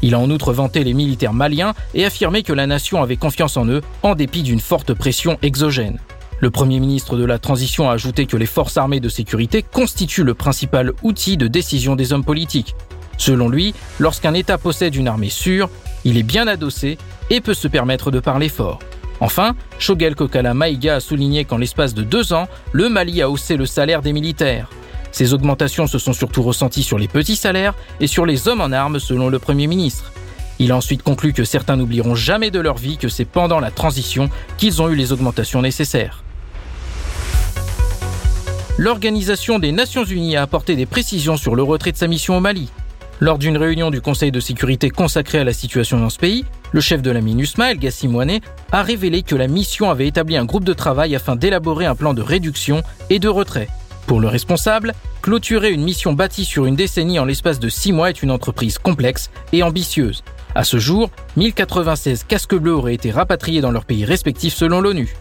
Il 0.00 0.14
a 0.14 0.18
en 0.18 0.30
outre 0.30 0.54
vanté 0.54 0.84
les 0.84 0.94
militaires 0.94 1.34
maliens 1.34 1.74
et 1.92 2.06
affirmé 2.06 2.42
que 2.42 2.54
la 2.54 2.66
nation 2.66 3.02
avait 3.02 3.16
confiance 3.16 3.58
en 3.58 3.66
eux 3.66 3.82
en 4.02 4.14
dépit 4.14 4.42
d'une 4.42 4.58
forte 4.58 4.94
pression 4.94 5.36
exogène. 5.42 5.98
Le 6.40 6.50
Premier 6.50 6.80
ministre 6.80 7.18
de 7.18 7.26
la 7.26 7.38
Transition 7.38 7.90
a 7.90 7.92
ajouté 7.92 8.24
que 8.24 8.38
les 8.38 8.46
forces 8.46 8.78
armées 8.78 9.00
de 9.00 9.10
sécurité 9.10 9.62
constituent 9.62 10.24
le 10.24 10.34
principal 10.34 10.92
outil 11.02 11.36
de 11.36 11.46
décision 11.46 11.94
des 11.94 12.14
hommes 12.14 12.24
politiques. 12.24 12.74
Selon 13.18 13.48
lui, 13.48 13.74
lorsqu'un 14.00 14.34
État 14.34 14.58
possède 14.58 14.96
une 14.96 15.06
armée 15.06 15.30
sûre, 15.30 15.70
il 16.04 16.18
est 16.18 16.22
bien 16.22 16.46
adossé 16.46 16.98
et 17.30 17.40
peut 17.40 17.54
se 17.54 17.68
permettre 17.68 18.10
de 18.10 18.20
parler 18.20 18.48
fort. 18.48 18.78
Enfin, 19.20 19.54
Shogel 19.78 20.16
Kokala 20.16 20.52
Maïga 20.52 20.96
a 20.96 21.00
souligné 21.00 21.44
qu'en 21.44 21.58
l'espace 21.58 21.94
de 21.94 22.02
deux 22.02 22.32
ans, 22.32 22.48
le 22.72 22.88
Mali 22.88 23.22
a 23.22 23.30
haussé 23.30 23.56
le 23.56 23.66
salaire 23.66 24.02
des 24.02 24.12
militaires. 24.12 24.68
Ces 25.12 25.34
augmentations 25.34 25.86
se 25.86 25.98
sont 25.98 26.12
surtout 26.12 26.42
ressenties 26.42 26.82
sur 26.82 26.98
les 26.98 27.06
petits 27.06 27.36
salaires 27.36 27.74
et 28.00 28.06
sur 28.06 28.26
les 28.26 28.48
hommes 28.48 28.60
en 28.60 28.72
armes 28.72 28.98
selon 28.98 29.28
le 29.28 29.38
Premier 29.38 29.66
ministre. 29.66 30.12
Il 30.58 30.72
a 30.72 30.76
ensuite 30.76 31.02
conclu 31.02 31.32
que 31.32 31.44
certains 31.44 31.76
n'oublieront 31.76 32.14
jamais 32.14 32.50
de 32.50 32.60
leur 32.60 32.78
vie 32.78 32.96
que 32.96 33.08
c'est 33.08 33.24
pendant 33.24 33.60
la 33.60 33.70
transition 33.70 34.30
qu'ils 34.58 34.82
ont 34.82 34.88
eu 34.88 34.96
les 34.96 35.12
augmentations 35.12 35.62
nécessaires. 35.62 36.24
L'Organisation 38.78 39.58
des 39.58 39.70
Nations 39.70 40.04
Unies 40.04 40.36
a 40.36 40.42
apporté 40.42 40.76
des 40.76 40.86
précisions 40.86 41.36
sur 41.36 41.54
le 41.54 41.62
retrait 41.62 41.92
de 41.92 41.96
sa 41.96 42.08
mission 42.08 42.38
au 42.38 42.40
Mali. 42.40 42.70
Lors 43.20 43.38
d'une 43.38 43.56
réunion 43.56 43.90
du 43.90 44.00
Conseil 44.00 44.32
de 44.32 44.40
sécurité 44.40 44.90
consacrée 44.90 45.38
à 45.38 45.44
la 45.44 45.52
situation 45.52 45.98
dans 45.98 46.10
ce 46.10 46.18
pays, 46.18 46.44
le 46.72 46.80
chef 46.80 47.02
de 47.02 47.10
la 47.10 47.20
MINUSMA, 47.20 47.72
El 47.72 47.78
Gassimouane, 47.78 48.40
a 48.72 48.82
révélé 48.82 49.22
que 49.22 49.36
la 49.36 49.46
mission 49.46 49.90
avait 49.90 50.08
établi 50.08 50.36
un 50.36 50.44
groupe 50.44 50.64
de 50.64 50.72
travail 50.72 51.14
afin 51.14 51.36
d'élaborer 51.36 51.86
un 51.86 51.94
plan 51.94 52.14
de 52.14 52.22
réduction 52.22 52.82
et 53.10 53.18
de 53.18 53.28
retrait. 53.28 53.68
Pour 54.06 54.20
le 54.20 54.28
responsable, 54.28 54.92
clôturer 55.22 55.70
une 55.70 55.84
mission 55.84 56.12
bâtie 56.12 56.44
sur 56.44 56.66
une 56.66 56.74
décennie 56.74 57.18
en 57.18 57.24
l'espace 57.24 57.60
de 57.60 57.68
six 57.68 57.92
mois 57.92 58.10
est 58.10 58.22
une 58.22 58.32
entreprise 58.32 58.78
complexe 58.78 59.30
et 59.52 59.62
ambitieuse. 59.62 60.24
À 60.54 60.64
ce 60.64 60.78
jour, 60.78 61.10
1096 61.36 62.24
casques 62.24 62.56
bleus 62.56 62.74
auraient 62.74 62.94
été 62.94 63.10
rapatriés 63.10 63.60
dans 63.60 63.70
leurs 63.70 63.84
pays 63.84 64.04
respectifs 64.04 64.54
selon 64.54 64.80
l'ONU. 64.80 65.14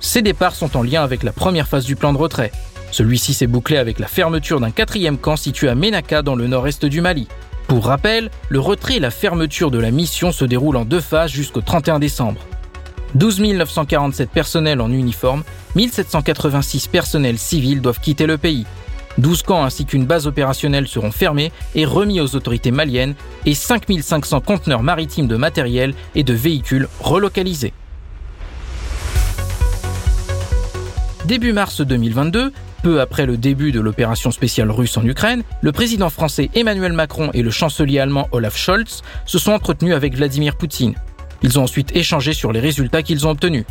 Ces 0.00 0.20
départs 0.20 0.54
sont 0.54 0.76
en 0.76 0.82
lien 0.82 1.02
avec 1.02 1.22
la 1.22 1.32
première 1.32 1.68
phase 1.68 1.86
du 1.86 1.96
plan 1.96 2.12
de 2.12 2.18
retrait. 2.18 2.52
Celui-ci 2.94 3.34
s'est 3.34 3.48
bouclé 3.48 3.76
avec 3.76 3.98
la 3.98 4.06
fermeture 4.06 4.60
d'un 4.60 4.70
quatrième 4.70 5.18
camp 5.18 5.34
situé 5.34 5.68
à 5.68 5.74
Ménaka 5.74 6.22
dans 6.22 6.36
le 6.36 6.46
nord-est 6.46 6.84
du 6.84 7.00
Mali. 7.00 7.26
Pour 7.66 7.86
rappel, 7.86 8.30
le 8.48 8.60
retrait 8.60 8.98
et 8.98 9.00
la 9.00 9.10
fermeture 9.10 9.72
de 9.72 9.80
la 9.80 9.90
mission 9.90 10.30
se 10.30 10.44
déroulent 10.44 10.76
en 10.76 10.84
deux 10.84 11.00
phases 11.00 11.32
jusqu'au 11.32 11.60
31 11.60 11.98
décembre. 11.98 12.40
12 13.16 13.40
947 13.40 14.30
personnels 14.30 14.80
en 14.80 14.92
uniforme, 14.92 15.42
1786 15.74 16.86
personnels 16.86 17.36
civils 17.36 17.80
doivent 17.80 17.98
quitter 17.98 18.26
le 18.26 18.38
pays. 18.38 18.64
12 19.18 19.42
camps 19.42 19.64
ainsi 19.64 19.86
qu'une 19.86 20.06
base 20.06 20.28
opérationnelle 20.28 20.86
seront 20.86 21.10
fermés 21.10 21.50
et 21.74 21.86
remis 21.86 22.20
aux 22.20 22.36
autorités 22.36 22.70
maliennes 22.70 23.16
et 23.44 23.54
5500 23.54 24.40
conteneurs 24.40 24.84
maritimes 24.84 25.26
de 25.26 25.36
matériel 25.36 25.94
et 26.14 26.22
de 26.22 26.32
véhicules 26.32 26.86
relocalisés. 27.00 27.72
Début 31.24 31.52
mars 31.52 31.80
2022, 31.80 32.52
peu 32.84 33.00
après 33.00 33.24
le 33.24 33.38
début 33.38 33.72
de 33.72 33.80
l'opération 33.80 34.30
spéciale 34.30 34.70
russe 34.70 34.98
en 34.98 35.06
Ukraine, 35.06 35.42
le 35.62 35.72
président 35.72 36.10
français 36.10 36.50
Emmanuel 36.54 36.92
Macron 36.92 37.30
et 37.32 37.40
le 37.40 37.50
chancelier 37.50 37.98
allemand 37.98 38.28
Olaf 38.30 38.58
Scholz 38.58 39.00
se 39.24 39.38
sont 39.38 39.52
entretenus 39.52 39.94
avec 39.94 40.14
Vladimir 40.14 40.54
Poutine. 40.54 40.94
Ils 41.42 41.58
ont 41.58 41.62
ensuite 41.62 41.96
échangé 41.96 42.34
sur 42.34 42.52
les 42.52 42.60
résultats 42.60 43.02
qu'ils 43.02 43.26
ont 43.26 43.30
obtenus. 43.30 43.64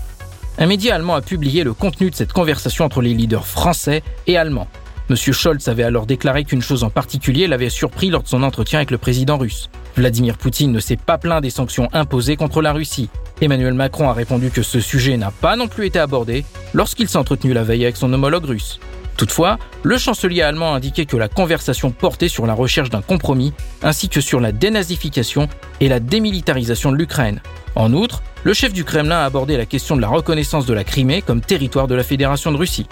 Un 0.58 0.65
média 0.65 0.95
allemand 0.95 1.13
a 1.13 1.21
publié 1.21 1.63
le 1.63 1.76
contenu 1.76 2.10
de 2.10 2.15
cette 2.15 2.34
conversation 2.34 2.86
entre 2.86 3.04
les 3.04 3.13
leaders 3.13 3.45
français 3.45 4.02
et 4.26 4.36
allemands. 4.36 4.67
M. 5.12 5.15
Scholz 5.15 5.67
avait 5.67 5.84
alors 5.84 6.08
déclaré 6.08 6.43
qu'une 6.43 6.63
chose 6.63 6.84
en 6.84 6.89
particulier 6.89 7.45
l'avait 7.45 7.69
surpris 7.69 8.10
lors 8.10 8.23
de 8.23 8.28
son 8.28 8.41
entretien 8.41 8.80
avec 8.80 8.89
le 8.89 8.97
président 8.97 9.38
russe. 9.38 9.69
Vladimir 9.95 10.39
Poutine 10.39 10.71
ne 10.71 10.80
s'est 10.80 10.97
pas 10.97 11.19
plaint 11.19 11.39
des 11.39 11.52
sanctions 11.52 11.88
imposées 11.93 12.36
contre 12.36 12.63
la 12.63 12.73
Russie. 12.73 13.10
Emmanuel 13.41 13.76
Macron 13.76 14.10
a 14.10 14.13
répondu 14.13 14.49
que 14.49 14.63
ce 14.63 14.80
sujet 14.80 15.17
n'a 15.17 15.30
pas 15.30 15.56
non 15.56 15.67
plus 15.67 15.86
été 15.86 15.99
abordé 15.99 16.45
lorsqu'il 16.73 17.08
s'est 17.08 17.19
entretenu 17.19 17.54
la 17.54 17.62
veille 17.62 17.84
avec 17.84 17.97
son 17.97 18.12
homologue 18.12 18.45
russe. 18.45 18.80
Toutefois, 19.17 19.60
le 19.84 19.97
chancelier 19.97 20.41
allemand 20.41 20.73
a 20.73 20.78
indiqué 20.78 21.06
que 21.06 21.17
la 21.17 21.28
conversation 21.28 21.91
portait 21.91 22.30
sur 22.30 22.45
la 22.45 22.54
recherche 22.54 22.89
d'un 22.89 23.02
compromis, 23.02 23.54
ainsi 23.82 24.10
que 24.10 24.21
sur 24.21 24.39
la 24.39 24.52
dénazification 24.52 25.47
et 25.80 25.88
la 25.88 25.99
démilitarisation 25.99 26.91
de 26.91 26.97
l'Ukraine. 26.97 27.41
En 27.76 27.93
outre, 27.93 28.23
le 28.43 28.54
chef 28.54 28.73
du 28.73 28.84
Kremlin 28.84 29.19
a 29.19 29.26
abordé 29.26 29.58
la 29.58 29.65
question 29.65 29.95
de 29.95 30.02
la 30.02 30.08
reconnaissance 30.08 30.65
de 30.65 30.73
la 30.73 30.84
Crimée 30.84 31.21
comme 31.21 31.41
territoire 31.41 31.88
de 31.88 31.95
la 31.95 32.04
Fédération 32.04 32.52
de 32.52 32.58
Russie. 32.58 32.88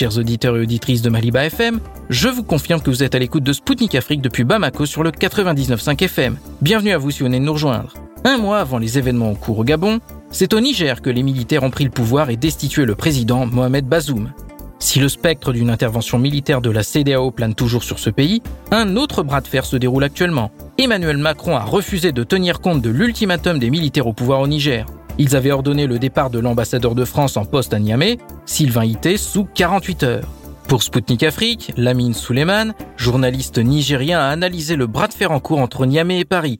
Chers 0.00 0.16
auditeurs 0.16 0.56
et 0.56 0.60
auditrices 0.60 1.02
de 1.02 1.10
Maliba 1.10 1.44
FM, 1.44 1.78
je 2.08 2.28
vous 2.28 2.42
confirme 2.42 2.80
que 2.80 2.88
vous 2.88 3.02
êtes 3.02 3.14
à 3.14 3.18
l'écoute 3.18 3.44
de 3.44 3.52
Spoutnik 3.52 3.94
Afrique 3.94 4.22
depuis 4.22 4.44
Bamako 4.44 4.86
sur 4.86 5.02
le 5.02 5.10
99.5 5.10 6.02
FM. 6.02 6.38
Bienvenue 6.62 6.92
à 6.92 6.96
vous 6.96 7.10
si 7.10 7.18
vous 7.18 7.26
venez 7.26 7.38
de 7.38 7.44
nous 7.44 7.52
rejoindre. 7.52 7.92
Un 8.24 8.38
mois 8.38 8.60
avant 8.60 8.78
les 8.78 8.96
événements 8.96 9.28
en 9.28 9.34
cours 9.34 9.58
au 9.58 9.62
Gabon, 9.62 10.00
c'est 10.30 10.54
au 10.54 10.60
Niger 10.60 11.02
que 11.02 11.10
les 11.10 11.22
militaires 11.22 11.64
ont 11.64 11.70
pris 11.70 11.84
le 11.84 11.90
pouvoir 11.90 12.30
et 12.30 12.38
destitué 12.38 12.86
le 12.86 12.94
président 12.94 13.44
Mohamed 13.44 13.84
Bazoum. 13.84 14.32
Si 14.78 15.00
le 15.00 15.10
spectre 15.10 15.52
d'une 15.52 15.68
intervention 15.68 16.18
militaire 16.18 16.62
de 16.62 16.70
la 16.70 16.82
CDAO 16.82 17.30
plane 17.30 17.54
toujours 17.54 17.84
sur 17.84 17.98
ce 17.98 18.08
pays, 18.08 18.40
un 18.70 18.96
autre 18.96 19.22
bras 19.22 19.42
de 19.42 19.48
fer 19.48 19.66
se 19.66 19.76
déroule 19.76 20.04
actuellement. 20.04 20.50
Emmanuel 20.78 21.18
Macron 21.18 21.58
a 21.58 21.64
refusé 21.64 22.12
de 22.12 22.24
tenir 22.24 22.62
compte 22.62 22.80
de 22.80 22.88
l'ultimatum 22.88 23.58
des 23.58 23.68
militaires 23.68 24.06
au 24.06 24.14
pouvoir 24.14 24.40
au 24.40 24.48
Niger. 24.48 24.86
Ils 25.22 25.36
avaient 25.36 25.50
ordonné 25.50 25.86
le 25.86 25.98
départ 25.98 26.30
de 26.30 26.38
l'ambassadeur 26.38 26.94
de 26.94 27.04
France 27.04 27.36
en 27.36 27.44
poste 27.44 27.74
à 27.74 27.78
Niamey, 27.78 28.16
Sylvain 28.46 28.86
Ité, 28.86 29.18
sous 29.18 29.44
48 29.44 30.02
heures. 30.02 30.28
Pour 30.66 30.82
Sputnik 30.82 31.22
Afrique, 31.24 31.74
Lamine 31.76 32.14
Souleyman, 32.14 32.72
journaliste 32.96 33.58
nigérien, 33.58 34.18
a 34.18 34.30
analysé 34.30 34.76
le 34.76 34.86
bras 34.86 35.08
de 35.08 35.12
fer 35.12 35.30
en 35.30 35.38
cours 35.38 35.58
entre 35.58 35.84
Niamey 35.84 36.20
et 36.20 36.24
Paris. 36.24 36.58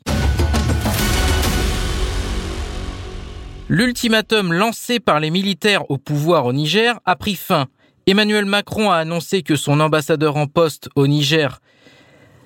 L'ultimatum 3.71 4.53
lancé 4.53 5.01
par 5.01 5.21
les 5.21 5.31
militaires 5.31 5.91
au 5.91 5.97
pouvoir 5.97 6.45
au 6.45 6.53
Niger 6.53 7.01
a 7.07 7.17
pris 7.17 7.37
fin. 7.37 7.67
Emmanuel 8.07 8.45
Macron 8.45 8.91
a 8.91 8.97
annoncé 8.97 9.41
que 9.43 9.57
son 9.57 9.81
ambassadeur 9.81 10.37
en 10.37 10.47
poste 10.47 10.91
au 10.97 11.07
Niger 11.07 11.61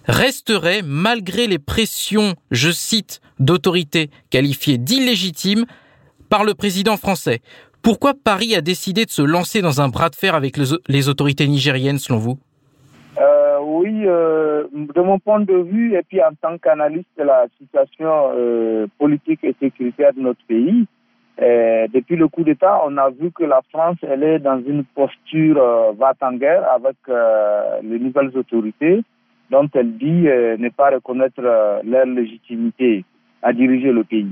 resterait 0.06 0.82
malgré 0.84 1.48
les 1.48 1.58
pressions, 1.58 2.34
je 2.52 2.70
cite, 2.70 3.20
d'autorités 3.40 4.10
qualifiées 4.30 4.78
d'illégitimes 4.78 5.64
par 6.30 6.44
le 6.44 6.54
président 6.54 6.96
français. 6.96 7.40
Pourquoi 7.82 8.14
Paris 8.14 8.54
a 8.54 8.60
décidé 8.62 9.04
de 9.04 9.10
se 9.10 9.22
lancer 9.22 9.60
dans 9.60 9.80
un 9.80 9.88
bras 9.88 10.08
de 10.08 10.14
fer 10.14 10.34
avec 10.34 10.56
les 10.88 11.08
autorités 11.08 11.46
nigériennes, 11.46 11.98
selon 11.98 12.18
vous? 12.18 12.38
Euh, 13.20 13.58
Oui, 13.60 14.04
euh, 14.06 14.64
de 14.72 15.00
mon 15.00 15.18
point 15.18 15.40
de 15.40 15.54
vue, 15.54 15.94
et 15.94 16.02
puis 16.02 16.20
en 16.22 16.34
tant 16.40 16.58
qu'analyste 16.58 17.08
de 17.18 17.24
la 17.24 17.46
situation 17.58 18.32
euh, 18.34 18.86
politique 18.98 19.40
et 19.42 19.54
sécuritaire 19.60 20.12
de 20.14 20.20
notre 20.20 20.44
pays, 20.46 20.86
depuis 21.92 22.14
le 22.14 22.28
coup 22.28 22.44
d'État, 22.44 22.80
on 22.86 22.96
a 22.96 23.10
vu 23.10 23.32
que 23.32 23.42
la 23.42 23.60
France, 23.70 23.96
elle 24.02 24.22
est 24.22 24.38
dans 24.38 24.62
une 24.64 24.84
posture 24.84 25.60
va-t-en-guerre 25.98 26.64
avec 26.72 26.96
les 27.82 27.98
nouvelles 27.98 28.30
autorités 28.38 29.02
dont 29.50 29.68
elle 29.74 29.98
dit 29.98 30.28
ne 30.62 30.68
pas 30.68 30.90
reconnaître 30.90 31.42
leur 31.42 32.06
légitimité 32.06 33.04
à 33.42 33.52
diriger 33.52 33.90
le 33.90 34.04
pays. 34.04 34.30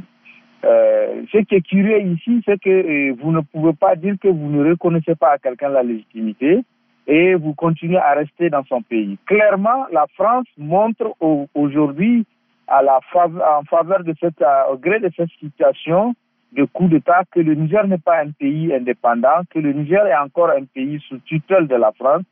Euh, 0.64 1.22
ce 1.33 1.38
qui 1.38 1.57
est 1.57 1.61
curieux 1.66 2.01
ici, 2.03 2.40
c'est 2.44 2.61
que 2.61 2.70
euh, 2.70 3.14
vous 3.20 3.33
ne 3.33 3.40
pouvez 3.40 3.72
pas 3.72 3.96
dire 3.96 4.14
que 4.20 4.29
vous 4.29 4.48
ne 4.48 4.68
reconnaissez 4.70 5.14
pas 5.16 5.33
à 5.33 5.38
quelqu'un 5.38 5.70
la 5.70 5.83
légitimité 5.83 6.61
et 7.07 7.35
vous 7.35 7.53
continuez 7.55 7.96
à 7.98 8.12
rester 8.14 8.48
dans 8.48 8.64
son 8.64 8.81
pays. 8.81 9.18
Clairement, 9.27 9.87
la 9.90 10.07
France 10.14 10.46
montre 10.57 11.16
aujourd'hui 11.55 12.25
à 12.68 12.81
la 12.83 13.01
en 13.14 13.64
faveur 13.64 14.05
de 14.05 14.14
cette, 14.20 14.42
au 14.70 14.77
gré 14.77 15.01
de 15.01 15.11
cette 15.16 15.31
situation 15.40 16.14
de 16.53 16.64
coup 16.64 16.87
d'État 16.87 17.22
que 17.33 17.40
le 17.40 17.55
Niger 17.55 17.87
n'est 17.88 17.98
pas 17.98 18.20
un 18.20 18.31
pays 18.31 18.72
indépendant, 18.72 19.40
que 19.51 19.59
le 19.59 19.72
Niger 19.72 20.07
est 20.07 20.16
encore 20.16 20.51
un 20.51 20.64
pays 20.64 21.01
sous 21.09 21.18
tutelle 21.18 21.66
de 21.66 21.75
la 21.75 21.90
France, 21.92 22.22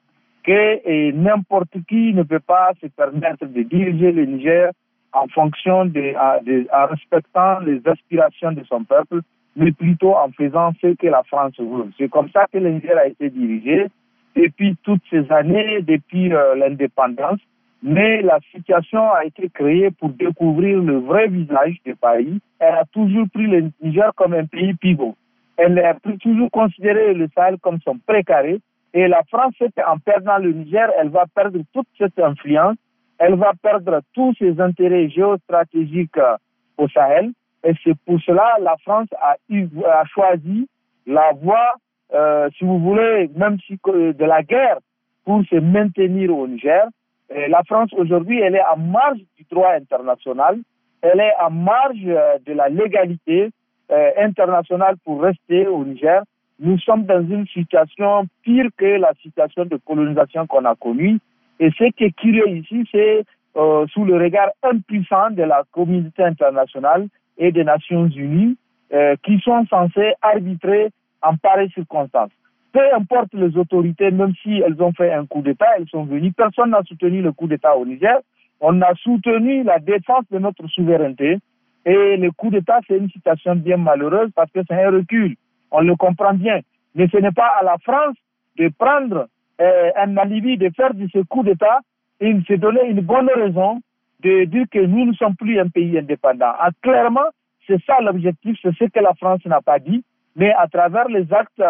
que 0.44 1.10
n'importe 1.12 1.74
qui 1.88 2.14
ne 2.14 2.22
peut 2.22 2.40
pas 2.40 2.70
se 2.80 2.86
permettre 2.86 3.46
de 3.46 3.62
diriger 3.62 4.12
le 4.12 4.24
Niger 4.26 4.70
en 5.12 5.26
fonction 5.28 5.84
de, 5.86 6.14
en 6.72 6.86
respectant 6.86 7.60
les 7.60 7.80
aspirations 7.86 8.52
de 8.52 8.62
son 8.64 8.84
peuple, 8.84 9.20
mais 9.56 9.72
plutôt 9.72 10.14
en 10.14 10.30
faisant 10.30 10.72
ce 10.80 10.94
que 10.94 11.06
la 11.06 11.22
France 11.24 11.54
veut. 11.58 11.90
C'est 11.98 12.08
comme 12.08 12.30
ça 12.30 12.46
que 12.52 12.58
le 12.58 12.80
a 12.96 13.06
été 13.06 13.30
dirigé 13.30 13.86
depuis 14.36 14.76
toutes 14.82 15.02
ces 15.10 15.30
années, 15.32 15.82
depuis 15.82 16.32
euh, 16.32 16.54
l'indépendance. 16.54 17.40
Mais 17.82 18.20
la 18.20 18.38
situation 18.52 19.10
a 19.10 19.24
été 19.24 19.48
créée 19.48 19.90
pour 19.90 20.10
découvrir 20.10 20.80
le 20.80 20.98
vrai 20.98 21.28
visage 21.28 21.76
du 21.84 21.94
pays. 21.96 22.38
Elle 22.58 22.74
a 22.74 22.84
toujours 22.92 23.26
pris 23.32 23.46
le 23.46 23.70
Niger 23.82 24.12
comme 24.16 24.34
un 24.34 24.44
pays 24.44 24.74
pivot. 24.74 25.16
Elle 25.56 25.78
a 25.78 25.94
toujours 26.20 26.50
considéré 26.50 27.14
le 27.14 27.28
Sahel 27.34 27.56
comme 27.58 27.78
son 27.82 27.98
précaré. 28.06 28.60
Et 28.92 29.08
la 29.08 29.22
France, 29.30 29.54
en 29.86 29.98
perdant 29.98 30.38
le 30.38 30.52
Niger, 30.52 30.90
elle 30.98 31.08
va 31.08 31.24
perdre 31.34 31.58
toute 31.72 31.86
cette 31.96 32.18
influence 32.18 32.76
elle 33.20 33.34
va 33.34 33.52
perdre 33.62 34.00
tous 34.14 34.34
ses 34.38 34.58
intérêts 34.60 35.08
géostratégiques 35.10 36.18
au 36.78 36.88
Sahel. 36.88 37.30
Et 37.62 37.72
c'est 37.84 37.94
pour 38.06 38.18
cela 38.22 38.54
que 38.56 38.62
la 38.62 38.76
France 38.78 39.08
a, 39.20 39.36
a 39.92 40.04
choisi 40.06 40.66
la 41.06 41.32
voie, 41.42 41.74
euh, 42.14 42.48
si 42.56 42.64
vous 42.64 42.78
voulez, 42.78 43.30
même 43.36 43.58
si 43.66 43.78
de 43.84 44.24
la 44.24 44.42
guerre 44.42 44.78
pour 45.26 45.42
se 45.44 45.56
maintenir 45.56 46.34
au 46.34 46.48
Niger. 46.48 46.86
Et 47.34 47.48
la 47.48 47.62
France 47.64 47.90
aujourd'hui, 47.92 48.40
elle 48.40 48.56
est 48.56 48.64
en 48.64 48.78
marge 48.78 49.18
du 49.36 49.44
droit 49.50 49.72
international. 49.72 50.58
Elle 51.02 51.20
est 51.20 51.34
en 51.42 51.50
marge 51.50 51.98
euh, 52.06 52.38
de 52.46 52.54
la 52.54 52.70
légalité 52.70 53.50
euh, 53.92 54.10
internationale 54.18 54.96
pour 55.04 55.20
rester 55.22 55.66
au 55.66 55.84
Niger. 55.84 56.22
Nous 56.58 56.78
sommes 56.78 57.04
dans 57.04 57.20
une 57.22 57.46
situation 57.48 58.24
pire 58.42 58.66
que 58.78 58.86
la 58.98 59.12
situation 59.22 59.66
de 59.66 59.76
colonisation 59.76 60.46
qu'on 60.46 60.64
a 60.64 60.74
connue. 60.74 61.18
Et 61.60 61.70
ce 61.78 61.84
qui 61.92 62.04
est 62.04 62.16
curieux 62.16 62.48
ici, 62.48 62.84
c'est 62.90 63.24
euh, 63.56 63.86
sous 63.88 64.04
le 64.04 64.16
regard 64.16 64.48
impuissant 64.62 65.30
de 65.30 65.42
la 65.42 65.62
communauté 65.72 66.24
internationale 66.24 67.06
et 67.36 67.52
des 67.52 67.64
Nations 67.64 68.06
Unies 68.06 68.56
euh, 68.92 69.14
qui 69.22 69.38
sont 69.40 69.66
censées 69.66 70.14
arbitrer 70.22 70.90
en 71.22 71.36
pareilles 71.36 71.70
circonstances. 71.72 72.30
Peu 72.72 72.80
importe 72.94 73.34
les 73.34 73.56
autorités, 73.58 74.10
même 74.10 74.32
si 74.42 74.62
elles 74.64 74.80
ont 74.82 74.92
fait 74.92 75.12
un 75.12 75.26
coup 75.26 75.42
d'État, 75.42 75.66
elles 75.76 75.88
sont 75.88 76.04
venues. 76.04 76.32
Personne 76.32 76.70
n'a 76.70 76.82
soutenu 76.84 77.20
le 77.20 77.32
coup 77.32 77.46
d'État 77.46 77.76
au 77.76 77.84
Niger. 77.84 78.18
On 78.60 78.80
a 78.80 78.94
soutenu 78.94 79.62
la 79.62 79.78
défense 79.80 80.24
de 80.30 80.38
notre 80.38 80.66
souveraineté. 80.68 81.38
Et 81.84 82.16
le 82.16 82.30
coup 82.30 82.50
d'État, 82.50 82.78
c'est 82.86 82.96
une 82.96 83.10
situation 83.10 83.54
bien 83.56 83.76
malheureuse 83.76 84.30
parce 84.34 84.50
que 84.52 84.60
c'est 84.66 84.82
un 84.82 84.90
recul. 84.90 85.36
On 85.70 85.80
le 85.80 85.96
comprend 85.96 86.32
bien. 86.34 86.60
Mais 86.94 87.08
ce 87.08 87.18
n'est 87.18 87.32
pas 87.32 87.50
à 87.60 87.64
la 87.64 87.76
France 87.78 88.16
de 88.56 88.68
prendre 88.78 89.26
euh, 89.60 89.90
un 89.96 90.16
alibi 90.16 90.56
de 90.56 90.70
faire 90.76 90.94
de 90.94 91.06
ce 91.12 91.18
coup 91.20 91.42
d'État 91.42 91.80
et 92.20 92.34
se 92.46 92.54
donner 92.54 92.84
une 92.88 93.00
bonne 93.00 93.28
raison 93.34 93.80
de 94.22 94.44
dire 94.44 94.66
que 94.70 94.78
nous 94.78 95.06
ne 95.06 95.12
sommes 95.14 95.36
plus 95.36 95.58
un 95.58 95.68
pays 95.68 95.98
indépendant. 95.98 96.52
Ah, 96.58 96.70
clairement, 96.82 97.28
c'est 97.66 97.82
ça 97.84 98.00
l'objectif, 98.00 98.56
c'est 98.62 98.74
ce 98.76 98.84
que 98.84 99.00
la 99.00 99.14
France 99.14 99.44
n'a 99.46 99.60
pas 99.60 99.78
dit, 99.78 100.04
mais 100.36 100.52
à 100.52 100.66
travers 100.66 101.08
les 101.08 101.32
actes 101.32 101.62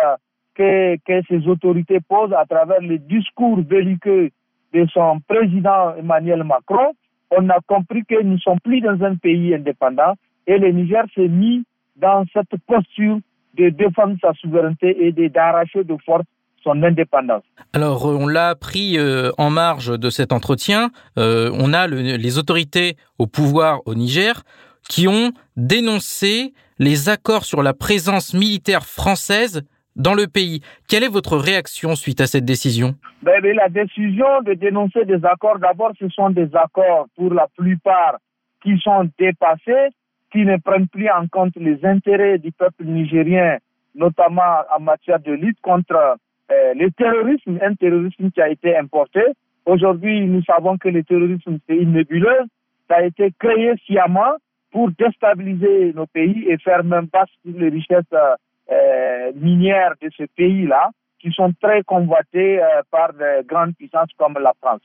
que, 0.55 0.97
que 0.97 1.23
ces 1.29 1.47
autorités 1.49 2.01
posent, 2.01 2.33
à 2.33 2.45
travers 2.47 2.81
les 2.81 2.99
discours 2.99 3.59
belliqueux 3.59 4.31
de 4.73 4.87
son 4.87 5.21
président 5.29 5.95
Emmanuel 5.97 6.45
Macron, 6.45 6.93
on 7.31 7.49
a 7.49 7.59
compris 7.67 8.05
que 8.05 8.21
nous 8.23 8.35
ne 8.35 8.39
sommes 8.39 8.61
plus 8.61 8.81
dans 8.81 9.03
un 9.05 9.17
pays 9.17 9.55
indépendant 9.55 10.15
et 10.47 10.59
le 10.59 10.71
Niger 10.71 11.05
s'est 11.15 11.29
mis 11.29 11.65
dans 11.97 12.25
cette 12.33 12.57
posture 12.67 13.19
de 13.55 13.69
défendre 13.69 14.17
sa 14.21 14.33
souveraineté 14.35 15.07
et 15.07 15.29
d'arracher 15.29 15.85
de 15.85 15.97
force 16.05 16.25
son 16.63 16.83
indépendance. 16.83 17.43
Alors, 17.73 18.07
euh, 18.07 18.17
on 18.19 18.27
l'a 18.27 18.49
appris 18.49 18.99
euh, 18.99 19.31
en 19.39 19.51
marge 19.51 19.99
de 19.99 20.11
cet 20.11 20.33
entretien. 20.33 20.91
Euh, 21.19 21.51
on 21.55 21.73
a 21.73 21.87
les 21.87 22.39
autorités 22.39 22.97
au 23.19 23.27
pouvoir 23.27 23.81
au 23.87 23.95
Niger 23.95 24.43
qui 24.89 25.07
ont 25.09 25.33
dénoncé 25.57 26.53
les 26.79 27.09
accords 27.09 27.45
sur 27.45 27.63
la 27.63 27.75
présence 27.75 28.35
militaire 28.35 28.85
française 28.85 29.63
dans 29.97 30.15
le 30.15 30.27
pays. 30.27 30.63
Quelle 30.89 31.05
est 31.05 31.09
votre 31.09 31.37
réaction 31.37 31.95
suite 31.95 32.21
à 32.21 32.27
cette 32.27 32.45
décision? 32.45 32.95
Ben, 33.23 33.41
La 33.55 33.69
décision 33.69 34.41
de 34.45 34.55
dénoncer 34.55 35.05
des 35.05 35.25
accords, 35.25 35.59
d'abord, 35.59 35.93
ce 35.99 36.09
sont 36.09 36.31
des 36.31 36.49
accords 36.55 37.07
pour 37.17 37.33
la 37.35 37.47
plupart 37.57 38.17
qui 38.63 38.79
sont 38.79 39.09
dépassés, 39.19 39.91
qui 40.33 40.45
ne 40.45 40.57
prennent 40.59 40.89
plus 40.89 41.09
en 41.11 41.27
compte 41.29 41.53
les 41.57 41.85
intérêts 41.85 42.39
du 42.39 42.53
peuple 42.53 42.85
nigérien, 42.85 43.59
notamment 43.95 44.63
en 44.75 44.81
matière 44.81 45.21
de 45.21 45.33
lutte 45.33 45.61
contre 45.63 46.17
euh, 46.51 46.75
le 46.75 46.91
terrorisme, 46.91 47.59
un 47.63 47.75
terrorisme 47.75 48.31
qui 48.31 48.41
a 48.41 48.49
été 48.49 48.77
importé. 48.77 49.21
Aujourd'hui, 49.67 50.27
nous 50.27 50.43
savons 50.43 50.79
que 50.79 50.89
le 50.89 51.05
terrorisme, 51.05 51.59
c'est 51.69 51.77
une 51.77 51.93
nébuleuse. 51.93 52.47
Ça 52.89 52.97
a 52.97 53.03
été 53.03 53.33
créé 53.39 53.75
sciemment 53.85 54.35
pour 54.73 54.91
déstabiliser 54.91 55.93
nos 55.95 56.07
pays 56.07 56.47
et 56.49 56.59
faire 56.59 56.83
même 56.83 57.09
pas 57.09 57.25
les 57.45 57.69
richesses 57.69 58.05
euh, 58.13 59.33
minières 59.37 59.95
de 60.01 60.09
ce 60.17 60.25
pays-là, 60.37 60.91
qui 61.21 61.31
sont 61.33 61.53
très 61.61 61.83
convoitées 61.83 62.61
euh, 62.61 62.83
par 62.91 63.13
de 63.13 63.47
grandes 63.47 63.77
puissances 63.77 64.11
comme 64.17 64.39
la 64.41 64.53
France. 64.61 64.81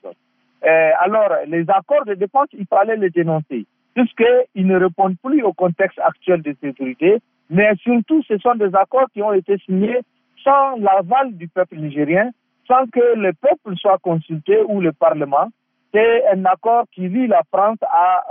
Alors, 1.00 1.30
les 1.46 1.64
accords 1.70 2.06
de 2.06 2.16
défense, 2.16 2.48
il 2.54 2.66
fallait 2.66 2.96
les 2.96 3.12
dénoncer, 3.12 3.68
puisqu'ils 3.94 4.66
ne 4.66 4.80
répondent 4.80 5.16
plus 5.24 5.44
au 5.44 5.54
contexte 5.54 6.00
actuel 6.00 6.42
de 6.42 6.56
sécurité, 6.60 7.20
mais 7.52 7.76
surtout, 7.84 8.24
ce 8.24 8.36
sont 8.40 8.56
des 8.56 8.74
accords 8.76 9.08
qui 9.14 9.22
ont 9.22 9.34
été 9.34 9.60
signés 9.60 10.00
sans 10.46 10.78
l'aval 10.78 11.36
du 11.36 11.48
peuple 11.48 11.78
nigérien, 11.78 12.30
sans 12.68 12.86
que 12.88 13.16
le 13.18 13.34
peuple 13.34 13.76
soit 13.78 13.98
consulté 13.98 14.62
ou 14.68 14.80
le 14.80 14.94
Parlement. 14.94 15.50
C'est 15.94 16.28
un 16.28 16.46
accord 16.46 16.86
qui 16.92 17.08
lie 17.10 17.28
la 17.28 17.42
France 17.52 17.78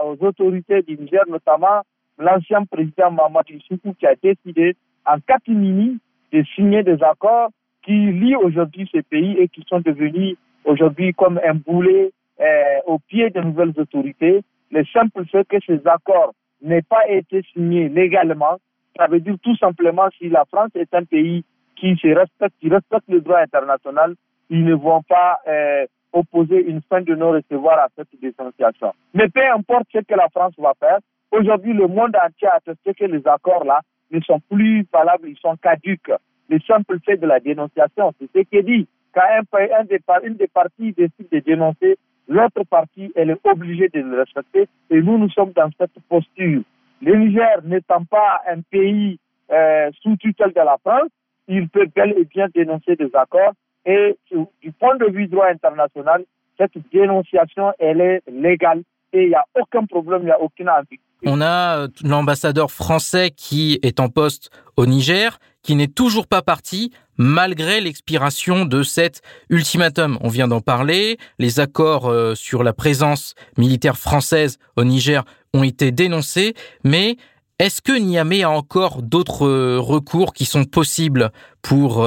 aux 0.05 0.17
autorités 0.25 0.83
du 0.83 0.97
Niger, 0.97 1.23
notamment 1.29 1.83
l'ancien 2.19 2.65
président 2.65 3.11
Mamadou 3.11 3.55
Issoukou 3.55 3.95
qui 3.99 4.07
a 4.07 4.15
décidé 4.23 4.77
en 5.07 5.19
catimini 5.21 5.99
de 6.33 6.43
signer 6.55 6.83
des 6.83 7.03
accords 7.03 7.51
qui 7.83 7.93
lient 7.93 8.37
aujourd'hui 8.37 8.89
ces 8.93 9.03
pays 9.03 9.37
et 9.39 9.49
qui 9.49 9.63
sont 9.69 9.81
devenus 9.81 10.37
aujourd'hui 10.65 11.13
comme 11.15 11.41
un 11.45 11.55
boulet 11.55 12.13
euh, 12.41 12.79
au 12.87 12.99
pied 12.99 13.31
de 13.31 13.41
nouvelles 13.41 13.75
autorités. 13.77 14.43
Le 14.71 14.85
simple 14.87 15.25
fait 15.27 15.47
que 15.47 15.57
ces 15.67 15.81
accords 15.87 16.33
n'aient 16.63 16.83
pas 16.83 17.07
été 17.09 17.43
signés 17.53 17.89
légalement, 17.89 18.59
ça 18.97 19.07
veut 19.07 19.21
dire 19.21 19.37
tout 19.43 19.57
simplement 19.57 20.09
si 20.19 20.29
la 20.29 20.45
France 20.47 20.71
est 20.75 20.93
un 20.95 21.05
pays 21.05 21.45
qui 21.77 21.97
se 21.97 22.09
respecte, 22.09 22.55
qui 22.61 22.69
respecte 22.69 23.09
le 23.09 23.21
droit 23.21 23.39
international, 23.41 24.15
ils 24.51 24.65
ne 24.65 24.75
vont 24.75 25.03
pas 25.03 25.41
euh, 25.49 25.87
opposer 26.13 26.65
une 26.65 26.81
fin 26.83 27.01
de 27.03 27.15
non-recevoir 27.15 27.79
à 27.79 27.89
cette 27.97 28.09
dénonciation. 28.21 28.93
Mais 29.15 29.29
peu 29.29 29.45
importe 29.53 29.87
ce 29.93 29.99
que 29.99 30.15
la 30.15 30.29
France 30.29 30.55
va 30.59 30.75
faire, 30.79 30.99
aujourd'hui 31.31 31.73
le 31.73 31.87
monde 31.89 32.17
entier 32.17 32.49
a 32.49 32.57
attesté 32.57 32.95
que 32.95 33.05
les 33.05 33.27
accords-là 33.27 33.81
ne 34.11 34.21
sont 34.21 34.41
plus 34.51 34.87
valables, 34.93 35.29
ils 35.29 35.39
sont 35.39 35.57
caduques. 35.57 36.13
Le 36.49 36.61
simple 36.61 36.99
fait 37.05 37.17
de 37.17 37.27
la 37.27 37.41
dénonciation, 37.41 38.13
c'est 38.21 38.31
ce 38.35 38.45
qui 38.45 38.57
est 38.57 38.63
dit. 38.63 38.87
Quand 39.13 39.23
un, 39.23 39.59
un 39.59 40.21
une 40.25 40.35
des 40.35 40.49
parties 40.49 40.93
décide 40.93 41.29
de 41.31 41.39
dénoncer, 41.39 41.97
l'autre 42.29 42.65
partie, 42.65 43.13
elle 43.15 43.31
est 43.31 43.47
obligée 43.47 43.89
de 43.89 44.01
le 44.01 44.19
respecter. 44.21 44.69
Et 44.91 45.01
nous, 45.01 45.19
nous 45.19 45.31
sommes 45.31 45.53
dans 45.53 45.71
cette 45.79 45.95
posture. 46.09 46.63
Le 47.03 47.17
Niger 47.17 47.61
n'étant 47.65 48.05
pas 48.05 48.41
un 48.49 48.61
pays 48.61 49.19
euh, 49.51 49.91
sous 50.01 50.17
tutelle 50.17 50.53
de 50.53 50.61
la 50.61 50.77
France, 50.85 51.11
il 51.49 51.69
peut 51.69 51.87
bel 51.95 52.15
et 52.19 52.25
bien 52.25 52.47
dénoncer 52.55 52.97
des 52.97 53.11
accords. 53.15 53.53
Et 53.87 54.17
du 54.31 54.73
point 54.73 54.97
de 54.97 55.07
vue 55.07 55.27
droit 55.27 55.47
international, 55.47 56.25
cette 56.59 56.73
dénonciation, 56.93 57.73
elle 57.79 58.01
est 58.01 58.23
légale 58.31 58.83
et 59.13 59.25
il 59.25 59.29
n'y 59.29 59.35
a 59.35 59.45
aucun 59.55 59.85
problème, 59.85 60.23
il 60.23 60.27
n'y 60.27 60.31
a 60.31 60.41
aucune 60.41 60.69
ambiguïté. 60.69 61.03
On 61.27 61.41
a 61.41 61.79
euh, 61.79 61.89
l'ambassadeur 62.03 62.71
français 62.71 63.31
qui 63.31 63.79
est 63.83 64.01
en 64.01 64.09
poste 64.09 64.51
au 64.77 64.87
Niger, 64.87 65.39
qui 65.63 65.75
n'est 65.75 65.89
toujours 65.89 66.27
pas 66.27 66.43
parti 66.43 66.93
malgré 67.17 67.81
l'expiration 67.81 68.65
de 68.65 68.83
cet 68.83 69.23
ultimatum. 69.49 70.19
On 70.21 70.29
vient 70.29 70.49
d'en 70.49 70.61
parler, 70.61 71.17
les 71.39 71.61
accords 71.61 72.09
euh, 72.09 72.35
sur 72.35 72.63
la 72.63 72.73
présence 72.73 73.35
militaire 73.57 73.97
française 73.97 74.59
au 74.77 74.85
Niger 74.85 75.25
ont 75.55 75.63
été 75.63 75.93
dénoncés, 75.93 76.55
mais 76.83 77.17
est-ce 77.59 77.81
que 77.83 77.99
Niamey 77.99 78.43
a 78.43 78.51
encore 78.51 79.03
d'autres 79.03 79.47
euh, 79.47 79.79
recours 79.81 80.33
qui 80.33 80.45
sont 80.45 80.65
possibles 80.65 81.31
pour 81.63 82.05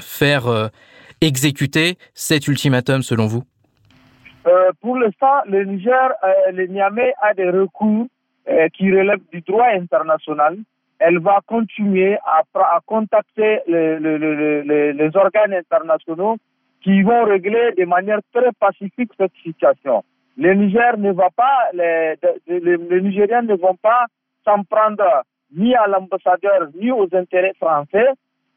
faire 0.00 0.70
exécuter 1.20 1.96
cet 2.14 2.48
ultimatum 2.48 3.02
selon 3.02 3.26
vous? 3.26 3.44
Pour 4.80 4.96
le 4.96 5.64
Niger, 5.64 6.10
le 6.52 6.66
Niamey 6.66 7.12
a 7.22 7.34
des 7.34 7.48
recours 7.50 8.06
euh, 8.48 8.68
qui 8.68 8.92
relève 8.92 9.18
du 9.32 9.40
droit 9.40 9.66
international, 9.74 10.56
elle 11.00 11.18
va 11.18 11.40
continuer 11.48 12.16
à, 12.24 12.42
contacter 12.86 13.58
les, 13.66 15.10
organes 15.16 15.52
internationaux 15.52 16.36
qui 16.80 17.02
vont 17.02 17.24
régler 17.24 17.72
de 17.76 17.84
manière 17.86 18.20
très 18.32 18.52
pacifique 18.60 19.10
cette 19.18 19.32
situation. 19.42 20.04
Le 20.36 20.54
Niger 20.54 20.96
ne 20.96 21.10
va 21.10 21.28
les 21.72 23.00
Nigériens 23.02 23.42
ne 23.42 23.56
vont 23.56 23.74
pas 23.74 24.06
s'en 24.46 24.62
prendre 24.64 25.04
ni 25.54 25.74
à 25.74 25.86
l'ambassadeur 25.86 26.68
ni 26.74 26.90
aux 26.90 27.08
intérêts 27.12 27.54
français. 27.60 28.08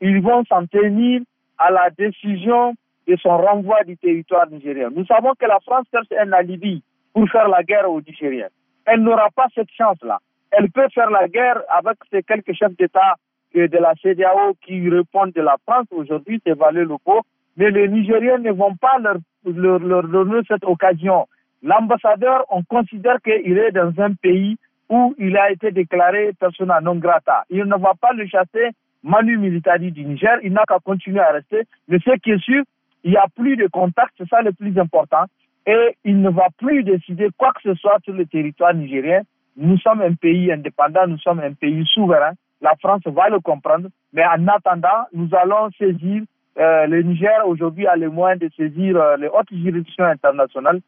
Ils 0.01 0.21
vont 0.21 0.43
s'en 0.45 0.65
tenir 0.65 1.21
à 1.57 1.71
la 1.71 1.89
décision 1.89 2.73
de 3.07 3.15
son 3.17 3.37
renvoi 3.37 3.83
du 3.83 3.97
territoire 3.97 4.49
nigérien. 4.49 4.89
Nous 4.95 5.05
savons 5.05 5.33
que 5.37 5.45
la 5.45 5.59
France 5.59 5.85
cherche 5.91 6.07
un 6.17 6.31
alibi 6.31 6.83
pour 7.13 7.27
faire 7.29 7.49
la 7.49 7.63
guerre 7.63 7.89
aux 7.89 8.01
Nigériens 8.01 8.49
elle 8.91 9.01
n'aura 9.01 9.29
pas 9.35 9.47
cette 9.53 9.71
chance-là. 9.71 10.19
Elle 10.51 10.69
peut 10.71 10.87
faire 10.93 11.09
la 11.09 11.27
guerre 11.27 11.61
avec 11.69 11.97
ces 12.11 12.23
quelques 12.23 12.53
chefs 12.53 12.75
d'État 12.77 13.15
de 13.53 13.77
la 13.77 13.93
CDAO 14.01 14.55
qui 14.65 14.89
répondent 14.89 15.33
de 15.33 15.41
la 15.41 15.57
France 15.65 15.87
aujourd'hui, 15.91 16.41
c'est 16.45 16.57
valeurs 16.57 16.85
locaux, 16.85 17.21
mais 17.57 17.71
les 17.71 17.87
Nigériens 17.87 18.37
ne 18.37 18.51
vont 18.51 18.75
pas 18.75 18.97
leur, 18.99 19.79
leur, 19.79 20.03
donner 20.03 20.41
cette 20.47 20.63
occasion. 20.63 21.27
L'ambassadeur, 21.63 22.45
on 22.49 22.63
considère 22.63 23.17
qu'il 23.21 23.57
est 23.57 23.71
dans 23.71 23.91
un 23.97 24.13
pays 24.13 24.57
où 24.89 25.15
il 25.17 25.37
a 25.37 25.51
été 25.51 25.71
déclaré 25.71 26.33
persona 26.39 26.81
non 26.81 26.95
grata. 26.95 27.45
Il 27.49 27.63
ne 27.65 27.75
va 27.77 27.93
pas 27.99 28.13
le 28.13 28.25
chasser 28.27 28.69
manu 29.03 29.37
militari 29.37 29.91
du 29.91 30.03
Niger, 30.03 30.39
il 30.43 30.51
n'a 30.53 30.63
qu'à 30.67 30.79
continuer 30.83 31.21
à 31.21 31.31
rester. 31.31 31.63
Mais 31.87 31.99
ce 31.99 32.15
qui 32.17 32.31
est 32.31 32.39
sûr, 32.43 32.63
il 33.03 33.11
n'y 33.11 33.17
a 33.17 33.27
plus 33.35 33.55
de 33.55 33.67
contact, 33.67 34.13
c'est 34.17 34.27
ça 34.27 34.41
le 34.41 34.51
plus 34.51 34.77
important 34.77 35.25
et 35.65 35.97
il 36.03 36.19
ne 36.21 36.29
va 36.29 36.47
plus 36.57 36.83
décider 36.83 37.29
quoi 37.37 37.51
que 37.53 37.61
ce 37.61 37.73
soit 37.75 37.99
sur 38.03 38.13
le 38.13 38.25
territoire 38.25 38.73
nigérien. 38.73 39.21
Nous 39.55 39.77
sommes 39.77 40.01
un 40.01 40.13
pays 40.13 40.51
indépendant, 40.51 41.05
nous 41.07 41.17
sommes 41.19 41.39
un 41.41 41.53
pays 41.53 41.85
souverain. 41.85 42.31
La 42.61 42.75
France 42.79 43.01
va 43.05 43.29
le 43.29 43.39
comprendre, 43.39 43.87
mais 44.13 44.25
en 44.25 44.47
attendant, 44.47 45.05
nous 45.13 45.29
allons 45.33 45.69
saisir, 45.77 46.23
euh, 46.57 46.87
le 46.87 47.01
Niger 47.03 47.45
aujourd'hui 47.45 47.87
a 47.87 47.95
les 47.95 48.07
moyens 48.07 48.41
de 48.41 48.49
saisir 48.57 48.97
euh, 48.97 49.17
les 49.17 49.27
hautes 49.27 49.51
juridictions 49.51 50.05
internationales 50.05 50.81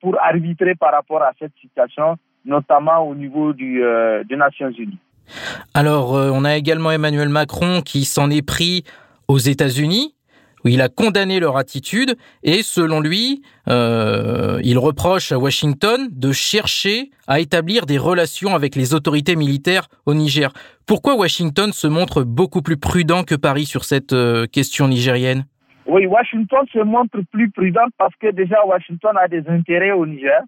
pour 0.00 0.20
arbitrer 0.20 0.74
par 0.74 0.92
rapport 0.92 1.22
à 1.22 1.32
cette 1.38 1.54
situation, 1.60 2.16
notamment 2.44 3.06
au 3.06 3.14
niveau 3.14 3.52
du, 3.52 3.82
euh, 3.82 4.24
des 4.24 4.36
Nations 4.36 4.70
Unies. 4.70 4.98
Alors, 5.74 6.12
on 6.12 6.44
a 6.44 6.56
également 6.56 6.90
Emmanuel 6.90 7.28
Macron 7.28 7.82
qui 7.82 8.06
s'en 8.06 8.30
est 8.30 8.40
pris 8.40 8.84
aux 9.28 9.36
États-Unis 9.38 10.14
où 10.64 10.68
il 10.68 10.80
a 10.80 10.88
condamné 10.88 11.40
leur 11.40 11.56
attitude 11.56 12.16
et 12.42 12.62
selon 12.62 13.00
lui, 13.00 13.42
euh, 13.68 14.60
il 14.64 14.78
reproche 14.78 15.32
à 15.32 15.38
Washington 15.38 16.08
de 16.10 16.32
chercher 16.32 17.10
à 17.26 17.40
établir 17.40 17.86
des 17.86 17.98
relations 17.98 18.54
avec 18.54 18.74
les 18.74 18.94
autorités 18.94 19.36
militaires 19.36 19.88
au 20.06 20.14
Niger. 20.14 20.52
Pourquoi 20.86 21.16
Washington 21.16 21.72
se 21.72 21.86
montre 21.86 22.22
beaucoup 22.22 22.62
plus 22.62 22.76
prudent 22.76 23.22
que 23.22 23.34
Paris 23.34 23.66
sur 23.66 23.84
cette 23.84 24.12
euh, 24.12 24.46
question 24.46 24.88
nigérienne? 24.88 25.44
Oui, 25.86 26.06
Washington 26.06 26.66
se 26.72 26.80
montre 26.80 27.18
plus 27.32 27.50
prudent 27.50 27.86
parce 27.96 28.14
que 28.20 28.30
déjà 28.30 28.64
Washington 28.66 29.16
a 29.16 29.28
des 29.28 29.42
intérêts 29.48 29.92
au 29.92 30.06
Niger. 30.06 30.42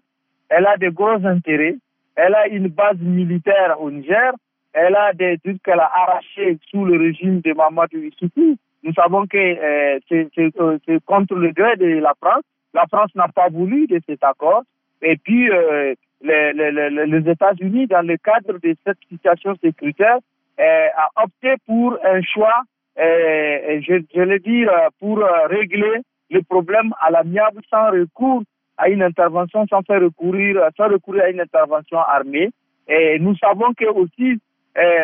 Elle 0.51 0.67
a 0.67 0.75
des 0.75 0.89
gros 0.91 1.25
intérêts. 1.25 1.77
Elle 2.15 2.35
a 2.35 2.45
une 2.47 2.67
base 2.67 2.97
militaire 2.99 3.81
au 3.81 3.89
Niger. 3.89 4.33
Elle 4.73 4.95
a 4.95 5.13
des 5.13 5.37
trucs 5.37 5.63
qu'elle 5.63 5.79
a 5.79 5.89
arrachés 5.93 6.57
sous 6.69 6.83
le 6.83 6.99
régime 6.99 7.39
de 7.39 7.53
Mamadou 7.53 7.99
Issoukou. 7.99 8.57
Nous 8.83 8.93
savons 8.93 9.25
que 9.27 9.37
euh, 9.37 9.99
euh, 10.11 10.77
c'est 10.85 11.05
contre 11.05 11.35
le 11.35 11.51
gré 11.51 11.77
de 11.77 11.85
la 11.99 12.13
France. 12.21 12.43
La 12.73 12.85
France 12.87 13.15
n'a 13.15 13.29
pas 13.29 13.47
voulu 13.47 13.87
de 13.87 14.01
cet 14.05 14.23
accord. 14.25 14.63
Et 15.01 15.15
puis, 15.15 15.49
euh, 15.49 15.93
les, 16.21 17.31
États-Unis, 17.31 17.87
dans 17.87 18.05
le 18.05 18.17
cadre 18.17 18.59
de 18.61 18.75
cette 18.85 18.97
situation 19.07 19.55
sécuritaire, 19.63 20.17
euh, 20.59 20.87
a 20.97 21.23
opté 21.23 21.55
pour 21.65 21.97
un 22.03 22.21
choix, 22.23 22.63
je, 22.97 24.03
je 24.13 24.21
veux 24.21 24.39
dire, 24.39 24.69
pour 24.99 25.23
régler 25.49 26.01
le 26.29 26.41
problème 26.43 26.93
à 26.99 27.09
l'amiable 27.09 27.61
sans 27.69 27.89
recours 27.91 28.43
à 28.81 28.89
une 28.89 29.03
intervention, 29.03 29.65
sans 29.67 29.81
faire 29.83 30.01
recourir, 30.01 30.59
sans 30.75 30.89
recourir 30.89 31.23
à 31.25 31.29
une 31.29 31.41
intervention 31.41 31.99
armée. 31.99 32.49
Et 32.87 33.19
nous 33.19 33.35
savons 33.37 33.73
que 33.73 33.85
aussi 33.85 34.39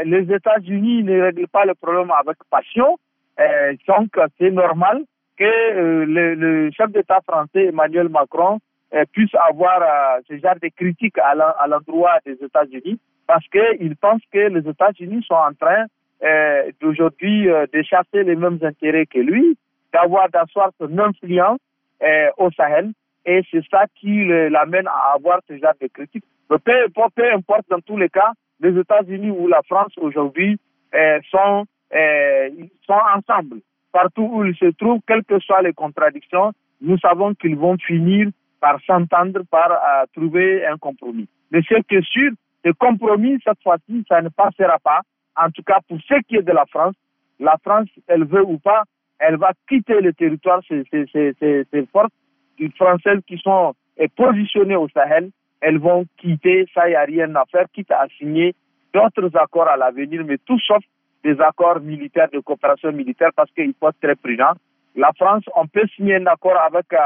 les 0.06 0.34
États-Unis 0.34 1.04
ne 1.04 1.22
règlent 1.22 1.48
pas 1.48 1.66
le 1.66 1.76
problème 1.76 2.12
avec 2.12 2.38
passion, 2.50 2.98
donc, 3.88 4.10
c'est 4.40 4.52
normal 4.52 5.04
que 5.38 5.44
euh, 5.44 6.06
le, 6.06 6.72
chef 6.72 6.92
d'État 6.92 7.20
français, 7.28 7.66
Emmanuel 7.66 8.10
Macron, 8.10 8.60
puisse 9.12 9.36
avoir 9.36 9.84
ce 10.30 10.38
genre 10.38 10.56
de 10.62 10.70
critiques 10.70 11.18
à 11.18 11.68
l'endroit 11.68 12.20
des 12.26 12.38
États-Unis. 12.42 12.98
Parce 13.28 13.46
qu'ils 13.50 13.98
pensent 13.98 14.22
que 14.32 14.48
les 14.48 14.70
États-Unis 14.70 15.26
sont 15.28 15.36
en 15.36 15.54
train 15.54 15.86
d'aujourd'hui 16.80 17.48
de 17.48 17.84
chasser 17.84 18.24
les 18.24 18.38
mêmes 18.38 18.60
intérêts 18.62 19.06
que 19.06 19.20
lui, 19.20 19.58
d'avoir 19.92 20.30
d'asseoir 20.30 20.72
son 20.80 20.98
influence 21.00 21.60
au 22.38 22.50
Sahel 22.52 22.92
et 23.28 23.42
c'est 23.52 23.64
ça 23.70 23.86
qui 23.94 24.26
l'amène 24.26 24.88
à 24.88 25.14
avoir 25.16 25.42
ce 25.48 25.58
genre 25.58 25.74
de 25.82 25.88
critiques. 25.88 26.24
Peu, 26.48 26.58
peu, 26.58 27.34
importe, 27.34 27.66
dans 27.70 27.82
tous 27.82 27.98
les 27.98 28.08
cas, 28.08 28.32
les 28.62 28.80
États-Unis 28.80 29.32
ou 29.32 29.48
la 29.48 29.62
France 29.64 29.92
aujourd'hui 29.98 30.58
euh, 30.96 31.20
sont, 31.30 31.66
euh, 31.94 32.50
sont 32.86 33.00
ensemble. 33.16 33.58
Partout 33.92 34.30
où 34.32 34.46
ils 34.46 34.56
se 34.56 34.68
trouvent, 34.78 35.02
quelles 35.06 35.26
que 35.26 35.40
soient 35.40 35.62
les 35.62 35.74
contradictions, 35.74 36.54
nous 36.80 36.98
savons 37.00 37.34
qu'ils 37.34 37.58
vont 37.58 37.78
finir 37.78 38.30
par 38.62 38.80
s'entendre, 38.88 39.42
par 39.52 39.72
euh, 39.72 40.06
trouver 40.16 40.66
un 40.66 40.78
compromis. 40.78 41.28
Mais 41.52 41.62
ce 41.64 41.82
qui 41.82 41.96
est 41.96 42.10
sûr, 42.10 42.32
ce 42.66 42.72
compromis, 42.72 43.40
cette 43.44 43.62
fois-ci, 43.62 44.06
ça 44.08 44.22
ne 44.22 44.30
passera 44.30 44.80
pas. 44.82 45.02
En 45.36 45.52
tout 45.52 45.64
cas, 45.64 45.80
pour 45.86 46.00
ce 46.00 46.16
qui 46.28 46.38
est 46.38 46.44
de 46.44 46.54
la 46.54 46.66
France, 46.66 46.96
la 47.42 47.58
France, 47.62 47.90
elle 48.08 48.24
veut 48.24 48.44
ou 48.44 48.58
pas, 48.58 48.84
elle 49.20 49.36
va 49.36 49.52
quitter 49.68 50.00
le 50.00 50.14
territoire, 50.14 50.62
c'est 50.68 51.86
forces 51.92 52.12
françaises 52.76 53.20
qui 53.28 53.38
sont 53.38 53.74
positionnées 54.16 54.76
au 54.76 54.88
Sahel, 54.90 55.30
elles 55.62 55.80
vont 55.80 56.06
quitter, 56.18 56.66
ça, 56.74 56.88
il 56.88 56.92
n'y 56.92 56.96
a 56.96 57.04
rien 57.04 57.34
à 57.36 57.46
faire, 57.52 57.66
quitte 57.74 57.92
à 57.92 58.06
signer 58.18 58.54
d'autres 58.94 59.36
accords 59.38 59.68
à 59.68 59.78
l'avenir, 59.78 60.24
mais 60.26 60.38
tout 60.38 60.60
sauf 60.60 60.84
des 61.24 61.40
accords 61.42 61.80
militaires, 61.82 62.30
de 62.32 62.40
coopération 62.40 62.92
militaire, 62.92 63.32
parce 63.36 63.52
qu'il 63.52 63.74
faut 63.80 63.90
être 63.90 64.00
très 64.02 64.16
prudent. 64.16 64.54
La 64.96 65.12
France, 65.14 65.44
on 65.56 65.68
peut 65.68 65.88
signer 65.96 66.16
un 66.16 66.26
accord 66.28 66.58
avec 66.58 66.92
euh, 66.94 66.98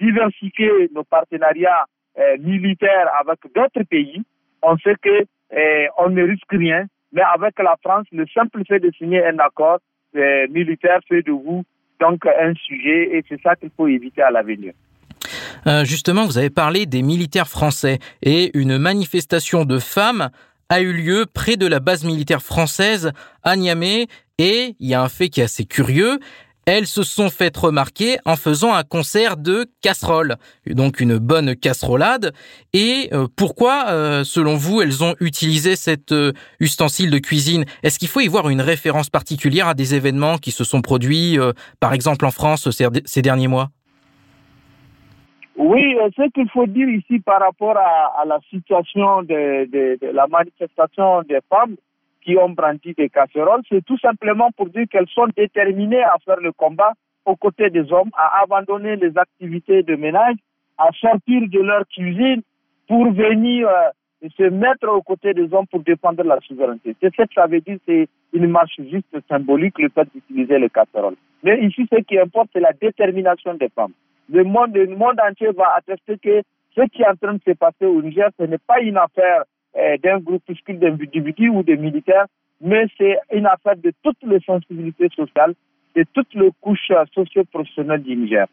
diversifier 0.00 0.90
nos 0.94 1.04
partenariats 1.04 1.84
euh, 2.18 2.36
militaires 2.38 3.10
avec 3.20 3.38
d'autres 3.54 3.84
pays. 3.88 4.22
On 4.62 4.76
sait 4.78 4.96
que 5.00 5.24
euh, 5.54 5.86
on 5.98 6.10
ne 6.10 6.22
risque 6.22 6.50
rien, 6.50 6.86
mais 7.12 7.22
avec 7.22 7.58
la 7.58 7.76
France, 7.82 8.06
le 8.12 8.26
simple 8.28 8.62
fait 8.66 8.80
de 8.80 8.90
signer 8.92 9.24
un 9.24 9.38
accord 9.38 9.78
militaire 10.48 11.00
fait 11.06 11.20
de 11.20 11.30
vous 11.30 11.62
donc 12.00 12.24
un 12.24 12.54
sujet 12.54 13.16
et 13.16 13.24
c'est 13.28 13.40
ça 13.42 13.54
qu'il 13.54 13.68
faut 13.76 13.86
éviter 13.86 14.22
à 14.22 14.30
l'avenir. 14.30 14.72
Euh, 15.66 15.84
justement, 15.84 16.26
vous 16.26 16.38
avez 16.38 16.50
parlé 16.50 16.86
des 16.86 17.02
militaires 17.02 17.48
français 17.48 17.98
et 18.22 18.56
une 18.58 18.78
manifestation 18.78 19.64
de 19.64 19.78
femmes 19.78 20.30
a 20.68 20.80
eu 20.80 20.92
lieu 20.92 21.26
près 21.32 21.56
de 21.56 21.66
la 21.66 21.80
base 21.80 22.04
militaire 22.04 22.42
française 22.42 23.12
à 23.42 23.56
Niamey 23.56 24.08
et 24.38 24.74
il 24.80 24.88
y 24.88 24.94
a 24.94 25.02
un 25.02 25.08
fait 25.08 25.28
qui 25.28 25.40
est 25.40 25.44
assez 25.44 25.64
curieux. 25.64 26.18
Elles 26.68 26.88
se 26.88 27.04
sont 27.04 27.30
faites 27.30 27.56
remarquer 27.56 28.18
en 28.24 28.34
faisant 28.34 28.74
un 28.74 28.82
concert 28.82 29.36
de 29.36 29.70
casseroles, 29.82 30.34
donc 30.66 30.98
une 30.98 31.18
bonne 31.18 31.54
casserolade. 31.54 32.32
Et 32.72 33.08
euh, 33.12 33.28
pourquoi, 33.36 33.90
euh, 33.90 34.24
selon 34.24 34.56
vous, 34.56 34.82
elles 34.82 35.04
ont 35.04 35.14
utilisé 35.20 35.76
cet 35.76 36.12
ustensile 36.58 37.12
de 37.12 37.18
cuisine? 37.18 37.64
Est-ce 37.84 38.00
qu'il 38.00 38.08
faut 38.08 38.20
y 38.20 38.26
voir 38.26 38.48
une 38.48 38.60
référence 38.60 39.10
particulière 39.10 39.68
à 39.68 39.74
des 39.74 39.94
événements 39.94 40.38
qui 40.38 40.50
se 40.50 40.64
sont 40.64 40.82
produits, 40.82 41.38
par 41.78 41.92
exemple 41.92 42.26
en 42.26 42.32
France, 42.32 42.68
ces 43.04 43.22
derniers 43.22 43.46
mois? 43.46 43.70
Oui, 45.56 45.96
euh, 45.98 46.10
ce 46.14 46.28
qu'il 46.30 46.50
faut 46.50 46.66
dire 46.66 46.88
ici 46.88 47.18
par 47.20 47.40
rapport 47.40 47.76
à, 47.78 48.24
la 48.26 48.38
situation 48.50 49.22
de, 49.22 49.64
de, 49.64 49.98
la 50.12 50.26
manifestation 50.26 51.22
des 51.22 51.38
femmes 51.48 51.76
qui 52.22 52.36
ont 52.36 52.50
brandi 52.50 52.92
des 52.92 53.08
casseroles, 53.08 53.62
c'est 53.68 53.84
tout 53.84 53.98
simplement 53.98 54.50
pour 54.52 54.68
dire 54.68 54.84
qu'elles 54.90 55.08
sont 55.08 55.28
déterminées 55.34 56.02
à 56.02 56.16
faire 56.24 56.40
le 56.40 56.52
combat 56.52 56.92
aux 57.24 57.36
côtés 57.36 57.70
des 57.70 57.90
hommes, 57.90 58.10
à 58.16 58.42
abandonner 58.42 58.96
les 58.96 59.16
activités 59.16 59.82
de 59.82 59.96
ménage, 59.96 60.36
à 60.76 60.88
sortir 61.00 61.42
de 61.48 61.60
leur 61.60 61.86
cuisine 61.88 62.42
pour 62.86 63.10
venir 63.12 63.66
euh, 63.66 64.28
se 64.36 64.42
mettre 64.50 64.88
aux 64.88 65.02
côtés 65.02 65.32
des 65.32 65.52
hommes 65.54 65.66
pour 65.68 65.80
défendre 65.80 66.22
la 66.22 66.38
souveraineté. 66.40 66.94
C'est 67.00 67.14
ce 67.14 67.22
que 67.22 67.34
ça 67.34 67.46
veut 67.46 67.60
dire, 67.60 67.78
c'est 67.86 68.08
une 68.34 68.48
marche 68.48 68.78
juste 68.90 69.16
symbolique, 69.26 69.78
le 69.78 69.88
fait 69.88 70.06
d'utiliser 70.14 70.58
les 70.58 70.68
casseroles. 70.68 71.16
Mais 71.42 71.64
ici, 71.64 71.86
ce 71.90 72.00
qui 72.02 72.18
importe, 72.18 72.50
c'est 72.52 72.60
la 72.60 72.74
détermination 72.74 73.54
des 73.54 73.70
femmes 73.70 73.92
le 74.28 74.44
monde, 74.44 74.74
le 74.74 74.86
monde 74.96 75.20
entier 75.20 75.50
va 75.52 75.74
attester 75.76 76.18
que 76.18 76.42
ce 76.74 76.82
qui 76.88 77.02
est 77.02 77.08
en 77.08 77.16
train 77.16 77.34
de 77.34 77.40
se 77.46 77.52
passer 77.52 77.86
au 77.86 78.02
Niger, 78.02 78.28
ce 78.38 78.44
n'est 78.44 78.58
pas 78.58 78.80
une 78.80 78.96
affaire 78.98 79.44
euh, 79.76 79.96
d'un 80.02 80.18
groupuscule 80.18 80.78
d'individus 80.78 81.48
ou 81.48 81.62
de 81.62 81.74
militaires, 81.74 82.26
mais 82.60 82.86
c'est 82.98 83.18
une 83.32 83.46
affaire 83.46 83.76
de 83.76 83.92
toutes 84.02 84.22
les 84.22 84.40
sensibilités 84.40 85.08
sociales, 85.14 85.54
de 85.94 86.04
toutes 86.12 86.34
les 86.34 86.50
couches 86.60 86.92
socio-professionnelles 87.14 88.02
du 88.02 88.16
Niger. 88.16 88.46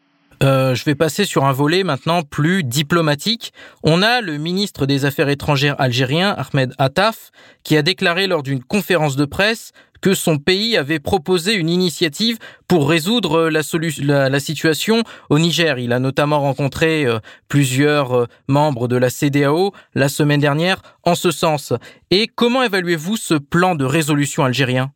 Euh, 0.44 0.74
je 0.74 0.84
vais 0.84 0.94
passer 0.94 1.24
sur 1.24 1.46
un 1.46 1.52
volet 1.52 1.84
maintenant 1.84 2.22
plus 2.22 2.64
diplomatique. 2.64 3.54
On 3.82 4.02
a 4.02 4.20
le 4.20 4.36
ministre 4.36 4.84
des 4.84 5.06
Affaires 5.06 5.30
étrangères 5.30 5.80
algérien, 5.80 6.36
Ahmed 6.36 6.74
Attaf, 6.76 7.30
qui 7.62 7.78
a 7.78 7.82
déclaré 7.82 8.26
lors 8.26 8.42
d'une 8.42 8.62
conférence 8.62 9.16
de 9.16 9.24
presse 9.24 9.72
que 10.02 10.12
son 10.12 10.36
pays 10.36 10.76
avait 10.76 10.98
proposé 10.98 11.54
une 11.54 11.70
initiative 11.70 12.36
pour 12.68 12.90
résoudre 12.90 13.48
la, 13.48 14.28
la, 14.28 14.40
situation 14.40 15.02
au 15.30 15.38
Niger. 15.38 15.78
Il 15.78 15.94
a 15.94 15.98
notamment 15.98 16.40
rencontré 16.40 17.06
euh, 17.06 17.20
plusieurs 17.48 18.12
euh, 18.14 18.26
membres 18.46 18.86
de 18.86 18.96
la 18.96 19.08
CDAO 19.08 19.72
la 19.94 20.10
semaine 20.10 20.40
dernière 20.40 20.82
en 21.04 21.14
ce 21.14 21.30
sens. 21.30 21.72
Et 22.10 22.26
comment 22.26 22.62
évaluez-vous 22.62 23.16
ce 23.16 23.32
plan 23.32 23.76
de 23.76 23.86
résolution 23.86 24.44
algérien? 24.44 24.92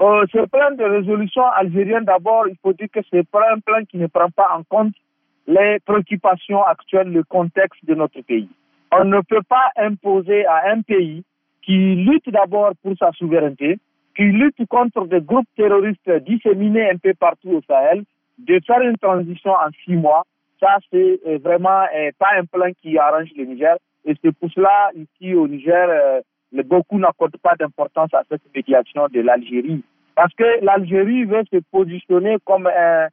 Euh, 0.00 0.24
ce 0.32 0.46
plan 0.46 0.70
de 0.76 0.84
résolution 0.84 1.42
algérien, 1.44 2.00
d'abord, 2.00 2.48
il 2.48 2.56
faut 2.62 2.72
dire 2.72 2.88
que 2.92 3.00
ce 3.02 3.16
n'est 3.16 3.24
pas 3.24 3.52
un 3.52 3.58
plan 3.60 3.84
qui 3.84 3.98
ne 3.98 4.06
prend 4.06 4.30
pas 4.30 4.48
en 4.56 4.62
compte 4.62 4.94
les 5.46 5.78
préoccupations 5.84 6.62
actuelles, 6.62 7.12
le 7.12 7.22
contexte 7.22 7.84
de 7.84 7.94
notre 7.94 8.20
pays. 8.22 8.48
On 8.92 9.04
ne 9.04 9.20
peut 9.20 9.42
pas 9.46 9.70
imposer 9.76 10.46
à 10.46 10.70
un 10.72 10.80
pays 10.80 11.22
qui 11.62 11.96
lutte 11.96 12.30
d'abord 12.30 12.72
pour 12.82 12.96
sa 12.98 13.12
souveraineté, 13.12 13.78
qui 14.16 14.22
lutte 14.24 14.64
contre 14.68 15.06
des 15.06 15.20
groupes 15.20 15.48
terroristes 15.54 16.10
disséminés 16.26 16.90
un 16.90 16.96
peu 16.96 17.12
partout 17.14 17.50
au 17.50 17.62
Sahel, 17.68 18.04
de 18.38 18.58
faire 18.66 18.80
une 18.80 18.96
transition 18.96 19.52
en 19.52 19.68
six 19.84 19.96
mois. 19.96 20.24
Ça, 20.60 20.78
c'est 20.90 21.20
euh, 21.26 21.38
vraiment 21.42 21.82
euh, 21.94 22.10
pas 22.18 22.30
un 22.38 22.44
plan 22.46 22.70
qui 22.80 22.96
arrange 22.98 23.28
le 23.36 23.44
Niger. 23.44 23.76
Et 24.06 24.14
c'est 24.22 24.32
pour 24.32 24.50
cela, 24.50 24.90
ici 24.94 25.34
au 25.34 25.46
Niger, 25.46 26.22
euh, 26.56 26.62
beaucoup 26.62 26.98
n'accordent 26.98 27.36
pas 27.38 27.54
d'importance 27.58 28.12
à 28.14 28.22
cette 28.28 28.42
médiation 28.54 29.06
de 29.12 29.20
l'Algérie. 29.20 29.82
Parce 30.14 30.34
que 30.34 30.64
l'Algérie 30.64 31.24
veut 31.24 31.44
se 31.52 31.58
positionner 31.70 32.36
comme 32.44 32.66
un, 32.66 33.08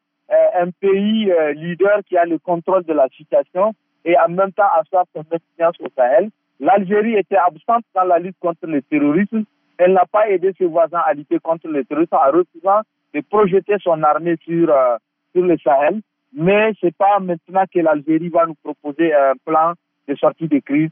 un 0.59 0.69
pays 0.81 1.31
leader 1.55 2.01
qui 2.07 2.17
a 2.17 2.25
le 2.25 2.37
contrôle 2.37 2.83
de 2.83 2.91
la 2.91 3.07
situation 3.15 3.73
et 4.03 4.17
en 4.17 4.29
même 4.29 4.51
temps 4.51 4.67
asseoir 4.77 5.05
son 5.15 5.21
influence 5.21 5.75
au 5.79 5.87
Sahel. 5.95 6.29
L'Algérie 6.59 7.15
était 7.15 7.37
absente 7.37 7.85
dans 7.95 8.03
la 8.03 8.19
lutte 8.19 8.35
contre 8.41 8.65
le 8.65 8.81
terrorisme 8.81 9.45
elle 9.77 9.93
n'a 9.93 10.05
pas 10.11 10.29
aidé 10.29 10.53
ses 10.57 10.65
voisins 10.65 11.01
à 11.05 11.13
lutter 11.13 11.39
contre 11.39 11.67
le 11.67 11.85
terrorisme 11.85 12.15
en 12.15 12.31
refusant 12.31 12.81
de 13.13 13.21
projeter 13.21 13.75
son 13.81 14.01
armée 14.03 14.35
sur, 14.43 14.69
euh, 14.69 14.97
sur 15.33 15.43
le 15.43 15.57
Sahel. 15.59 16.01
Mais 16.33 16.73
ce 16.79 16.87
n'est 16.87 16.91
pas 16.91 17.19
maintenant 17.19 17.63
que 17.71 17.79
l'Algérie 17.79 18.29
va 18.29 18.45
nous 18.45 18.55
proposer 18.55 19.13
un 19.13 19.33
plan 19.45 19.73
de 20.07 20.15
sortie 20.15 20.47
de 20.47 20.59
crise. 20.59 20.89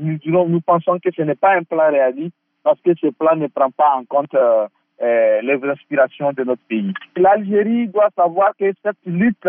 Nous, 0.00 0.48
nous 0.48 0.60
pensons 0.60 0.98
que 0.98 1.10
ce 1.14 1.22
n'est 1.22 1.34
pas 1.34 1.56
un 1.56 1.62
plan 1.62 1.90
réaliste 1.90 2.34
parce 2.64 2.80
que 2.80 2.94
ce 3.00 3.08
plan 3.08 3.36
ne 3.36 3.48
prend 3.48 3.70
pas 3.70 3.94
en 3.96 4.04
compte 4.04 4.34
euh, 4.34 4.66
euh, 5.02 5.40
les 5.42 5.68
aspirations 5.68 6.32
de 6.32 6.44
notre 6.44 6.62
pays. 6.68 6.92
L'Algérie 7.16 7.88
doit 7.88 8.10
savoir 8.16 8.52
que 8.58 8.72
cette 8.82 8.96
lutte, 9.04 9.48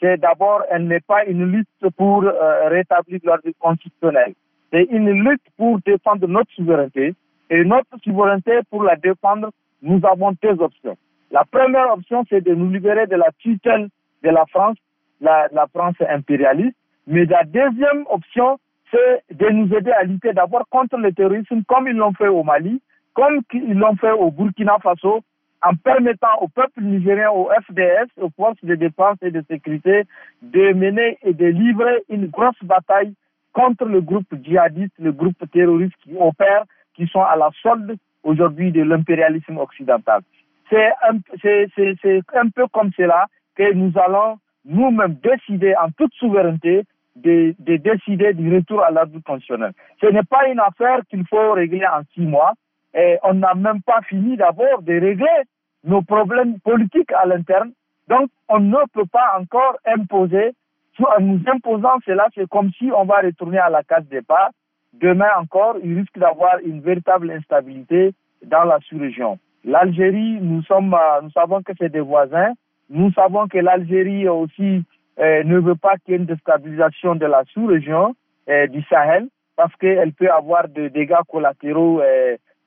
c'est 0.00 0.16
d'abord, 0.18 0.62
elle 0.70 0.86
n'est 0.86 1.00
pas 1.00 1.24
une 1.24 1.44
lutte 1.44 1.68
pour 1.96 2.22
rétablir 2.22 3.20
l'ordre 3.24 3.48
constitutionnel. 3.58 4.34
C'est 4.72 4.84
une 4.90 5.10
lutte 5.10 5.42
pour 5.56 5.78
défendre 5.80 6.26
notre 6.26 6.50
souveraineté, 6.52 7.14
et 7.52 7.64
notre 7.64 7.98
souveraineté, 8.02 8.60
pour 8.70 8.82
la 8.82 8.96
défendre, 8.96 9.50
nous 9.82 10.00
avons 10.04 10.32
deux 10.42 10.58
options. 10.60 10.96
La 11.30 11.44
première 11.44 11.92
option, 11.92 12.24
c'est 12.30 12.40
de 12.40 12.54
nous 12.54 12.70
libérer 12.70 13.06
de 13.06 13.16
la 13.16 13.30
tutelle 13.38 13.88
de 14.22 14.30
la 14.30 14.46
France, 14.46 14.78
la, 15.20 15.48
la 15.52 15.66
France 15.66 15.96
impérialiste. 16.08 16.76
Mais 17.06 17.26
la 17.26 17.44
deuxième 17.44 18.06
option, 18.08 18.58
c'est 18.92 19.34
de 19.34 19.48
nous 19.48 19.74
aider 19.74 19.90
à 19.90 20.04
lutter 20.04 20.32
d'abord 20.32 20.68
contre 20.70 20.98
le 20.98 21.12
terrorisme, 21.12 21.62
comme 21.66 21.88
ils 21.88 21.96
l'ont 21.96 22.12
fait 22.12 22.28
au 22.28 22.44
Mali, 22.44 22.80
comme 23.14 23.40
ils 23.52 23.74
l'ont 23.78 23.96
fait 23.96 24.12
au 24.12 24.30
Burkina 24.30 24.78
Faso, 24.82 25.22
en 25.64 25.74
permettant 25.76 26.40
au 26.40 26.48
peuple 26.48 26.82
nigérien, 26.82 27.30
au 27.30 27.48
FDS, 27.66 28.08
aux 28.20 28.30
forces 28.30 28.62
de 28.62 28.74
défense 28.74 29.16
et 29.22 29.30
de 29.30 29.42
sécurité, 29.48 30.04
de 30.42 30.72
mener 30.72 31.18
et 31.22 31.32
de 31.32 31.46
livrer 31.46 32.02
une 32.08 32.26
grosse 32.26 32.62
bataille 32.62 33.14
contre 33.52 33.84
le 33.84 34.00
groupe 34.00 34.34
djihadiste, 34.42 34.94
le 34.98 35.12
groupe 35.12 35.38
terroriste 35.52 35.94
qui 36.02 36.16
opère 36.18 36.64
qui 36.94 37.06
sont 37.06 37.22
à 37.22 37.36
la 37.36 37.50
solde 37.62 37.96
aujourd'hui 38.22 38.72
de 38.72 38.82
l'impérialisme 38.82 39.58
occidental. 39.58 40.20
C'est 40.68 40.90
un, 41.08 41.16
un, 41.16 42.48
peu 42.54 42.66
comme 42.68 42.90
cela 42.96 43.26
que 43.54 43.72
nous 43.72 43.92
allons 43.98 44.38
nous-mêmes 44.64 45.16
décider 45.22 45.74
en 45.76 45.90
toute 45.90 46.12
souveraineté 46.14 46.84
de, 47.16 47.54
de 47.58 47.76
décider 47.76 48.32
du 48.34 48.54
retour 48.54 48.82
à 48.82 48.90
l'ordre 48.90 49.18
constitutionnel. 49.24 49.72
Ce 50.00 50.06
n'est 50.06 50.22
pas 50.22 50.48
une 50.48 50.60
affaire 50.60 51.00
qu'il 51.08 51.26
faut 51.26 51.52
régler 51.52 51.86
en 51.86 52.02
six 52.14 52.22
mois. 52.22 52.52
Et 52.94 53.18
on 53.22 53.34
n'a 53.34 53.54
même 53.54 53.80
pas 53.82 54.00
fini 54.02 54.36
d'abord 54.36 54.82
de 54.82 54.92
régler 54.92 55.42
nos 55.84 56.02
problèmes 56.02 56.60
politiques 56.60 57.12
à 57.12 57.26
l'interne. 57.26 57.72
Donc, 58.08 58.28
on 58.48 58.60
ne 58.60 58.76
peut 58.92 59.06
pas 59.06 59.38
encore 59.38 59.76
imposer 59.86 60.52
en 61.00 61.20
nous 61.20 61.40
imposant 61.46 61.98
cela, 62.04 62.28
c'est 62.34 62.48
comme 62.48 62.70
si 62.72 62.90
on 62.94 63.04
va 63.04 63.20
retourner 63.20 63.58
à 63.58 63.70
la 63.70 63.82
case 63.82 64.06
départ. 64.08 64.50
Demain 64.92 65.30
encore, 65.38 65.76
il 65.82 65.98
risque 65.98 66.18
d'avoir 66.18 66.58
une 66.64 66.80
véritable 66.80 67.30
instabilité 67.30 68.12
dans 68.44 68.64
la 68.64 68.78
sous-région. 68.80 69.38
L'Algérie, 69.64 70.38
nous 70.40 70.62
sommes, 70.64 70.94
nous 71.22 71.30
savons 71.30 71.62
que 71.62 71.72
c'est 71.78 71.88
des 71.88 72.00
voisins. 72.00 72.52
Nous 72.90 73.10
savons 73.12 73.48
que 73.48 73.58
l'Algérie 73.58 74.28
aussi 74.28 74.84
ne 75.18 75.58
veut 75.58 75.74
pas 75.76 75.96
qu'il 75.98 76.12
y 76.12 76.14
ait 76.14 76.20
une 76.20 76.26
déstabilisation 76.26 77.14
de 77.14 77.26
la 77.26 77.42
sous-région 77.52 78.14
du 78.48 78.82
Sahel 78.88 79.28
parce 79.56 79.74
qu'elle 79.76 80.12
peut 80.12 80.30
avoir 80.30 80.68
des 80.68 80.90
dégâts 80.90 81.22
collatéraux 81.28 82.00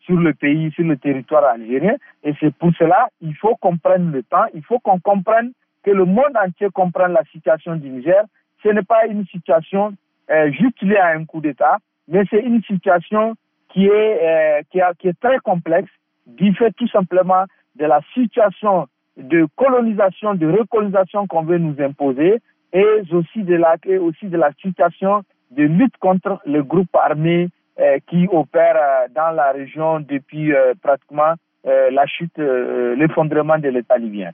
sur 0.01 0.15
le 0.17 0.33
pays, 0.33 0.71
sur 0.71 0.83
le 0.85 0.97
territoire 0.97 1.43
algérien. 1.45 1.95
Et 2.23 2.33
c'est 2.39 2.53
pour 2.55 2.71
cela 2.77 3.09
il 3.21 3.35
faut 3.35 3.55
qu'on 3.55 3.77
prenne 3.77 4.11
le 4.11 4.23
temps, 4.23 4.45
il 4.53 4.63
faut 4.63 4.79
qu'on 4.79 4.99
comprenne 4.99 5.51
que 5.83 5.91
le 5.91 6.05
monde 6.05 6.35
entier 6.43 6.69
comprenne 6.73 7.13
la 7.13 7.23
situation 7.25 7.75
du 7.75 7.89
Niger. 7.89 8.23
Ce 8.63 8.69
n'est 8.69 8.83
pas 8.83 9.05
une 9.05 9.25
situation 9.27 9.93
euh, 10.31 10.51
juste 10.51 10.81
liée 10.81 10.97
à 10.97 11.09
un 11.09 11.25
coup 11.25 11.39
d'État, 11.41 11.77
mais 12.07 12.23
c'est 12.29 12.39
une 12.41 12.63
situation 12.63 13.35
qui 13.69 13.85
est, 13.85 14.19
euh, 14.23 14.61
qui, 14.71 14.79
qui 14.99 15.07
est 15.09 15.19
très 15.19 15.37
complexe, 15.39 15.91
du 16.25 16.53
fait 16.55 16.71
tout 16.71 16.87
simplement 16.87 17.43
de 17.75 17.85
la 17.85 18.01
situation 18.13 18.87
de 19.17 19.47
colonisation, 19.55 20.35
de 20.35 20.47
recolonisation 20.47 21.27
qu'on 21.27 21.43
veut 21.43 21.57
nous 21.57 21.75
imposer, 21.81 22.39
et 22.73 22.85
aussi 23.11 23.43
de 23.43 23.55
la, 23.55 23.75
et 23.85 23.97
aussi 23.97 24.27
de 24.27 24.37
la 24.37 24.51
situation 24.61 25.23
de 25.51 25.63
lutte 25.63 25.95
contre 25.99 26.39
les 26.45 26.61
groupes 26.61 26.93
armés 26.95 27.49
euh, 27.79 27.97
qui 28.09 28.27
opèrent 28.31 28.75
euh, 28.77 29.07
dans 29.15 29.31
la 29.31 29.51
région 29.51 29.99
depuis 29.99 30.53
euh, 30.53 30.73
pratiquement 30.81 31.33
la 31.67 32.05
chute, 32.05 32.37
l'effondrement 32.37 33.57
de 33.57 33.69
l'État 33.69 33.97
libyen. 33.97 34.29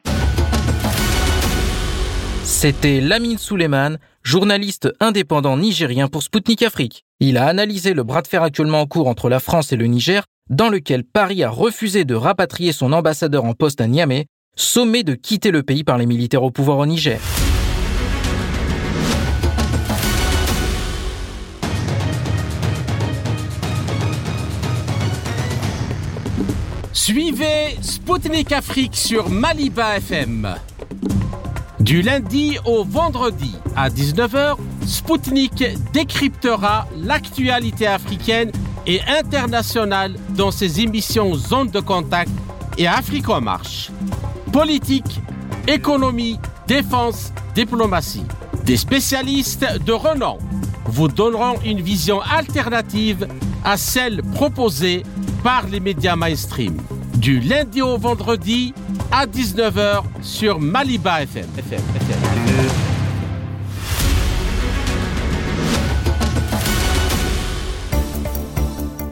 C'était 2.44 3.00
Lamine 3.00 3.38
Souleyman, 3.38 4.00
journaliste 4.22 4.94
indépendant 5.00 5.56
nigérien 5.56 6.10
pour 6.10 6.24
Sputnik 6.24 6.62
Afrique. 6.62 7.06
Il 7.22 7.38
a 7.38 7.46
analysé 7.46 7.94
le 7.94 8.04
bras 8.04 8.22
de 8.22 8.28
fer 8.28 8.44
actuellement 8.44 8.82
en 8.82 8.86
cours 8.86 9.08
entre 9.08 9.30
la 9.30 9.40
France 9.40 9.72
et 9.72 9.78
le 9.78 9.86
Niger, 9.86 10.24
dans 10.50 10.68
lequel 10.68 11.06
Paris 11.06 11.42
a 11.42 11.50
refusé 11.50 12.04
de 12.04 12.16
rapatrier 12.16 12.74
son 12.74 12.92
ambassadeur 12.92 13.46
en 13.46 13.54
poste 13.54 13.80
à 13.80 13.88
Niamey, 13.88 14.26
sommé 14.56 15.04
de 15.04 15.14
quitter 15.14 15.52
le 15.52 15.64
pays 15.64 15.84
par 15.84 15.98
les 15.98 16.06
militaires 16.06 16.44
au 16.44 16.52
pouvoir 16.52 16.78
au 16.80 16.86
Niger. 16.86 17.20
Suivez 26.94 27.78
Spoutnik 27.82 28.52
Afrique 28.52 28.96
sur 28.96 29.30
Maliba 29.30 29.98
FM. 29.98 30.56
Du 31.80 32.02
lundi 32.02 32.58
au 32.66 32.84
vendredi 32.84 33.56
à 33.76 33.90
19h, 33.90 34.56
Spoutnik 34.86 35.64
décryptera 35.94 36.88
l'actualité 36.96 37.88
africaine 37.88 38.52
et 38.86 39.02
internationale 39.08 40.16
dans 40.36 40.52
ses 40.52 40.82
émissions 40.82 41.34
Zone 41.34 41.70
de 41.72 41.80
contact 41.80 42.30
et 42.78 42.88
Afrique 42.88 43.30
en 43.30 43.42
marche. 43.42 43.90
Politique, 44.52 45.22
économie, 45.66 46.38
défense, 46.68 47.32
diplomatie. 47.56 48.26
Des 48.66 48.76
spécialistes 48.76 49.66
de 49.86 49.94
renom 49.94 50.40
vous 50.86 51.08
donneront 51.08 51.56
une 51.64 51.80
vision 51.80 52.20
alternative 52.22 53.28
à 53.64 53.78
celle 53.78 54.22
proposée 54.36 55.04
par 55.42 55.68
les 55.68 55.80
médias 55.80 56.18
mainstream. 56.18 56.76
Du 57.16 57.40
lundi 57.40 57.82
au 57.82 57.98
vendredi 57.98 58.74
à 59.12 59.26
19h 59.26 60.04
sur 60.22 60.60
Maliba 60.60 61.24
FM. 61.24 61.48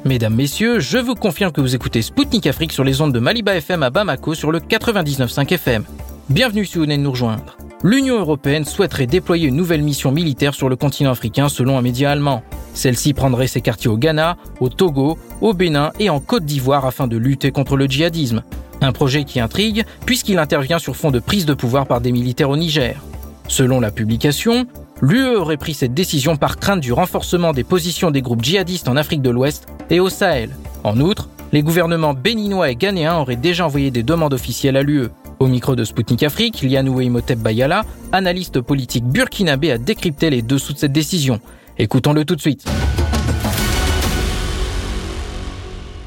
Mesdames, 0.10 0.34
Messieurs, 0.34 0.80
je 0.80 0.98
vous 0.98 1.14
confirme 1.14 1.52
que 1.52 1.62
vous 1.62 1.76
écoutez 1.76 2.02
Spoutnik 2.02 2.48
Afrique 2.48 2.74
sur 2.74 2.84
les 2.84 3.00
ondes 3.00 3.14
de 3.14 3.20
Maliba 3.20 3.56
FM 3.56 3.84
à 3.84 3.92
Bamako 3.92 4.34
sur 4.34 4.52
le 4.52 4.58
99.5 4.60 5.54
FM. 5.54 5.84
Bienvenue 6.32 6.66
si 6.66 6.80
vous 6.80 6.86
venez 6.86 6.98
de 6.98 7.04
nous 7.04 7.12
rejoindre. 7.12 7.58
L'Union 7.84 8.18
européenne 8.18 8.66
souhaiterait 8.66 9.06
déployer 9.06 9.50
une 9.50 9.56
nouvelle 9.56 9.84
mission 9.84 10.12
militaire 10.12 10.56
sur 10.56 10.68
le 10.68 10.76
continent 10.76 11.12
africain 11.12 11.48
selon 11.48 11.78
un 11.78 11.84
média 11.84 12.10
allemand. 12.10 12.42
Celle-ci 12.74 13.14
prendrait 13.14 13.46
ses 13.46 13.62
quartiers 13.62 13.92
au 13.92 13.98
Ghana, 13.98 14.38
au 14.60 14.70
Togo, 14.70 15.20
au 15.42 15.54
Bénin 15.54 15.92
et 16.00 16.10
en 16.10 16.20
Côte 16.20 16.44
d'Ivoire 16.44 16.88
afin 16.88 17.06
de 17.06 17.16
lutter 17.16 17.52
contre 17.52 17.78
le 17.78 17.86
djihadisme. 17.86 18.42
Un 18.82 18.92
projet 18.94 19.26
qui 19.26 19.40
intrigue 19.40 19.86
puisqu'il 20.08 20.40
intervient 20.40 20.80
sur 20.80 20.96
fond 20.96 21.12
de 21.12 21.20
prise 21.20 21.46
de 21.46 21.54
pouvoir 21.54 21.86
par 21.86 22.02
des 22.02 22.12
militaires 22.12 22.50
au 22.50 22.58
Niger. 22.58 23.00
Selon 23.48 23.80
la 23.80 23.92
publication, 23.92 24.66
l'UE 25.02 25.36
aurait 25.38 25.58
pris 25.58 25.74
cette 25.74 25.94
décision 25.94 26.36
par 26.36 26.58
crainte 26.58 26.82
du 26.82 26.94
renforcement 26.94 27.54
des 27.54 27.64
positions 27.64 28.12
des 28.12 28.22
groupes 28.22 28.44
djihadistes 28.44 28.88
en 28.88 28.96
Afrique 28.96 29.22
de 29.22 29.30
l'Ouest 29.30 29.68
et 29.90 30.00
au 30.00 30.10
Sahel. 30.10 30.56
En 30.84 31.00
outre, 31.00 31.30
les 31.52 31.64
gouvernements 31.64 32.14
béninois 32.14 32.70
et 32.70 32.76
ghanéens 32.76 33.18
auraient 33.18 33.36
déjà 33.36 33.66
envoyé 33.66 33.92
des 33.92 34.04
demandes 34.04 34.34
officielles 34.34 34.78
à 34.78 34.84
l'UE. 34.84 35.08
Au 35.40 35.48
micro 35.48 35.76
de 35.76 35.84
Sputnik 35.84 36.24
Afrique, 36.24 36.62
Lianou 36.62 37.02
Imhotep 37.02 37.40
Bayala, 37.40 37.86
analyste 38.12 38.62
politique 38.62 39.06
burkinabé, 39.06 39.72
a 39.72 39.78
décrypté 39.78 40.30
les 40.30 40.42
dessous 40.42 40.74
de 40.74 40.78
cette 40.78 40.92
décision. 40.92 41.40
Écoutons-le 41.78 42.26
tout 42.26 42.36
de 42.36 42.42
suite. 42.42 42.66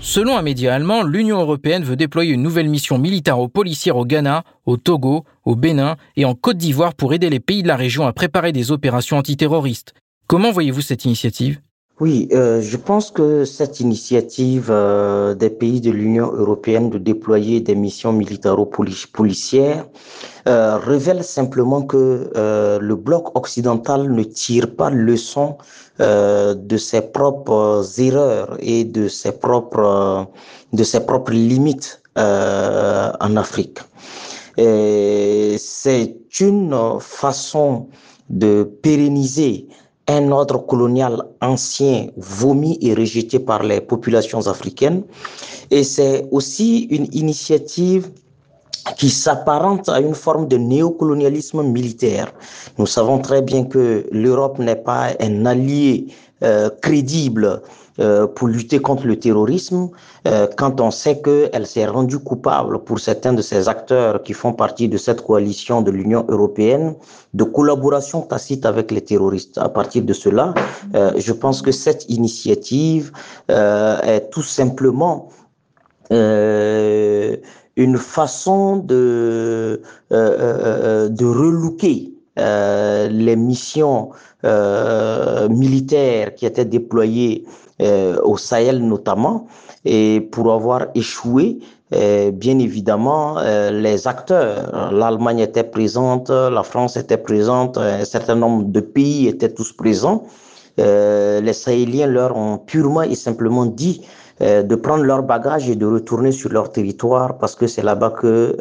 Selon 0.04 0.36
un 0.36 0.42
média 0.42 0.74
allemand, 0.74 1.04
l'Union 1.04 1.38
européenne 1.38 1.84
veut 1.84 1.94
déployer 1.94 2.32
une 2.32 2.42
nouvelle 2.42 2.68
mission 2.68 2.98
militaro-policière 2.98 3.96
au 3.96 4.04
Ghana, 4.04 4.42
au 4.66 4.76
Togo, 4.76 5.24
au 5.44 5.54
Bénin 5.54 5.96
et 6.16 6.24
en 6.24 6.34
Côte 6.34 6.56
d'Ivoire 6.56 6.94
pour 6.94 7.14
aider 7.14 7.30
les 7.30 7.38
pays 7.38 7.62
de 7.62 7.68
la 7.68 7.76
région 7.76 8.04
à 8.04 8.12
préparer 8.12 8.50
des 8.50 8.72
opérations 8.72 9.16
antiterroristes. 9.16 9.94
Comment 10.26 10.50
voyez-vous 10.50 10.80
cette 10.80 11.04
initiative? 11.04 11.60
Oui, 12.00 12.28
euh, 12.32 12.60
je 12.60 12.76
pense 12.76 13.10
que 13.10 13.44
cette 13.44 13.78
initiative 13.80 14.68
euh, 14.70 15.34
des 15.34 15.50
pays 15.50 15.80
de 15.80 15.90
l'Union 15.90 16.32
européenne 16.32 16.90
de 16.90 16.98
déployer 16.98 17.60
des 17.60 17.74
missions 17.74 18.12
militaro-policières 18.12 19.86
euh, 20.48 20.78
révèle 20.78 21.22
simplement 21.22 21.82
que 21.82 22.32
euh, 22.36 22.80
le 22.80 22.96
bloc 22.96 23.36
occidental 23.36 24.10
ne 24.10 24.22
tire 24.24 24.74
pas 24.74 24.90
leçon 24.90 25.56
euh, 26.00 26.54
de 26.54 26.76
ses 26.76 27.02
propres 27.02 27.84
erreurs 27.98 28.56
et 28.58 28.84
de 28.84 29.06
ses 29.06 29.32
propres 29.32 30.26
de 30.72 30.82
ses 30.82 31.06
propres 31.06 31.32
limites 31.32 32.02
en 32.16 33.36
Afrique. 33.36 33.78
C'est 34.56 36.16
une 36.40 36.98
façon 37.00 37.86
de 38.28 38.64
pérenniser 38.82 39.68
un 40.08 40.30
ordre 40.30 40.58
colonial 40.66 41.22
ancien 41.40 42.08
vomi 42.16 42.78
et 42.80 42.94
rejeté 42.94 43.38
par 43.38 43.62
les 43.62 43.80
populations 43.80 44.46
africaines. 44.46 45.04
Et 45.70 45.84
c'est 45.84 46.26
aussi 46.30 46.84
une 46.90 47.06
initiative 47.12 48.10
qui 48.96 49.10
s'apparente 49.10 49.88
à 49.88 50.00
une 50.00 50.14
forme 50.14 50.48
de 50.48 50.56
néocolonialisme 50.56 51.62
militaire. 51.62 52.32
Nous 52.78 52.86
savons 52.86 53.18
très 53.18 53.42
bien 53.42 53.64
que 53.64 54.06
l'Europe 54.10 54.58
n'est 54.58 54.76
pas 54.76 55.10
un 55.20 55.46
allié 55.46 56.08
euh, 56.42 56.68
crédible 56.80 57.62
euh, 58.00 58.26
pour 58.26 58.48
lutter 58.48 58.78
contre 58.78 59.06
le 59.06 59.18
terrorisme, 59.18 59.90
euh, 60.26 60.46
quand 60.56 60.80
on 60.80 60.90
sait 60.90 61.20
qu'elle 61.20 61.66
s'est 61.66 61.84
rendue 61.84 62.18
coupable 62.18 62.78
pour 62.78 62.98
certains 62.98 63.34
de 63.34 63.42
ces 63.42 63.68
acteurs 63.68 64.22
qui 64.22 64.32
font 64.32 64.54
partie 64.54 64.88
de 64.88 64.96
cette 64.96 65.20
coalition 65.20 65.82
de 65.82 65.90
l'Union 65.90 66.24
européenne 66.28 66.94
de 67.34 67.44
collaboration 67.44 68.22
tacite 68.22 68.64
avec 68.64 68.90
les 68.90 69.02
terroristes. 69.02 69.58
À 69.58 69.68
partir 69.68 70.04
de 70.04 70.12
cela, 70.14 70.54
euh, 70.94 71.12
je 71.16 71.32
pense 71.32 71.60
que 71.60 71.70
cette 71.70 72.08
initiative 72.08 73.12
est 73.48 74.30
tout 74.30 74.42
simplement 74.42 75.28
une 76.10 77.96
façon 77.96 78.76
de, 78.76 79.82
de 80.10 81.24
relooker 81.24 82.12
les 82.36 83.36
missions 83.36 84.10
militaires 85.50 86.34
qui 86.34 86.46
étaient 86.46 86.64
déployées 86.64 87.44
euh, 87.82 88.16
au 88.22 88.36
Sahel 88.36 88.78
notamment, 88.78 89.46
et 89.84 90.20
pour 90.30 90.52
avoir 90.52 90.86
échoué, 90.94 91.58
euh, 91.92 92.30
bien 92.30 92.58
évidemment, 92.60 93.38
euh, 93.38 93.70
les 93.72 94.06
acteurs, 94.06 94.92
l'Allemagne 94.92 95.40
était 95.40 95.64
présente, 95.64 96.30
la 96.30 96.62
France 96.62 96.96
était 96.96 97.16
présente, 97.16 97.78
un 97.78 98.04
certain 98.04 98.36
nombre 98.36 98.64
de 98.66 98.80
pays 98.80 99.26
étaient 99.26 99.52
tous 99.52 99.72
présents. 99.72 100.22
les 100.78 101.52
Sahéliens 101.52 102.06
leur 102.06 102.36
ont 102.36 102.56
purement 102.58 103.02
et 103.02 103.16
simplement 103.16 103.66
dit 103.66 104.02
de 104.40 104.74
prendre 104.76 105.04
leur 105.04 105.22
bagage 105.22 105.68
et 105.68 105.76
de 105.76 105.86
retourner 105.86 106.32
sur 106.32 106.50
leur 106.50 106.70
territoire 106.70 107.36
parce 107.38 107.54
que 107.54 107.66
c'est 107.66 107.82
là-bas 107.90 108.10
que 108.10 108.56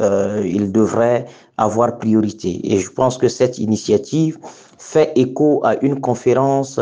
ils 0.57 0.71
devraient 0.71 1.25
avoir 1.57 1.97
priorité. 1.97 2.51
Et 2.71 2.77
je 2.79 2.91
pense 2.91 3.17
que 3.17 3.29
cette 3.29 3.57
initiative 3.59 4.37
fait 4.77 5.11
écho 5.15 5.61
à 5.63 5.71
une 5.87 6.01
conférence 6.01 6.79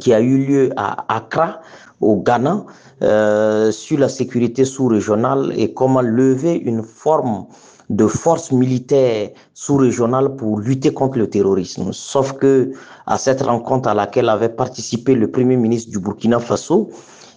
qui 0.00 0.12
a 0.12 0.20
eu 0.20 0.38
lieu 0.46 0.70
à 0.76 1.04
Accra, 1.14 1.60
au 2.00 2.16
Ghana, 2.16 2.64
euh, 3.02 3.70
sur 3.72 3.98
la 3.98 4.08
sécurité 4.08 4.64
sous-régionale 4.64 5.52
et 5.56 5.72
comment 5.74 6.00
lever 6.02 6.54
une 6.56 6.82
forme 6.82 7.46
de 7.90 8.06
forces 8.06 8.52
militaires 8.52 9.30
sous-régionales 9.52 10.36
pour 10.36 10.60
lutter 10.60 10.92
contre 10.92 11.18
le 11.18 11.28
terrorisme. 11.28 11.92
Sauf 11.92 12.32
que 12.34 12.72
à 13.06 13.18
cette 13.18 13.42
rencontre 13.42 13.88
à 13.88 13.94
laquelle 13.94 14.28
avait 14.28 14.48
participé 14.48 15.14
le 15.14 15.28
premier 15.30 15.56
ministre 15.56 15.90
du 15.90 15.98
Burkina 15.98 16.38
Faso, 16.38 16.90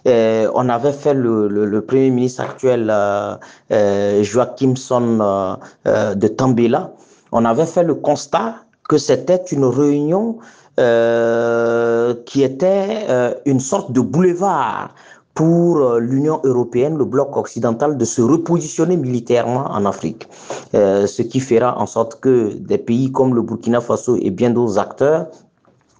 euh, 0.05 0.51
on 0.53 0.69
avait 0.69 0.91
fait 0.91 1.13
le, 1.13 1.47
le, 1.47 1.65
le 1.65 1.81
premier 1.81 2.09
ministre 2.11 2.41
actuel 2.41 2.89
euh, 2.91 3.35
euh, 3.71 4.21
Joachim 4.23 4.75
Son 4.75 5.19
euh, 5.21 6.13
de 6.15 6.27
Tambela. 6.27 6.93
On 7.31 7.45
avait 7.45 7.65
fait 7.65 7.83
le 7.83 7.95
constat 7.95 8.55
que 8.87 8.97
c'était 8.97 9.41
une 9.51 9.65
réunion 9.65 10.37
qui 10.77 12.43
était 12.43 13.07
une 13.45 13.59
sorte 13.59 13.91
de 13.91 14.01
boulevard 14.01 14.93
pour 15.33 15.97
l'Union 15.99 16.39
européenne, 16.43 16.97
le 16.97 17.05
bloc 17.05 17.35
occidental, 17.37 17.97
de 17.97 18.05
se 18.05 18.21
repositionner 18.21 18.97
militairement 18.97 19.65
en 19.71 19.85
Afrique. 19.85 20.27
Euh, 20.75 21.07
ce 21.07 21.21
qui 21.21 21.39
fera 21.39 21.79
en 21.79 21.85
sorte 21.85 22.19
que 22.19 22.53
des 22.53 22.77
pays 22.77 23.11
comme 23.11 23.33
le 23.33 23.41
Burkina 23.41 23.81
Faso 23.81 24.17
et 24.21 24.29
bien 24.29 24.51
d'autres 24.51 24.77
acteurs 24.77 25.27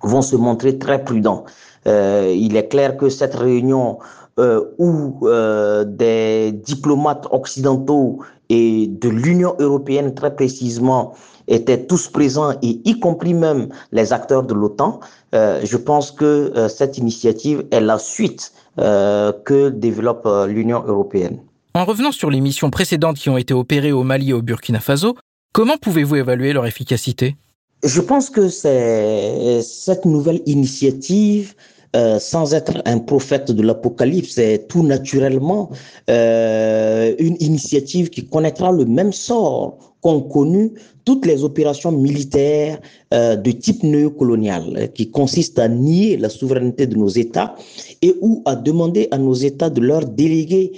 vont 0.04 0.22
se 0.22 0.36
montrer 0.36 0.78
très 0.78 1.04
prudents. 1.04 1.46
Euh, 1.88 2.34
il 2.36 2.56
est 2.56 2.68
clair 2.68 2.96
que 2.98 3.10
cette 3.10 3.36
réunion 3.36 4.00
euh, 4.40 4.64
où 4.78 5.28
euh, 5.28 5.84
des 5.84 6.52
diplomates 6.52 7.28
occidentaux 7.32 8.20
et 8.50 8.88
de 8.88 9.10
l'Union 9.10 9.56
européenne 9.60 10.14
très 10.14 10.36
précisément 10.36 11.14
étaient 11.48 11.86
tous 11.86 12.08
présents 12.08 12.52
et 12.62 12.82
y 12.86 13.00
compris 13.00 13.34
même 13.34 13.70
les 13.92 14.14
acteurs 14.14 14.44
de 14.44 14.54
l'OTAN, 14.54 15.00
euh, 15.34 15.62
je 15.64 15.78
pense 15.78 16.12
que 16.12 16.26
euh, 16.56 16.70
cette 16.70 16.98
initiative 16.98 17.66
est 17.72 17.82
la 17.82 17.98
suite 17.98 18.54
euh, 18.80 19.32
que 19.46 19.70
développe 19.70 20.28
l'Union 20.48 20.84
européenne. 20.86 21.40
En 21.74 21.86
revenant 21.86 22.12
sur 22.12 22.30
les 22.30 22.40
missions 22.40 22.70
précédentes 22.70 23.18
qui 23.18 23.30
ont 23.30 23.38
été 23.38 23.54
opérées 23.54 23.92
au 23.92 24.04
Mali 24.04 24.30
et 24.30 24.34
au 24.34 24.42
Burkina 24.42 24.80
Faso, 24.80 25.16
comment 25.54 25.78
pouvez-vous 25.78 26.18
évaluer 26.18 26.54
leur 26.54 26.68
efficacité? 26.68 27.36
Je 27.84 28.00
pense 28.00 28.30
que 28.30 28.48
c'est 28.48 29.62
cette 29.62 30.06
nouvelle 30.06 30.42
initiative 30.46 31.56
euh, 31.96 32.18
sans 32.18 32.56
être 32.56 32.82
un 32.86 32.98
prophète 32.98 33.52
de 33.52 33.62
l'apocalypse, 33.62 34.34
c'est 34.34 34.68
tout 34.68 34.82
naturellement 34.82 35.70
euh, 36.10 37.14
une 37.20 37.38
initiative 37.40 38.10
qui 38.10 38.26
connaîtra 38.26 38.72
le 38.72 38.86
même 38.86 39.14
sort 39.14 39.78
qu'ont 40.02 40.22
connu 40.22 40.72
toutes 41.06 41.28
les 41.28 41.44
opérations 41.44 41.92
militaires 41.92 42.80
euh, 43.14 43.36
de 43.36 43.52
type 43.52 43.84
néocolonial, 43.84 44.92
qui 44.96 45.12
consistent 45.12 45.60
à 45.60 45.68
nier 45.68 46.18
la 46.18 46.30
souveraineté 46.30 46.88
de 46.88 46.96
nos 46.96 47.10
États 47.10 47.54
et 48.02 48.16
ou 48.22 48.42
à 48.46 48.56
demander 48.56 49.08
à 49.12 49.20
nos 49.20 49.36
États 49.36 49.70
de 49.70 49.82
leur 49.82 50.06
déléguer 50.06 50.72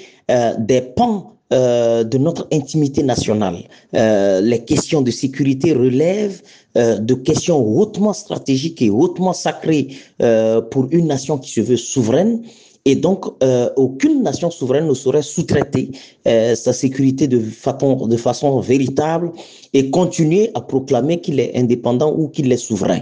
des 0.59 0.81
pans 0.81 1.31
de 1.51 2.17
notre 2.17 2.47
intimité 2.51 3.03
nationale. 3.03 3.57
Les 3.93 4.63
questions 4.65 5.03
de 5.03 5.11
sécurité 5.11 5.71
relèvent 5.73 6.41
euh, 6.77 6.97
de 6.97 7.13
questions 7.13 7.65
hautement 7.65 8.11
stratégiques 8.11 8.81
et 8.81 8.89
hautement 8.89 9.31
sacrées 9.31 9.95
euh, 10.21 10.59
pour 10.59 10.87
une 10.91 11.07
nation 11.07 11.37
qui 11.37 11.49
se 11.49 11.61
veut 11.61 11.77
souveraine. 11.77 12.41
Et 12.83 12.95
donc, 12.95 13.25
euh, 13.41 13.69
aucune 13.77 14.21
nation 14.23 14.51
souveraine 14.51 14.85
ne 14.85 14.93
saurait 14.93 15.21
sous-traiter 15.21 15.91
sa 16.25 16.73
sécurité 16.73 17.27
de 17.27 17.39
façon, 17.39 18.07
de 18.07 18.17
façon 18.17 18.59
véritable 18.59 19.31
et 19.73 19.89
continuer 19.89 20.51
à 20.53 20.61
proclamer 20.61 21.21
qu'il 21.21 21.39
est 21.39 21.55
indépendant 21.55 22.13
ou 22.13 22.27
qu'il 22.27 22.51
est 22.51 22.57
souverain. 22.57 22.99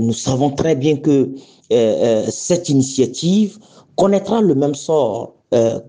nous 0.00 0.12
savons 0.12 0.50
très 0.50 0.74
bien 0.74 0.96
que 0.96 1.30
cette 2.28 2.68
initiative 2.68 3.58
connaîtra 3.94 4.40
le 4.40 4.56
même 4.56 4.74
sort 4.74 5.34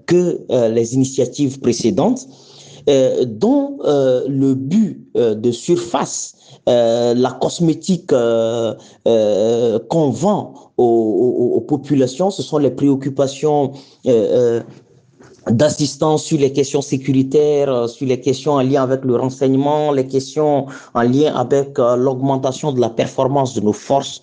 que 0.05 0.45
les 0.69 0.93
initiatives 0.93 1.59
précédentes, 1.59 2.27
dont 3.25 3.77
le 3.83 4.53
but 4.53 5.07
de 5.15 5.51
surface, 5.51 6.36
la 6.67 7.31
cosmétique 7.39 8.07
qu'on 8.07 10.09
vend 10.09 10.53
aux, 10.77 11.63
populations, 11.67 12.29
ce 12.29 12.43
sont 12.43 12.57
les 12.57 12.71
préoccupations 12.71 13.71
d'assistance 15.49 16.25
sur 16.25 16.37
les 16.37 16.51
questions 16.51 16.81
sécuritaires, 16.81 17.87
sur 17.87 18.05
les 18.05 18.19
questions 18.19 18.53
en 18.53 18.61
lien 18.61 18.83
avec 18.83 19.05
le 19.05 19.15
renseignement, 19.15 19.93
les 19.93 20.07
questions 20.07 20.65
en 20.93 21.01
lien 21.03 21.33
avec 21.33 21.77
l'augmentation 21.77 22.73
de 22.73 22.81
la 22.81 22.89
performance 22.89 23.53
de 23.53 23.61
nos 23.61 23.73
forces 23.73 24.21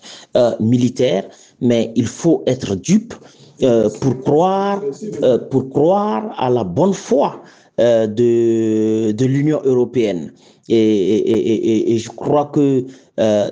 militaires. 0.59 1.27
Mais 1.61 1.91
il 1.95 2.05
faut 2.05 2.43
être 2.45 2.75
dupe 2.75 3.15
euh, 3.63 3.89
pour 4.01 4.19
croire 4.19 4.81
euh, 5.23 5.37
pour 5.37 5.69
croire 5.69 6.35
à 6.37 6.49
la 6.49 6.65
bonne 6.65 6.93
foi 6.93 7.41
euh, 7.79 8.07
de 8.07 9.11
de 9.11 9.25
l'Union 9.25 9.61
européenne. 9.63 10.31
Et, 10.67 11.97
je 11.99 12.09
crois 12.09 12.45
que 12.45 12.85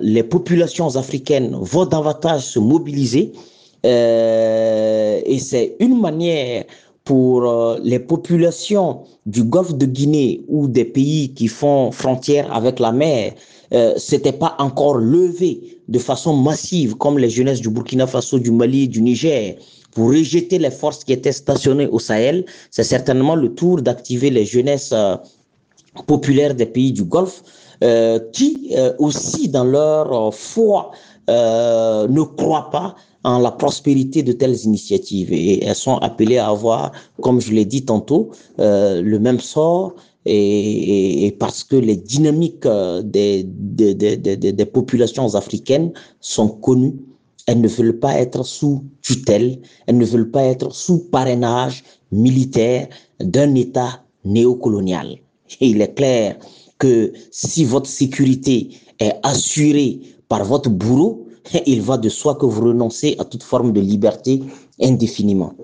les 0.02 0.24
populations 0.24 0.96
africaines 0.96 1.56
vont 1.60 1.86
davantage 1.86 2.42
se 2.42 2.58
mobiliser 2.58 3.30
et 3.84 5.38
c'est 5.38 5.76
une 5.78 6.00
manière 6.00 6.64
pour 7.04 7.76
les 7.84 8.00
populations 8.00 9.02
du 9.26 9.44
golfe 9.44 9.74
de 9.74 9.86
Guinée 9.86 10.40
ou 10.48 10.66
des 10.66 10.84
pays 10.84 11.32
qui 11.34 11.46
font 11.46 11.92
frontière 11.92 12.52
avec 12.52 12.80
la 12.80 12.90
mer 12.90 13.34
euh, 13.74 13.94
s'était 13.96 14.32
pas 14.32 14.54
encore 14.58 14.98
levé 14.98 15.78
de 15.88 15.98
façon 15.98 16.36
massive 16.36 16.96
comme 16.96 17.18
les 17.18 17.28
jeunesses 17.28 17.60
du 17.60 17.70
Burkina 17.70 18.06
Faso, 18.06 18.38
du 18.38 18.52
Mali, 18.52 18.88
du 18.88 19.00
Niger 19.02 19.56
pour 19.94 20.08
rejeter 20.08 20.58
les 20.58 20.70
forces 20.70 21.04
qui 21.04 21.12
étaient 21.12 21.32
stationnées 21.32 21.86
au 21.86 21.98
Sahel, 21.98 22.44
c'est 22.70 22.84
certainement 22.84 23.36
le 23.36 23.54
tour 23.54 23.80
d'activer 23.80 24.30
les 24.30 24.44
jeunesses 24.44 24.92
euh, 24.92 25.16
populaires 26.06 26.54
des 26.54 26.66
pays 26.66 26.92
du 26.92 27.04
Golfe 27.04 27.42
euh, 27.82 28.18
qui 28.32 28.72
euh, 28.76 28.92
aussi 28.98 29.48
dans 29.48 29.64
leur 29.64 30.12
euh, 30.12 30.30
foi 30.30 30.90
euh, 31.30 32.06
ne 32.08 32.22
croient 32.22 32.70
pas 32.70 32.94
en 33.24 33.38
la 33.38 33.52
prospérité 33.52 34.22
de 34.22 34.32
telles 34.32 34.64
initiatives. 34.64 35.32
Et 35.32 35.64
elles 35.64 35.74
sont 35.74 35.96
appelées 35.98 36.38
à 36.38 36.48
avoir, 36.48 36.92
comme 37.22 37.40
je 37.40 37.52
l'ai 37.52 37.64
dit 37.64 37.84
tantôt, 37.84 38.30
le 38.58 39.16
même 39.16 39.40
sort 39.40 39.94
et, 40.26 41.26
et, 41.26 41.32
parce 41.32 41.64
que 41.64 41.76
les 41.76 41.96
dynamiques 41.96 42.66
des, 43.02 43.44
des, 43.44 43.94
des, 43.94 44.16
des 44.36 44.66
populations 44.66 45.34
africaines 45.34 45.92
sont 46.20 46.48
connues 46.48 46.96
elles 47.46 47.60
ne 47.60 47.68
veulent 47.68 47.98
pas 47.98 48.14
être 48.14 48.42
sous 48.44 48.84
tutelle, 49.02 49.60
elles 49.86 49.98
ne 49.98 50.04
veulent 50.04 50.30
pas 50.30 50.44
être 50.44 50.72
sous 50.72 51.10
parrainage 51.10 51.84
militaire 52.10 52.88
d'un 53.20 53.54
État 53.54 54.04
néocolonial. 54.24 55.18
Et 55.60 55.68
il 55.68 55.80
est 55.82 55.94
clair 55.94 56.36
que 56.78 57.12
si 57.30 57.64
votre 57.64 57.88
sécurité 57.88 58.70
est 58.98 59.14
assurée 59.22 60.00
par 60.28 60.44
votre 60.44 60.70
bourreau, 60.70 61.28
il 61.66 61.82
va 61.82 61.98
de 61.98 62.08
soi 62.08 62.34
que 62.34 62.46
vous 62.46 62.62
renoncez 62.62 63.16
à 63.18 63.24
toute 63.24 63.42
forme 63.42 63.72
de 63.72 63.80
liberté 63.80 64.42
indéfiniment. 64.80 65.54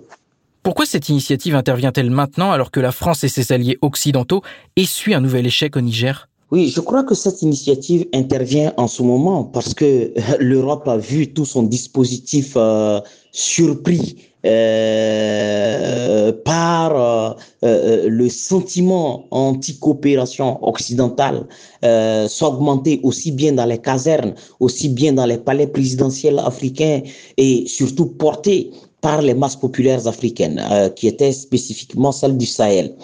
Pourquoi 0.62 0.84
cette 0.84 1.08
initiative 1.08 1.54
intervient-elle 1.54 2.10
maintenant 2.10 2.50
alors 2.52 2.70
que 2.70 2.80
la 2.80 2.92
France 2.92 3.24
et 3.24 3.28
ses 3.28 3.52
alliés 3.52 3.78
occidentaux 3.80 4.42
essuient 4.76 5.14
un 5.14 5.20
nouvel 5.20 5.46
échec 5.46 5.74
au 5.74 5.80
Niger? 5.80 6.29
Oui, 6.50 6.68
je 6.68 6.80
crois 6.80 7.04
que 7.04 7.14
cette 7.14 7.42
initiative 7.42 8.06
intervient 8.12 8.72
en 8.76 8.88
ce 8.88 9.02
moment 9.02 9.44
parce 9.44 9.72
que 9.72 10.12
l'Europe 10.40 10.88
a 10.88 10.96
vu 10.96 11.32
tout 11.32 11.44
son 11.44 11.62
dispositif 11.62 12.54
euh, 12.56 13.00
surpris 13.30 14.16
euh, 14.46 16.32
par 16.44 16.96
euh, 16.96 17.34
euh 17.62 18.08
le 18.08 18.28
sentiment 18.30 19.26
anti-coopération 19.30 20.58
occidentale 20.66 21.46
euh, 21.84 22.26
s'augmenter 22.26 23.00
aussi 23.04 23.30
bien 23.32 23.52
dans 23.52 23.66
les 23.66 23.78
casernes, 23.78 24.34
aussi 24.58 24.88
bien 24.88 25.12
dans 25.12 25.26
les 25.26 25.38
palais 25.38 25.66
présidentiels 25.66 26.38
africains 26.40 27.02
et 27.36 27.64
surtout 27.66 28.06
porté 28.06 28.70
par 29.00 29.22
les 29.22 29.34
masses 29.34 29.56
populaires 29.56 30.06
africaines, 30.06 30.60
euh, 30.70 30.88
qui 30.88 31.06
étaient 31.06 31.32
spécifiquement 31.32 32.12
celles 32.12 32.36
du 32.36 32.46
Sahel 32.46 32.94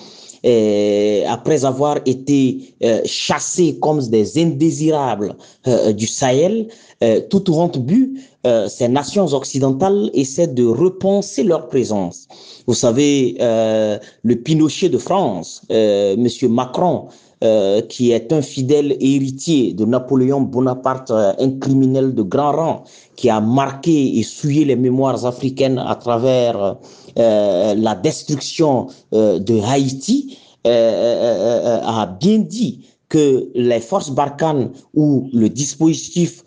euh, 0.45 1.25
après 1.29 1.65
avoir 1.65 1.99
été 2.07 2.75
euh, 2.83 3.01
chassés 3.05 3.79
comme 3.81 4.01
des 4.09 4.39
indésirables 4.43 5.37
euh, 5.67 5.93
du 5.93 6.07
Sahel, 6.07 6.69
euh, 7.03 7.21
tout 7.31 7.51
au 7.53 7.69
but, 7.79 8.21
euh, 8.47 8.69
ces 8.69 8.89
nations 8.89 9.27
occidentales 9.27 10.11
essaient 10.15 10.47
de 10.47 10.65
repenser 10.65 11.43
leur 11.43 11.69
présence. 11.69 12.29
Vous 12.67 12.75
savez, 12.75 13.37
le 13.39 14.35
Pinochet 14.35 14.89
de 14.89 14.99
France, 14.99 15.63
Monsieur 15.71 16.49
Macron, 16.49 17.07
euh, 17.45 17.83
qui 17.83 18.13
est 18.13 18.33
un 18.33 18.41
fidèle 18.41 18.97
héritier 18.99 19.75
de 19.75 19.85
Napoléon 19.85 20.41
Bonaparte, 20.41 21.11
un 21.11 21.51
criminel 21.61 22.15
de 22.15 22.23
grand 22.23 22.53
rang, 22.53 22.85
qui 23.15 23.29
a 23.29 23.43
marqué 23.43 24.19
et 24.19 24.23
souillé 24.23 24.65
les 24.65 24.75
mémoires 24.75 25.27
africaines 25.27 25.79
à 25.79 25.97
travers 25.97 26.79
euh, 27.19 27.75
la 27.75 27.95
destruction 27.95 28.87
euh, 29.13 29.39
de 29.39 29.61
Haïti, 29.61 30.39
a 30.65 32.07
bien 32.19 32.39
dit 32.39 32.87
que 33.11 33.51
les 33.55 33.81
forces 33.81 34.11
Barkhane 34.11 34.71
ou 34.95 35.29
le 35.33 35.49
dispositif 35.49 36.43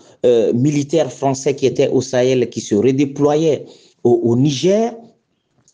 militaire 0.54 1.10
français 1.10 1.56
qui 1.56 1.68
était 1.68 1.88
au 1.88 2.02
Sahel, 2.02 2.50
qui 2.50 2.60
se 2.60 2.76
redéployait 2.76 3.66
au 4.04 4.36
Niger, 4.36 4.94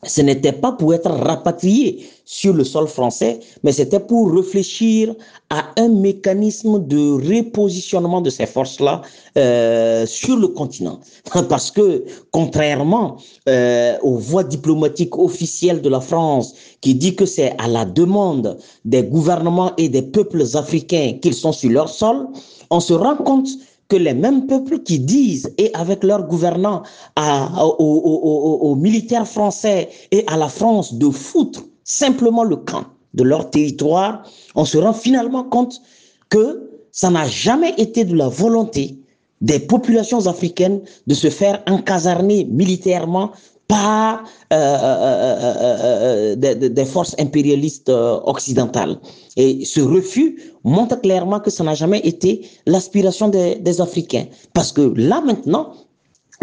ce 0.07 0.21
n'était 0.21 0.51
pas 0.51 0.71
pour 0.71 0.93
être 0.93 1.09
rapatrié 1.09 2.07
sur 2.25 2.53
le 2.53 2.63
sol 2.63 2.87
français, 2.87 3.39
mais 3.63 3.71
c'était 3.71 3.99
pour 3.99 4.31
réfléchir 4.31 5.15
à 5.49 5.65
un 5.77 5.89
mécanisme 5.89 6.85
de 6.85 7.13
repositionnement 7.13 8.21
de 8.21 8.29
ces 8.29 8.45
forces-là 8.45 9.01
euh, 9.37 10.05
sur 10.05 10.35
le 10.37 10.47
continent. 10.47 10.99
Parce 11.49 11.71
que, 11.71 12.03
contrairement 12.31 13.17
euh, 13.47 13.95
aux 14.01 14.17
voies 14.17 14.43
diplomatiques 14.43 15.17
officielles 15.17 15.81
de 15.81 15.89
la 15.89 16.01
France, 16.01 16.55
qui 16.81 16.95
dit 16.95 17.15
que 17.15 17.25
c'est 17.25 17.53
à 17.59 17.67
la 17.67 17.85
demande 17.85 18.57
des 18.85 19.03
gouvernements 19.03 19.71
et 19.77 19.89
des 19.89 20.01
peuples 20.01 20.43
africains 20.55 21.17
qu'ils 21.21 21.35
sont 21.35 21.51
sur 21.51 21.69
leur 21.69 21.89
sol, 21.89 22.27
on 22.71 22.79
se 22.79 22.93
rend 22.93 23.15
compte 23.15 23.47
que 23.87 23.95
les 23.95 24.13
mêmes 24.13 24.47
peuples 24.47 24.79
qui 24.79 24.99
disent, 24.99 25.53
et 25.57 25.71
avec 25.73 26.03
leurs 26.03 26.27
gouvernants, 26.27 26.83
aux, 27.17 28.75
militaires 28.75 29.27
français 29.27 29.89
et 30.11 30.23
à 30.27 30.37
la 30.37 30.49
France 30.49 30.95
de 30.95 31.09
foutre 31.09 31.63
simplement 31.83 32.43
le 32.43 32.55
camp 32.55 32.85
de 33.13 33.23
leur 33.23 33.49
territoire, 33.49 34.23
on 34.55 34.65
se 34.65 34.77
rend 34.77 34.93
finalement 34.93 35.43
compte 35.43 35.81
que 36.29 36.69
ça 36.91 37.09
n'a 37.09 37.27
jamais 37.27 37.73
été 37.77 38.05
de 38.05 38.15
la 38.15 38.27
volonté 38.27 38.97
des 39.41 39.59
populations 39.59 40.27
africaines 40.27 40.81
de 41.07 41.13
se 41.13 41.29
faire 41.29 41.61
encasarner 41.67 42.45
militairement 42.45 43.31
par 43.67 44.23
euh, 44.53 44.55
euh, 44.55 46.35
euh, 46.35 46.35
des, 46.35 46.85
forces 46.85 47.15
impérialistes 47.19 47.89
occidentales. 47.89 48.97
Et 49.37 49.65
ce 49.65 49.81
refus 49.81 50.53
montre 50.63 50.99
clairement 51.01 51.39
que 51.39 51.49
ça 51.49 51.63
n'a 51.63 51.73
jamais 51.73 51.99
été 51.99 52.47
l'aspiration 52.67 53.27
des, 53.27 53.81
Africains. 53.81 54.25
Parce 54.53 54.71
que 54.71 54.93
là 54.95 55.21
maintenant, 55.21 55.73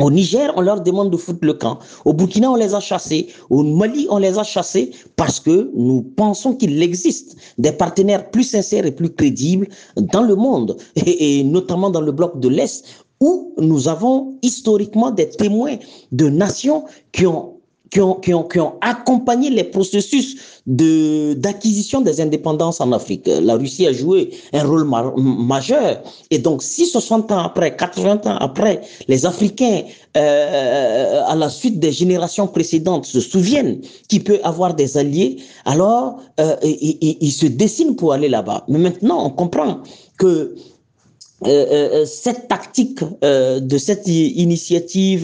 au 0.01 0.11
Niger, 0.11 0.53
on 0.57 0.63
leur 0.63 0.81
demande 0.81 1.11
de 1.11 1.17
foutre 1.17 1.41
le 1.43 1.53
camp. 1.53 1.79
Au 2.07 2.13
Burkina, 2.15 2.51
on 2.51 2.57
les 2.57 2.75
a 2.75 2.81
chassés. 2.81 3.29
Au 3.51 3.63
Mali, 3.63 4.07
on 4.11 4.19
les 4.19 4.39
a 4.39 4.43
chassés 4.43 4.91
parce 5.17 5.39
que 5.39 5.71
nous 5.75 6.03
pensons 6.03 6.55
qu'il 6.55 6.83
existe 6.83 7.37
des 7.59 7.73
partenaires 7.73 8.31
plus 8.31 8.45
sincères 8.45 8.87
et 8.87 8.93
plus 8.93 9.11
crédibles 9.11 9.69
dans 9.97 10.23
le 10.23 10.35
monde, 10.35 10.77
et 10.97 11.45
notamment 11.45 11.91
dans 11.91 12.01
le 12.01 12.11
bloc 12.11 12.41
de 12.41 12.49
l'Est, 12.49 12.85
où 13.23 13.55
nous 13.59 13.87
avons 13.87 14.35
historiquement 14.43 15.13
des 15.13 15.29
témoins 15.29 15.77
de 16.11 16.29
nations 16.29 16.85
qui 17.13 17.25
ont 17.25 17.53
qui 17.93 18.01
ont, 18.01 18.15
qui 18.15 18.33
ont, 18.33 18.45
qui 18.45 18.59
ont 18.59 18.73
accompagné 18.81 19.51
les 19.51 19.65
processus 19.65 20.39
de, 20.67 21.35
d'acquisition 21.35 22.01
des 22.01 22.23
indépendances 22.23 22.81
en 22.81 22.91
Afrique. 22.91 23.29
La 23.43 23.57
Russie 23.57 23.87
a 23.87 23.93
joué 23.93 24.31
un 24.55 24.65
rôle 24.65 24.89
majeur. 25.19 26.03
Et 26.31 26.39
donc, 26.39 26.63
si 26.63 26.87
60 26.87 27.31
ans 27.33 27.41
après, 27.41 27.77
80 27.77 28.23
ans 28.25 28.39
après, 28.41 28.81
les 29.09 29.27
Africains, 29.27 29.83
euh, 30.17 31.21
à 31.27 31.35
la 31.35 31.51
suite 31.51 31.81
des 31.81 31.93
générations 31.93 32.47
précédentes, 32.47 33.05
se 33.05 33.21
souviennent 33.21 33.83
qu'il 34.09 34.25
peut 34.25 34.41
avoir 34.43 34.73
des 34.73 34.97
alliés, 34.97 35.37
alors 35.67 36.19
euh, 36.41 36.57
ils, 36.63 37.19
ils 37.21 37.33
se 37.33 37.45
dessinent 37.45 37.95
pour 37.95 38.15
aller 38.15 38.31
là-bas. 38.31 38.65
Mais 38.69 38.79
maintenant, 38.79 39.27
on 39.27 39.31
comprend 39.31 39.81
que 40.17 40.55
euh, 41.47 41.49
euh, 41.49 41.89
euh, 42.03 42.05
cette 42.05 42.47
tactique 42.49 43.01
de 43.23 43.79
cette 43.79 44.07
initiative 44.07 45.23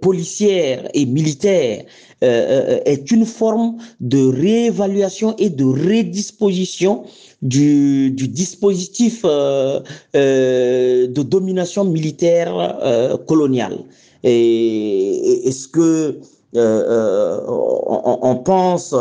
policière 0.00 0.88
et 0.94 1.06
militaire 1.06 1.84
est 2.20 3.10
une 3.10 3.24
forme 3.24 3.78
de 4.00 4.26
réévaluation 4.26 5.36
et 5.38 5.50
de 5.50 5.64
redisposition 5.64 7.04
du, 7.42 8.10
du 8.10 8.28
dispositif 8.28 9.22
de 9.24 11.22
domination 11.22 11.84
militaire 11.84 13.18
coloniale. 13.26 13.78
Et 14.24 15.46
est-ce 15.46 15.68
que 15.68 16.18
on, 16.54 18.18
on, 18.22 18.36
pense 18.36 18.94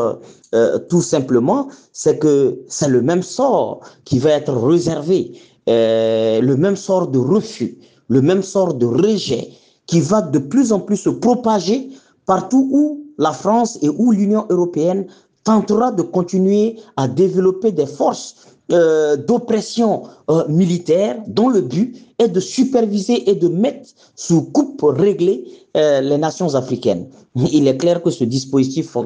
euh, 0.55 0.79
tout 0.79 1.01
simplement, 1.01 1.67
c'est 1.91 2.19
que 2.19 2.59
c'est 2.67 2.87
le 2.87 3.01
même 3.01 3.23
sort 3.23 3.81
qui 4.05 4.19
va 4.19 4.31
être 4.31 4.53
réservé, 4.53 5.33
euh, 5.67 6.39
le 6.39 6.55
même 6.55 6.75
sort 6.77 7.07
de 7.09 7.19
refus, 7.19 7.77
le 8.07 8.21
même 8.21 8.41
sort 8.41 8.73
de 8.73 8.85
rejet 8.85 9.49
qui 9.87 9.99
va 9.99 10.21
de 10.21 10.39
plus 10.39 10.71
en 10.71 10.79
plus 10.79 10.97
se 10.97 11.09
propager 11.09 11.89
partout 12.25 12.69
où 12.71 13.05
la 13.17 13.31
France 13.31 13.77
et 13.81 13.89
où 13.89 14.11
l'Union 14.11 14.45
européenne 14.49 15.07
tentera 15.43 15.91
de 15.91 16.01
continuer 16.01 16.77
à 16.97 17.07
développer 17.07 17.71
des 17.71 17.85
forces 17.85 18.35
euh, 18.70 19.15
d'oppression 19.15 20.03
euh, 20.30 20.45
militaire 20.49 21.15
dont 21.26 21.47
le 21.47 21.61
but 21.61 21.95
est 22.20 22.28
de 22.28 22.41
superviser 22.41 23.30
et 23.30 23.36
de 23.36 23.47
mettre 23.47 23.91
sous 24.13 24.41
coupe 24.41 24.82
réglée 24.84 25.45
euh, 25.78 26.01
les 26.01 26.18
nations 26.18 26.53
africaines. 26.53 27.07
Il 27.36 27.65
est 27.70 27.78
clair 27.78 28.03
que 28.03 28.09
ce 28.09 28.26
dispositif 28.26 28.97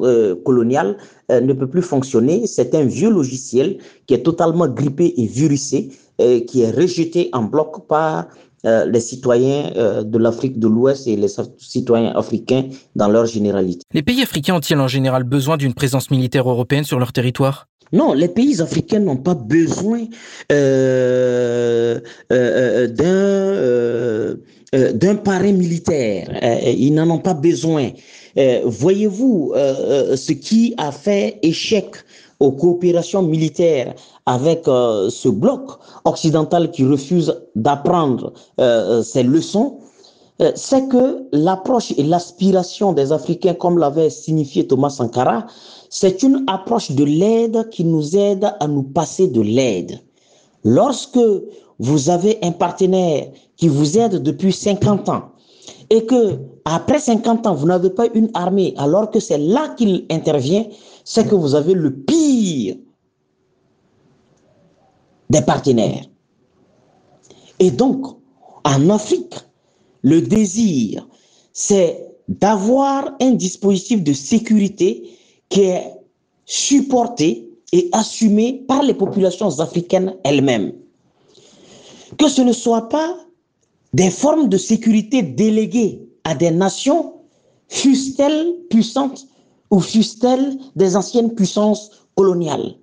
colonial 0.44 0.96
ne 1.30 1.52
peut 1.52 1.68
plus 1.68 1.82
fonctionner. 1.82 2.46
C'est 2.46 2.74
un 2.74 2.84
vieux 2.84 3.10
logiciel 3.10 3.78
qui 4.06 4.14
est 4.14 4.22
totalement 4.22 4.66
grippé 4.66 5.12
et 5.18 5.26
virusé, 5.26 5.90
qui 6.18 6.62
est 6.62 6.70
rejeté 6.70 7.28
en 7.34 7.42
bloc 7.42 7.86
par 7.86 8.28
les 8.64 9.00
citoyens 9.00 10.02
de 10.04 10.18
l'Afrique 10.18 10.58
de 10.58 10.68
l'Ouest 10.68 11.06
et 11.06 11.16
les 11.16 11.28
citoyens 11.58 12.12
africains 12.14 12.64
dans 12.94 13.08
leur 13.08 13.26
généralité. 13.26 13.84
Les 13.92 14.02
pays 14.02 14.22
africains 14.22 14.54
ont-ils 14.54 14.78
en 14.78 14.88
général 14.88 15.24
besoin 15.24 15.56
d'une 15.56 15.74
présence 15.74 16.10
militaire 16.10 16.48
européenne 16.48 16.84
sur 16.84 16.98
leur 16.98 17.12
territoire? 17.12 17.66
Non, 17.92 18.14
les 18.14 18.28
pays 18.28 18.62
africains 18.62 19.00
n'ont 19.00 19.18
pas 19.18 19.34
besoin 19.34 20.06
euh, 20.50 22.00
euh, 22.32 22.88
euh, 22.96 24.36
d'un 24.36 24.38
d'un 24.72 25.16
parrain 25.16 25.52
militaire. 25.52 26.30
ils 26.64 26.94
n'en 26.94 27.10
ont 27.10 27.18
pas 27.18 27.34
besoin. 27.34 27.90
Voyez-vous 28.64 29.52
ce 29.54 30.32
qui 30.32 30.72
a 30.78 30.90
fait 30.90 31.38
échec 31.42 31.96
aux 32.40 32.52
coopérations 32.52 33.20
militaires 33.20 33.94
avec 34.26 34.64
ce 34.66 35.28
bloc 35.28 35.78
occidental 36.04 36.70
qui 36.70 36.84
refuse 36.84 37.34
d'apprendre 37.56 38.32
ces 39.02 39.22
leçons 39.22 39.78
c'est 40.54 40.88
que 40.88 41.28
l'approche 41.32 41.92
et 41.96 42.02
l'aspiration 42.02 42.92
des 42.92 43.12
Africains, 43.12 43.54
comme 43.54 43.78
l'avait 43.78 44.10
signifié 44.10 44.66
Thomas 44.66 44.90
Sankara, 44.90 45.46
c'est 45.88 46.22
une 46.22 46.44
approche 46.46 46.90
de 46.90 47.04
l'aide 47.04 47.68
qui 47.70 47.84
nous 47.84 48.16
aide 48.16 48.52
à 48.58 48.66
nous 48.66 48.82
passer 48.82 49.28
de 49.28 49.40
l'aide. 49.40 50.00
Lorsque 50.64 51.18
vous 51.78 52.10
avez 52.10 52.38
un 52.42 52.52
partenaire 52.52 53.28
qui 53.56 53.68
vous 53.68 53.98
aide 53.98 54.22
depuis 54.22 54.52
50 54.52 55.08
ans 55.08 55.22
et 55.90 56.06
que 56.06 56.38
après 56.64 56.98
50 56.98 57.46
ans, 57.46 57.54
vous 57.54 57.66
n'avez 57.66 57.90
pas 57.90 58.06
une 58.14 58.30
armée 58.34 58.74
alors 58.78 59.10
que 59.10 59.20
c'est 59.20 59.38
là 59.38 59.74
qu'il 59.76 60.06
intervient, 60.10 60.64
c'est 61.04 61.28
que 61.28 61.34
vous 61.34 61.54
avez 61.54 61.74
le 61.74 61.92
pire 61.92 62.76
des 65.32 65.40
partenaires. 65.40 66.04
Et 67.58 67.70
donc, 67.70 68.04
en 68.64 68.90
Afrique, 68.90 69.34
le 70.02 70.20
désir, 70.20 71.08
c'est 71.52 72.06
d'avoir 72.28 73.12
un 73.20 73.30
dispositif 73.32 74.02
de 74.04 74.12
sécurité 74.12 75.18
qui 75.48 75.62
est 75.62 75.84
supporté 76.44 77.48
et 77.72 77.88
assumé 77.92 78.64
par 78.68 78.82
les 78.82 78.94
populations 78.94 79.58
africaines 79.60 80.14
elles-mêmes. 80.24 80.72
Que 82.18 82.28
ce 82.28 82.42
ne 82.42 82.52
soit 82.52 82.88
pas 82.90 83.16
des 83.94 84.10
formes 84.10 84.48
de 84.50 84.58
sécurité 84.58 85.22
déléguées 85.22 86.06
à 86.24 86.34
des 86.34 86.50
nations, 86.50 87.14
fussent-elles 87.68 88.54
puissantes 88.68 89.26
ou 89.70 89.80
fussent-elles 89.80 90.58
des 90.76 90.94
anciennes 90.94 91.34
puissances 91.34 91.90
coloniales. 92.16 92.76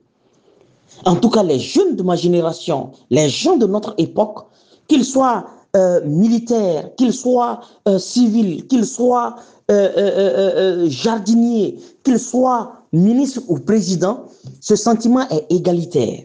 En 1.06 1.16
tout 1.16 1.30
cas, 1.30 1.44
les 1.44 1.60
jeunes 1.60 1.96
de 1.96 2.04
ma 2.04 2.16
génération, 2.16 2.92
les 3.10 3.30
gens 3.30 3.58
de 3.58 3.66
notre 3.66 3.94
époque, 3.98 4.48
qu'ils 4.88 5.06
soient 5.06 5.46
euh, 5.76 6.02
militaires, 6.06 6.96
qu'ils 6.96 7.14
soient 7.14 7.62
euh, 7.88 8.00
civils, 8.00 8.68
qu'ils 8.68 8.86
soient 8.86 9.36
euh, 9.72 9.90
euh, 9.98 10.84
euh, 10.86 10.90
jardinier, 10.90 11.78
qu'il 12.04 12.20
soit 12.20 12.74
ministre 12.92 13.42
ou 13.48 13.60
président, 13.60 14.26
ce 14.60 14.76
sentiment 14.76 15.28
est 15.30 15.46
égalitaire. 15.52 16.24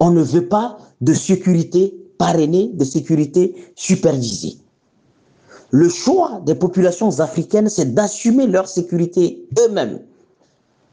On 0.00 0.10
ne 0.10 0.22
veut 0.22 0.48
pas 0.48 0.78
de 1.00 1.14
sécurité 1.14 1.94
parrainée, 2.18 2.70
de 2.74 2.84
sécurité 2.84 3.54
supervisée. 3.76 4.56
Le 5.70 5.88
choix 5.88 6.40
des 6.44 6.56
populations 6.56 7.20
africaines, 7.20 7.68
c'est 7.68 7.94
d'assumer 7.94 8.48
leur 8.48 8.66
sécurité 8.66 9.46
eux-mêmes, 9.60 10.00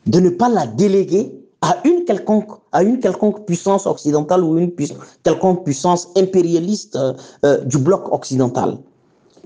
de 0.06 0.20
ne 0.20 0.30
pas 0.30 0.50
la 0.50 0.68
déléguer 0.68 1.32
à 1.62 1.78
une 1.86 2.06
quelconque, 2.06 2.52
à 2.72 2.84
une 2.84 3.00
quelconque 3.00 3.46
puissance 3.46 3.86
occidentale 3.88 4.44
ou 4.44 4.58
une 4.58 4.72
quelconque 5.24 5.64
puissance 5.64 6.10
impérialiste 6.16 6.98
du 7.66 7.78
bloc 7.80 8.14
occidental. 8.14 8.78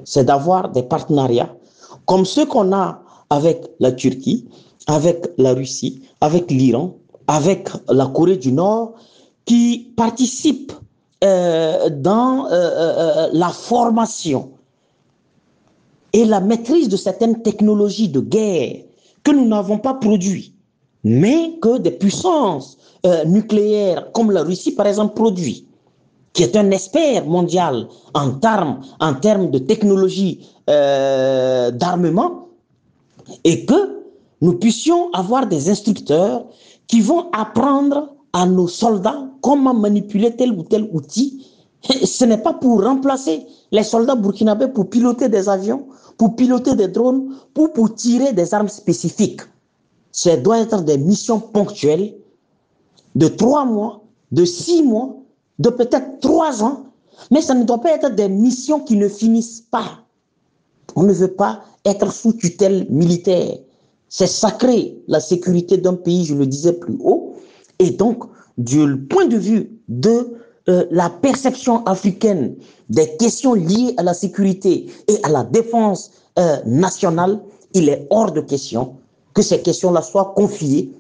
C'est 0.04 0.26
d'avoir 0.26 0.70
des 0.70 0.84
partenariats 0.84 1.56
comme 2.06 2.26
ceux 2.26 2.46
qu'on 2.46 2.74
a 2.74 3.02
avec 3.30 3.72
la 3.80 3.92
Turquie, 3.92 4.46
avec 4.88 5.32
la 5.38 5.54
Russie, 5.54 6.02
avec 6.20 6.52
l'Iran, 6.52 6.96
avec 7.28 7.70
la 7.88 8.08
Corée 8.08 8.38
du 8.38 8.52
Nord, 8.52 8.94
qui 9.46 9.94
participent 9.96 10.74
euh, 11.24 11.90
dans 11.90 12.48
euh, 12.48 12.50
euh, 12.52 13.30
la 13.32 13.50
formation 13.50 14.52
et 16.14 16.26
la 16.26 16.40
maîtrise 16.40 16.90
de 16.90 16.98
certaines 16.98 17.42
technologies 17.42 18.10
de 18.10 18.20
guerre 18.20 18.84
que 19.24 19.32
nous 19.32 19.48
n'avons 19.48 19.78
pas 19.78 19.94
produit, 19.94 20.54
mais 21.04 21.58
que 21.62 21.78
des 21.78 21.92
puissances 21.92 22.78
euh, 23.06 23.26
nucléaires 23.26 24.12
comme 24.12 24.32
la 24.32 24.44
Russie, 24.44 24.74
par 24.74 24.88
exemple, 24.88 25.16
produit, 25.16 25.66
qui 26.34 26.44
est 26.44 26.56
un 26.56 26.72
expert 26.72 27.26
mondial 27.26 27.88
en 28.14 28.32
termes, 28.32 28.82
en 29.00 29.14
de 29.14 29.58
technologie 29.58 30.48
euh, 30.70 31.72
d'armement, 31.72 32.48
et 33.44 33.66
que 33.66 34.04
nous 34.42 34.54
puissions 34.54 35.12
avoir 35.14 35.48
des 35.48 35.70
instructeurs 35.70 36.46
qui 36.88 37.02
vont 37.02 37.30
apprendre 37.32 38.16
à 38.34 38.46
nos 38.46 38.68
soldats 38.68 39.28
comment 39.42 39.74
manipuler 39.74 40.36
tel 40.36 40.52
ou 40.52 40.64
tel 40.64 40.90
outil. 40.92 41.48
Ce 42.06 42.26
n'est 42.26 42.38
pas 42.38 42.54
pour 42.54 42.84
remplacer 42.84 43.46
les 43.72 43.84
soldats 43.84 44.16
burkinabés 44.16 44.68
pour 44.68 44.90
piloter 44.90 45.30
des 45.30 45.50
avions, 45.50 45.88
pour 46.18 46.36
piloter 46.36 46.76
des 46.76 46.88
drones, 46.88 47.36
pour, 47.54 47.74
pour 47.74 47.96
tirer 47.96 48.34
des 48.34 48.54
armes 48.54 48.70
spécifiques. 48.70 49.42
Ce 50.12 50.30
doit 50.30 50.60
être 50.60 50.82
des 50.84 50.98
missions 50.98 51.40
ponctuelles 51.40 52.16
de 53.16 53.28
trois 53.28 53.66
mois, 53.66 54.04
de 54.32 54.46
six 54.46 54.84
mois, 54.84 55.18
de 55.60 55.70
peut-être 55.70 56.20
trois 56.20 56.64
ans, 56.64 56.86
mais 57.30 57.42
ça 57.42 57.54
ne 57.54 57.64
doit 57.64 57.82
pas 57.82 57.92
être 57.92 58.14
des 58.16 58.30
missions 58.30 58.80
qui 58.80 58.96
ne 58.98 59.08
finissent 59.08 59.64
pas. 59.70 60.06
On 60.96 61.04
ne 61.04 61.14
veut 61.14 61.34
pas 61.34 61.62
être 61.86 62.12
sous 62.12 62.34
tutelle 62.34 62.88
militaire. 62.90 63.58
C'est 64.10 64.28
sacré, 64.28 64.98
la 65.08 65.20
sécurité 65.20 65.78
d'un 65.78 65.94
pays, 65.94 66.26
je 66.26 66.36
le 66.36 66.46
disais 66.46 66.74
plus 66.74 66.98
haut. 67.02 67.36
Et 67.80 67.92
donc, 67.92 68.24
du 68.58 68.98
point 69.10 69.26
de 69.26 69.38
vue 69.38 69.72
de 69.88 70.34
euh, 70.70 70.86
la 70.92 71.10
perception 71.10 71.84
africaine 71.86 72.56
des 72.90 73.16
questions 73.18 73.54
liées 73.54 73.94
à 73.98 74.04
la 74.04 74.14
sécurité 74.14 74.88
et 75.08 75.18
à 75.24 75.30
la 75.30 75.44
défense 75.44 76.12
euh, 76.38 76.58
nationale, 76.66 77.42
il 77.74 77.90
est 77.90 78.06
hors 78.10 78.32
de 78.32 78.42
question 78.42 78.98
que 79.34 79.42
ces 79.42 79.62
questions-là 79.62 80.02
soient 80.02 80.34
confiées 80.36 80.94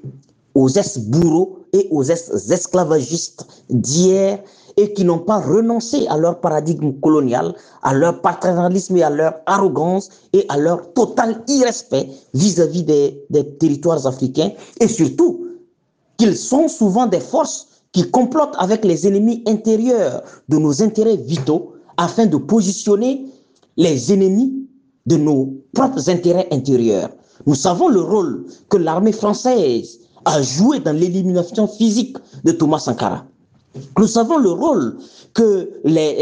aux 0.53 0.69
ex-bourreaux 0.69 1.59
et 1.73 1.87
aux 1.91 2.03
ex-esclavagistes 2.03 3.45
d'hier 3.69 4.39
et 4.77 4.93
qui 4.93 5.03
n'ont 5.03 5.19
pas 5.19 5.39
renoncé 5.39 6.07
à 6.07 6.17
leur 6.17 6.39
paradigme 6.39 6.93
colonial, 7.01 7.53
à 7.81 7.93
leur 7.93 8.21
paternalisme 8.21 8.97
et 8.97 9.03
à 9.03 9.09
leur 9.09 9.35
arrogance 9.45 10.09
et 10.33 10.45
à 10.49 10.57
leur 10.57 10.93
total 10.93 11.43
irrespect 11.47 12.09
vis-à-vis 12.33 12.83
des 12.83 13.57
territoires 13.59 14.05
africains 14.07 14.51
et 14.79 14.87
surtout 14.87 15.47
qu'ils 16.17 16.37
sont 16.37 16.67
souvent 16.67 17.07
des 17.07 17.19
forces 17.19 17.67
qui 17.91 18.09
complotent 18.09 18.55
avec 18.57 18.85
les 18.85 19.07
ennemis 19.07 19.43
intérieurs 19.47 20.23
de 20.47 20.57
nos 20.57 20.81
intérêts 20.81 21.17
vitaux 21.17 21.73
afin 21.97 22.25
de 22.25 22.37
positionner 22.37 23.25
les 23.77 24.13
ennemis 24.13 24.67
de 25.05 25.17
nos 25.17 25.53
propres 25.73 26.09
intérêts 26.09 26.47
intérieurs. 26.51 27.09
Nous 27.45 27.55
savons 27.55 27.87
le 27.89 28.01
rôle 28.01 28.45
que 28.69 28.77
l'armée 28.77 29.11
française 29.11 29.99
a 30.25 30.41
joué 30.41 30.79
dans 30.79 30.95
l'élimination 30.95 31.67
physique 31.67 32.17
de 32.43 32.51
Thomas 32.51 32.79
Sankara. 32.79 33.25
Nous 33.97 34.07
savons 34.07 34.37
le 34.37 34.51
rôle 34.51 34.97
que 35.33 35.69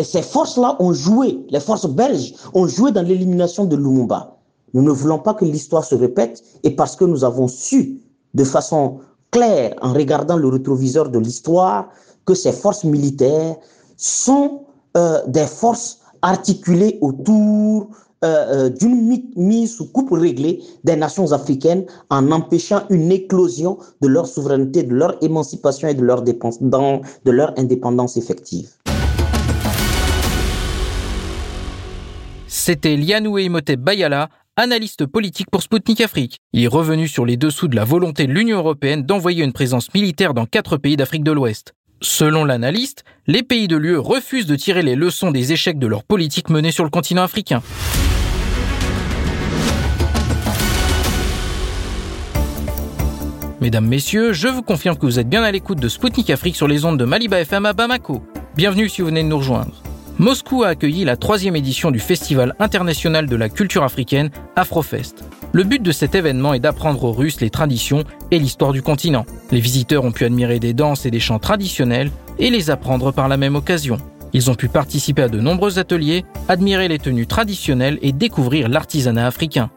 ces 0.03 0.21
forces-là 0.21 0.77
ont 0.79 0.93
joué, 0.93 1.39
les 1.49 1.59
forces 1.59 1.87
belges 1.87 2.33
ont 2.53 2.67
joué 2.67 2.91
dans 2.91 3.01
l'élimination 3.01 3.65
de 3.65 3.75
Lumumba. 3.75 4.37
Nous 4.73 4.83
ne 4.83 4.91
voulons 4.91 5.17
pas 5.19 5.33
que 5.33 5.45
l'histoire 5.45 5.83
se 5.83 5.95
répète 5.95 6.43
et 6.63 6.75
parce 6.75 6.95
que 6.95 7.05
nous 7.05 7.23
avons 7.23 7.47
su 7.47 8.01
de 8.35 8.43
façon 8.43 8.99
claire 9.31 9.73
en 9.81 9.93
regardant 9.93 10.37
le 10.37 10.47
rétroviseur 10.47 11.09
de 11.09 11.17
l'histoire 11.17 11.89
que 12.25 12.35
ces 12.35 12.51
forces 12.51 12.83
militaires 12.83 13.55
sont 13.97 14.61
euh, 14.95 15.19
des 15.27 15.47
forces 15.47 15.99
articulées 16.21 16.99
autour 17.01 17.87
euh, 18.21 18.67
euh, 18.67 18.69
d'une 18.69 19.17
mise 19.37 19.77
sous 19.77 19.89
coupe 19.89 20.11
réglée 20.11 20.61
des 20.83 20.97
nations 20.97 21.31
africaines 21.31 21.85
en 22.09 22.31
empêchant 22.33 22.81
une 22.89 23.13
éclosion 23.13 23.77
de 24.01 24.09
leur 24.09 24.27
souveraineté, 24.27 24.83
de 24.83 24.93
leur 24.93 25.15
émancipation 25.23 25.87
et 25.87 25.93
de 25.93 26.03
leur, 26.03 27.57
indépendance 27.57 28.17
effective. 28.17 28.71
C'était 32.47 32.97
Lianoué 32.97 33.45
Imhotep 33.45 33.79
Bayala, 33.79 34.27
analyste 34.57 35.05
politique 35.05 35.49
pour 35.49 35.63
Sputnik 35.63 36.01
Afrique. 36.01 36.39
Il 36.51 36.65
est 36.65 36.67
revenu 36.67 37.07
sur 37.07 37.25
les 37.25 37.37
dessous 37.37 37.69
de 37.69 37.75
la 37.77 37.85
volonté 37.85 38.27
de 38.27 38.33
l'Union 38.33 38.57
européenne 38.57 39.03
d'envoyer 39.03 39.45
une 39.45 39.53
présence 39.53 39.93
militaire 39.93 40.33
dans 40.33 40.45
quatre 40.45 40.75
pays 40.75 40.97
d'Afrique 40.97 41.23
de 41.23 41.31
l'Ouest. 41.31 41.73
Selon 42.01 42.43
l'analyste, 42.43 43.05
les 43.27 43.43
pays 43.43 43.69
de 43.69 43.77
l'UE 43.77 43.97
refusent 43.97 44.45
de 44.45 44.57
tirer 44.57 44.81
les 44.81 44.95
leçons 44.95 45.31
des 45.31 45.53
échecs 45.53 45.79
de 45.79 45.87
leur 45.87 46.03
politique 46.03 46.49
menée 46.49 46.71
sur 46.71 46.83
le 46.83 46.89
continent 46.89 47.23
africain. 47.23 47.61
Mesdames, 53.61 53.87
Messieurs, 53.87 54.31
je 54.31 54.47
vous 54.47 54.61
confirme 54.61 54.95
que 54.95 55.05
vous 55.05 55.19
êtes 55.19 55.27
bien 55.27 55.43
à 55.43 55.51
l'écoute 55.51 55.81
de 55.81 55.89
Spoutnik 55.89 56.29
Afrique 56.29 56.55
sur 56.55 56.67
les 56.67 56.85
ondes 56.85 56.97
de 56.97 57.03
Maliba 57.03 57.41
FM 57.41 57.65
à 57.65 57.73
Bamako. 57.73 58.23
Bienvenue 58.55 58.87
si 58.87 59.01
vous 59.01 59.07
venez 59.07 59.21
de 59.21 59.27
nous 59.27 59.37
rejoindre. 59.37 59.83
Moscou 60.17 60.63
a 60.63 60.69
accueilli 60.69 61.03
la 61.03 61.17
troisième 61.17 61.57
édition 61.57 61.91
du 61.91 61.99
Festival 61.99 62.55
international 62.59 63.27
de 63.27 63.35
la 63.35 63.49
culture 63.49 63.83
africaine, 63.83 64.29
Afrofest. 64.55 65.25
Le 65.51 65.65
but 65.65 65.83
de 65.83 65.91
cet 65.91 66.15
événement 66.15 66.53
est 66.53 66.61
d'apprendre 66.61 67.03
aux 67.03 67.11
Russes 67.11 67.41
les 67.41 67.49
traditions 67.49 68.05
et 68.31 68.39
l'histoire 68.39 68.71
du 68.71 68.81
continent. 68.81 69.25
Les 69.51 69.59
visiteurs 69.59 70.05
ont 70.05 70.13
pu 70.13 70.23
admirer 70.23 70.59
des 70.59 70.73
danses 70.73 71.05
et 71.05 71.11
des 71.11 71.19
chants 71.19 71.39
traditionnels 71.39 72.11
et 72.37 72.49
les 72.49 72.69
apprendre 72.69 73.11
par 73.11 73.27
la 73.27 73.35
même 73.35 73.57
occasion. 73.57 73.97
Ils 74.31 74.49
ont 74.49 74.55
pu 74.55 74.69
participer 74.69 75.23
à 75.23 75.27
de 75.27 75.41
nombreux 75.41 75.79
ateliers, 75.79 76.23
admirer 76.47 76.87
les 76.87 76.99
tenues 76.99 77.27
traditionnelles 77.27 77.99
et 78.01 78.13
découvrir 78.13 78.69
l'artisanat 78.69 79.27
africain. 79.27 79.69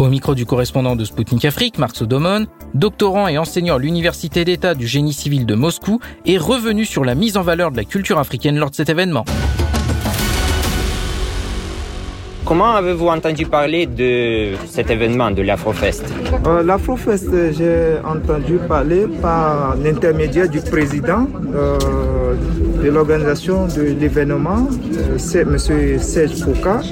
Au 0.00 0.08
micro 0.08 0.34
du 0.34 0.46
correspondant 0.46 0.96
de 0.96 1.04
Sputnik 1.04 1.44
Afrique, 1.44 1.76
Marc 1.76 1.94
Sodomon, 1.94 2.46
doctorant 2.72 3.28
et 3.28 3.36
enseignant 3.36 3.74
à 3.74 3.78
l'Université 3.78 4.46
d'État 4.46 4.74
du 4.74 4.86
génie 4.86 5.12
civil 5.12 5.44
de 5.44 5.54
Moscou, 5.54 6.00
est 6.24 6.38
revenu 6.38 6.86
sur 6.86 7.04
la 7.04 7.14
mise 7.14 7.36
en 7.36 7.42
valeur 7.42 7.70
de 7.70 7.76
la 7.76 7.84
culture 7.84 8.18
africaine 8.18 8.56
lors 8.56 8.70
de 8.70 8.74
cet 8.74 8.88
événement. 8.88 9.26
Comment 12.50 12.72
avez-vous 12.74 13.06
entendu 13.06 13.46
parler 13.46 13.86
de 13.86 14.56
cet 14.66 14.90
événement, 14.90 15.30
de 15.30 15.40
l'Afrofest 15.40 16.04
euh, 16.48 16.64
L'Afrofest, 16.64 17.30
j'ai 17.56 17.94
entendu 18.04 18.58
parler 18.66 19.06
par 19.22 19.76
l'intermédiaire 19.76 20.48
du 20.48 20.60
président 20.60 21.28
euh, 21.54 21.78
de 22.82 22.90
l'organisation 22.90 23.66
de 23.68 23.82
l'événement, 24.00 24.66
euh, 24.96 25.42
M. 25.42 25.58
Serge 26.00 26.32
Foucault, 26.42 26.82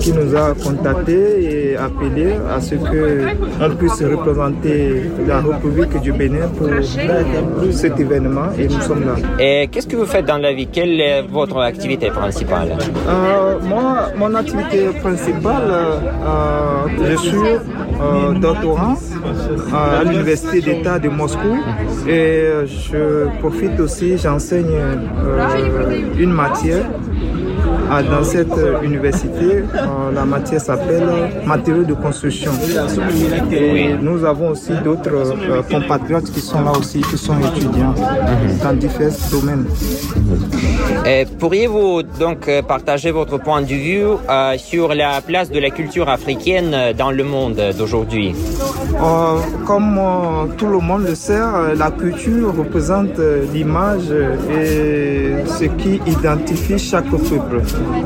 qui 0.00 0.12
nous 0.12 0.36
a 0.36 0.52
contactés 0.52 1.70
et 1.72 1.76
appelé 1.78 2.34
à 2.54 2.60
ce 2.60 2.74
qu'on 2.74 3.76
puisse 3.76 4.02
représenter 4.02 5.04
la 5.26 5.40
République 5.40 5.98
du 6.02 6.12
Bénin 6.12 6.46
pour 6.48 6.68
cet 7.72 7.98
événement 7.98 8.52
et 8.58 8.68
nous 8.68 8.80
sommes 8.82 9.06
là. 9.06 9.14
Et 9.38 9.66
qu'est-ce 9.68 9.86
que 9.86 9.96
vous 9.96 10.04
faites 10.04 10.26
dans 10.26 10.36
la 10.36 10.52
vie? 10.52 10.66
Quelle 10.66 11.00
est 11.00 11.22
votre 11.22 11.58
activité 11.60 12.10
principale? 12.10 12.76
Moi, 13.62 14.10
mon 14.16 14.34
activité 14.34 14.89
principale, 14.92 15.70
euh, 15.70 16.86
je 17.10 17.16
suis 17.16 17.38
euh, 17.38 18.32
doctorant 18.34 18.96
à 19.72 20.04
l'Université 20.04 20.60
d'État 20.60 20.98
de 20.98 21.08
Moscou. 21.08 21.58
Et 22.08 22.44
je 22.66 23.28
profite 23.38 23.78
aussi, 23.80 24.16
j'enseigne 24.18 24.66
euh, 24.74 26.00
une 26.18 26.32
matière 26.32 26.84
dans 28.10 28.24
cette 28.24 28.54
université. 28.82 29.64
la 30.14 30.24
matière 30.24 30.60
s'appelle 30.60 31.08
matériaux 31.46 31.84
de 31.84 31.94
construction. 31.94 32.52
Et 33.52 33.94
nous 34.00 34.24
avons 34.24 34.50
aussi 34.50 34.72
d'autres 34.84 35.10
euh, 35.14 35.62
compatriotes 35.62 36.30
qui 36.30 36.40
sont 36.40 36.62
là 36.62 36.72
aussi, 36.72 37.00
qui 37.00 37.18
sont 37.18 37.38
étudiants 37.40 37.94
dans 38.62 38.72
différents 38.74 39.30
domaines. 39.30 39.66
Pourriez-vous 41.38 42.02
donc 42.02 42.48
euh, 42.48 42.62
partager 42.62 43.10
votre 43.10 43.38
point 43.38 43.62
de 43.62 43.66
vue 43.66 44.04
euh, 44.04 44.56
sur 44.58 44.94
la 44.94 45.20
place 45.20 45.50
de 45.50 45.58
la 45.58 45.70
culture 45.70 46.08
africaine 46.08 46.76
dans 46.96 47.10
le 47.10 47.24
monde 47.24 47.60
d'aujourd'hui? 47.76 48.34
Comme 49.66 50.00
tout 50.58 50.66
le 50.66 50.78
monde 50.78 51.04
le 51.06 51.14
sait, 51.14 51.40
la 51.76 51.90
culture 51.90 52.54
représente 52.56 53.18
l'image 53.52 54.10
et 54.50 55.32
ce 55.46 55.64
qui 55.64 56.00
identifie 56.06 56.78
chaque 56.78 57.08
peuple. 57.10 57.62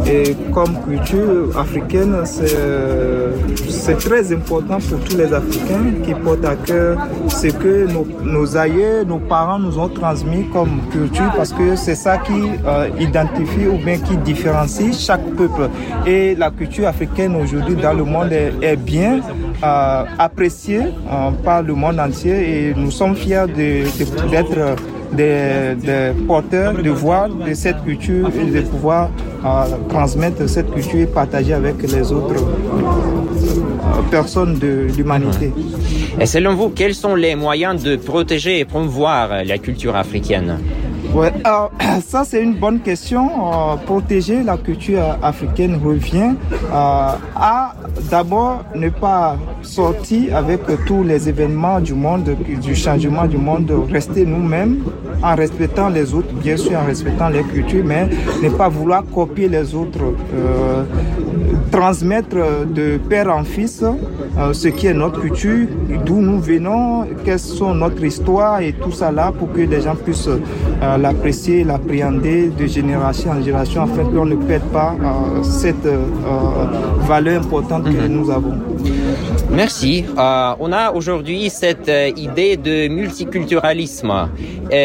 Et 0.07 0.37
comme 0.53 0.77
culture 0.87 1.59
africaine, 1.59 2.15
c'est 2.25 3.99
très 3.99 4.33
important 4.33 4.79
pour 4.79 5.01
tous 5.01 5.17
les 5.17 5.33
Africains 5.33 5.95
qui 6.05 6.15
portent 6.15 6.45
à 6.45 6.57
cœur 6.57 6.99
ce 7.29 7.49
que 7.49 7.87
nos, 7.91 8.07
nos 8.23 8.57
aïeux, 8.57 9.05
nos 9.05 9.19
parents 9.19 9.59
nous 9.59 9.79
ont 9.79 9.89
transmis 9.89 10.47
comme 10.53 10.81
culture 10.91 11.33
parce 11.37 11.53
que 11.53 11.77
c'est 11.77 11.95
ça 11.95 12.19
qui 12.19 12.33
euh, 12.67 12.89
identifie 13.01 13.67
ou 13.67 13.79
bien 13.79 13.99
qui 13.99 14.17
différencie 14.19 14.99
chaque 14.99 15.25
peuple. 15.37 15.69
Et 16.07 16.35
la 16.35 16.51
culture 16.51 16.87
africaine 16.87 17.37
aujourd'hui 17.37 17.77
dans 17.77 17.93
le 17.95 18.05
monde 18.05 18.33
est, 18.33 18.77
bien 18.77 19.21
euh, 19.63 20.05
appréciée 20.19 20.81
euh, 20.83 21.31
par 21.45 21.63
le 21.63 21.75
monde 21.75 21.99
entier 21.99 22.69
et 22.69 22.75
nous 22.75 22.91
sommes 22.91 23.15
fiers 23.17 23.47
d'être 23.55 24.77
des, 25.17 26.13
porteurs 26.27 26.75
de 26.75 26.91
voix 26.91 27.29
de 27.29 27.55
cette 27.55 27.83
culture 27.85 28.29
et 28.41 28.51
de 28.51 28.61
pouvoir 28.63 29.11
transmettre 29.89 30.49
cette 30.49 30.71
culture 30.73 31.01
et 31.01 31.07
partager 31.07 31.53
avec 31.53 31.83
les 31.83 32.13
autres 32.13 32.45
personnes 34.11 34.59
de 34.59 34.87
l'humanité. 34.97 35.53
Et 36.21 36.27
selon 36.27 36.55
vous, 36.55 36.71
quels 36.71 36.95
sont 36.95 37.15
les 37.15 37.35
moyens 37.35 37.83
de 37.83 37.97
protéger 37.97 38.61
et 38.61 38.65
promouvoir 38.65 39.45
la 39.45 39.59
culture 39.59 39.97
africaine? 39.97 40.59
Ouais, 41.15 41.33
ça 42.09 42.25
c'est 42.25 42.43
une 42.43 42.55
bonne 42.55 42.81
question. 42.81 43.29
Euh, 43.29 43.77
protéger 43.77 44.43
la 44.43 44.57
culture 44.57 45.17
africaine 45.23 45.79
revient 45.83 46.35
euh, 46.73 47.11
à 47.37 47.75
d'abord 48.11 48.65
ne 48.75 48.89
pas 48.89 49.37
sortir 49.63 50.37
avec 50.37 50.63
tous 50.87 51.05
les 51.05 51.29
événements 51.29 51.79
du 51.79 51.95
monde, 51.95 52.37
du 52.61 52.75
changement 52.75 53.27
du 53.27 53.37
monde, 53.37 53.71
rester 53.93 54.27
nous-mêmes 54.27 54.83
en 55.23 55.37
respectant 55.37 55.89
les 55.89 56.13
autres, 56.15 56.35
bien 56.35 56.57
sûr 56.57 56.77
en 56.81 56.85
respectant 56.85 57.29
les 57.29 57.45
cultures, 57.45 57.85
mais 57.85 58.09
ne 58.43 58.49
pas 58.51 58.69
vouloir 58.69 59.05
copier 59.07 59.49
les 59.49 59.73
autres. 59.73 60.01
Euh, 60.35 60.83
transmettre 61.71 62.37
de 62.73 62.99
père 62.99 63.29
en 63.35 63.43
fils 63.43 63.83
ce 64.53 64.69
qui 64.69 64.87
est 64.87 64.95
notre 64.95 65.21
culture, 65.21 65.67
d'où 66.07 66.21
nous 66.21 66.39
venons, 66.39 67.05
quelles 67.25 67.41
sont 67.41 67.75
notre 67.75 68.05
histoire 68.05 68.61
et 68.61 68.73
tout 68.75 68.93
ça 68.93 69.11
là 69.11 69.33
pour 69.37 69.53
que 69.53 69.61
les 69.61 69.81
gens 69.81 69.97
puissent 69.97 70.29
l'apprécier, 71.05 71.65
l'appréhender 71.65 72.49
de 72.49 72.67
génération 72.67 73.31
en 73.31 73.43
génération 73.43 73.83
afin 73.83 74.05
qu'on 74.05 74.25
ne 74.25 74.37
perde 74.37 74.65
pas 74.73 74.95
euh, 74.99 75.43
cette 75.43 75.87
valeur 77.07 77.43
importante 77.43 77.85
que 77.85 77.91
mhm. 77.91 78.13
nous 78.17 78.31
avons. 78.31 78.55
Merci. 79.55 80.05
on 80.17 80.73
a 80.73 80.93
aujourd'hui 80.93 81.49
cette 81.49 81.91
idée 82.17 82.57
de 82.57 82.89
multiculturalisme. 82.89 84.29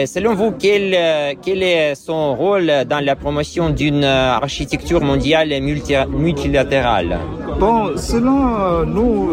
selon 0.06 0.36
vous, 0.36 0.52
quel, 0.52 1.36
quel 1.42 1.64
est 1.64 1.96
son 1.96 2.36
rôle 2.36 2.72
dans 2.88 3.04
la 3.04 3.16
promotion 3.16 3.72
d'une 3.72 4.04
architecture 4.04 5.02
mondiale 5.02 5.50
multilatérale? 5.62 7.20
Bon, 7.60 7.98
selon 7.98 8.86
nous, 8.86 9.32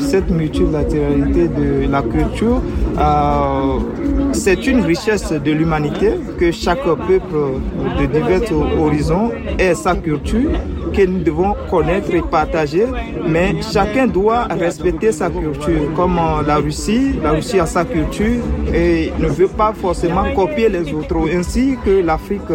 cette 0.00 0.30
multilatéralité 0.30 1.48
de 1.48 1.90
la 1.90 2.02
culture, 2.02 2.60
euh, 2.98 3.78
c'est 4.32 4.66
une 4.66 4.80
richesse 4.80 5.32
de 5.32 5.52
l'humanité 5.52 6.12
que 6.38 6.50
chaque 6.50 6.82
peuple 6.82 7.60
de 7.98 8.06
divers 8.06 8.52
horizons 8.78 9.30
ait 9.58 9.74
sa 9.74 9.94
culture 9.94 10.50
que 10.88 11.02
nous 11.06 11.20
devons 11.20 11.54
connaître 11.70 12.14
et 12.14 12.22
partager, 12.22 12.86
mais 13.26 13.54
chacun 13.72 14.06
doit 14.06 14.44
respecter 14.44 15.12
sa 15.12 15.30
culture, 15.30 15.92
comme 15.94 16.18
la 16.46 16.56
Russie. 16.56 17.14
La 17.22 17.32
Russie 17.32 17.60
a 17.60 17.66
sa 17.66 17.84
culture 17.84 18.42
et 18.74 19.12
ne 19.18 19.28
veut 19.28 19.48
pas 19.48 19.72
forcément 19.72 20.24
copier 20.34 20.68
les 20.68 20.92
autres, 20.92 21.16
ainsi 21.34 21.76
que 21.84 22.02
l'Afrique 22.02 22.50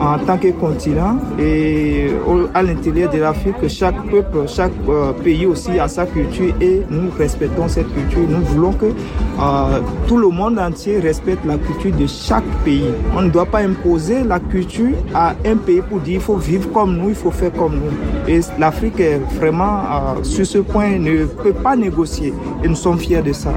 en 0.00 0.18
tant 0.18 0.38
que 0.38 0.48
continent 0.48 1.18
et 1.38 2.08
à 2.54 2.62
l'intérieur 2.62 3.10
de 3.10 3.18
l'Afrique, 3.18 3.68
chaque 3.68 4.00
peuple, 4.10 4.46
chaque 4.48 4.72
euh, 4.88 5.12
pays 5.12 5.46
aussi 5.46 5.78
a 5.78 5.88
sa 5.88 6.06
culture 6.06 6.54
et 6.60 6.82
nous 6.90 7.10
respectons 7.18 7.68
cette 7.68 7.92
culture. 7.94 8.22
Nous 8.28 8.42
voulons 8.42 8.72
que 8.72 8.86
euh, 8.86 9.80
tout 10.06 10.16
le 10.16 10.28
monde 10.28 10.58
entier 10.58 10.98
respecte 11.00 11.44
la 11.44 11.56
culture 11.58 11.94
de 11.96 12.06
chaque 12.06 12.44
pays. 12.64 12.90
On 13.16 13.22
ne 13.22 13.30
doit 13.30 13.46
pas 13.46 13.60
imposer 13.60 14.24
la 14.24 14.40
culture 14.40 14.96
à 15.14 15.34
un 15.44 15.56
pays 15.56 15.82
pour 15.82 16.00
dire 16.00 16.14
il 16.14 16.20
faut 16.20 16.36
vivre 16.36 16.70
comme 16.72 16.96
nous, 16.96 17.08
il 17.10 17.14
faut 17.14 17.30
faire 17.30 17.52
comme 17.52 17.74
nous. 17.74 17.81
Et 18.28 18.40
l'Afrique 18.58 19.02
vraiment 19.38 19.80
euh, 19.80 20.22
sur 20.22 20.46
ce 20.46 20.58
point 20.58 20.98
ne 20.98 21.24
peut 21.24 21.52
pas 21.52 21.76
négocier 21.76 22.32
et 22.62 22.68
nous 22.68 22.76
sommes 22.76 22.98
fiers 22.98 23.22
de 23.22 23.32
ça. 23.32 23.52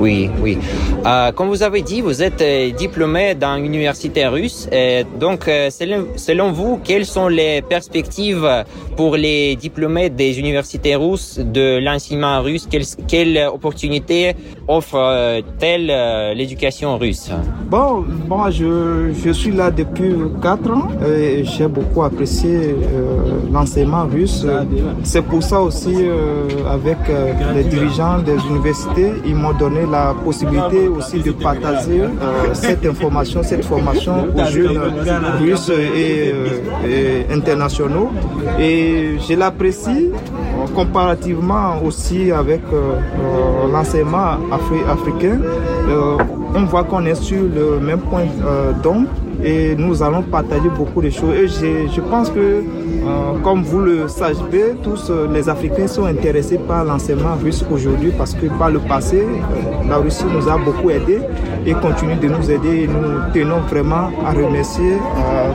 Oui, 0.00 0.28
oui. 0.42 0.58
Euh, 1.06 1.32
comme 1.32 1.48
vous 1.48 1.62
avez 1.62 1.80
dit, 1.82 2.00
vous 2.00 2.22
êtes 2.22 2.42
euh, 2.42 2.70
diplômé 2.72 3.34
dans 3.34 3.56
l'université 3.56 4.26
russe. 4.26 4.68
Et 4.72 5.04
donc, 5.18 5.44
selon, 5.44 6.52
vous, 6.52 6.80
quelles 6.82 7.06
sont 7.06 7.28
les 7.28 7.62
perspectives 7.62 8.46
pour 8.96 9.16
les 9.16 9.56
diplômés 9.56 10.10
des 10.10 10.38
universités 10.38 10.96
russes 10.96 11.38
de 11.38 11.78
l'enseignement 11.78 12.42
russe? 12.42 12.66
Quelles, 12.70 12.84
quelles 13.06 13.46
opportunités 13.46 14.34
offre-t-elle 14.68 16.36
l'éducation 16.36 16.98
russe? 16.98 17.30
Bon, 17.70 18.04
moi, 18.28 18.50
je, 18.50 19.12
je, 19.24 19.30
suis 19.30 19.52
là 19.52 19.70
depuis 19.70 20.14
quatre 20.42 20.70
ans 20.70 20.88
et 21.06 21.44
j'ai 21.44 21.68
beaucoup 21.68 22.02
apprécié 22.02 22.74
l'enseignement 23.52 24.04
russe. 24.06 24.46
C'est 25.02 25.22
pour 25.22 25.42
ça 25.42 25.60
aussi, 25.60 25.96
avec 26.70 26.98
les 27.54 27.64
dirigeants 27.64 28.18
des 28.18 28.36
universités, 28.50 29.12
ils 29.26 29.34
m'ont 29.34 29.52
donné 29.52 29.80
la 29.90 30.14
possibilité 30.24 30.88
aussi 30.88 31.20
de 31.20 31.32
partager 31.32 32.00
euh, 32.02 32.54
cette 32.54 32.84
information, 32.86 33.42
cette 33.42 33.64
formation 33.64 34.26
aux 34.34 34.44
jeunes 34.50 34.78
russes 35.40 35.70
et, 35.70 36.32
euh, 36.32 37.22
internationaux. 37.32 38.10
Et 38.58 39.16
je 39.26 39.34
l'apprécie 39.34 40.10
comparativement 40.74 41.82
aussi 41.84 42.30
avec 42.30 42.62
euh, 42.72 43.72
l'enseignement 43.72 44.38
africain. 44.90 45.38
on 46.56 46.64
voit 46.64 46.84
qu'on 46.84 47.04
est 47.04 47.14
sur 47.16 47.42
le 47.42 47.80
même 47.80 48.00
point 48.00 48.26
d'ombre 48.82 49.08
et 49.44 49.74
nous 49.76 50.02
allons 50.02 50.22
partager 50.22 50.68
beaucoup 50.70 51.02
de 51.02 51.10
choses. 51.10 51.34
Et 51.34 51.88
je, 51.88 52.00
pense 52.00 52.30
que, 52.30 52.38
euh, 52.38 52.62
comme 53.42 53.62
vous 53.62 53.80
le 53.80 54.08
savez, 54.08 54.74
tous 54.82 55.10
euh, 55.10 55.28
les 55.32 55.48
Africains 55.48 55.86
sont 55.86 56.06
intéressés 56.06 56.58
par 56.58 56.84
l'enseignement 56.84 57.36
russe 57.42 57.64
aujourd'hui 57.70 58.10
parce 58.16 58.34
que 58.34 58.46
par 58.46 58.70
le 58.70 58.78
passé, 58.78 59.18
euh, 59.22 59.88
la 59.88 59.98
Russie 59.98 60.24
nous 60.32 60.48
a 60.48 60.56
beaucoup 60.56 60.90
aidés 60.90 61.20
et 61.66 61.72
continue 61.74 62.16
de 62.16 62.28
nous 62.28 62.50
aider. 62.50 62.82
Et 62.82 62.86
nous 62.86 63.20
tenons 63.32 63.60
vraiment 63.60 64.10
à 64.24 64.32
remercier 64.32 64.98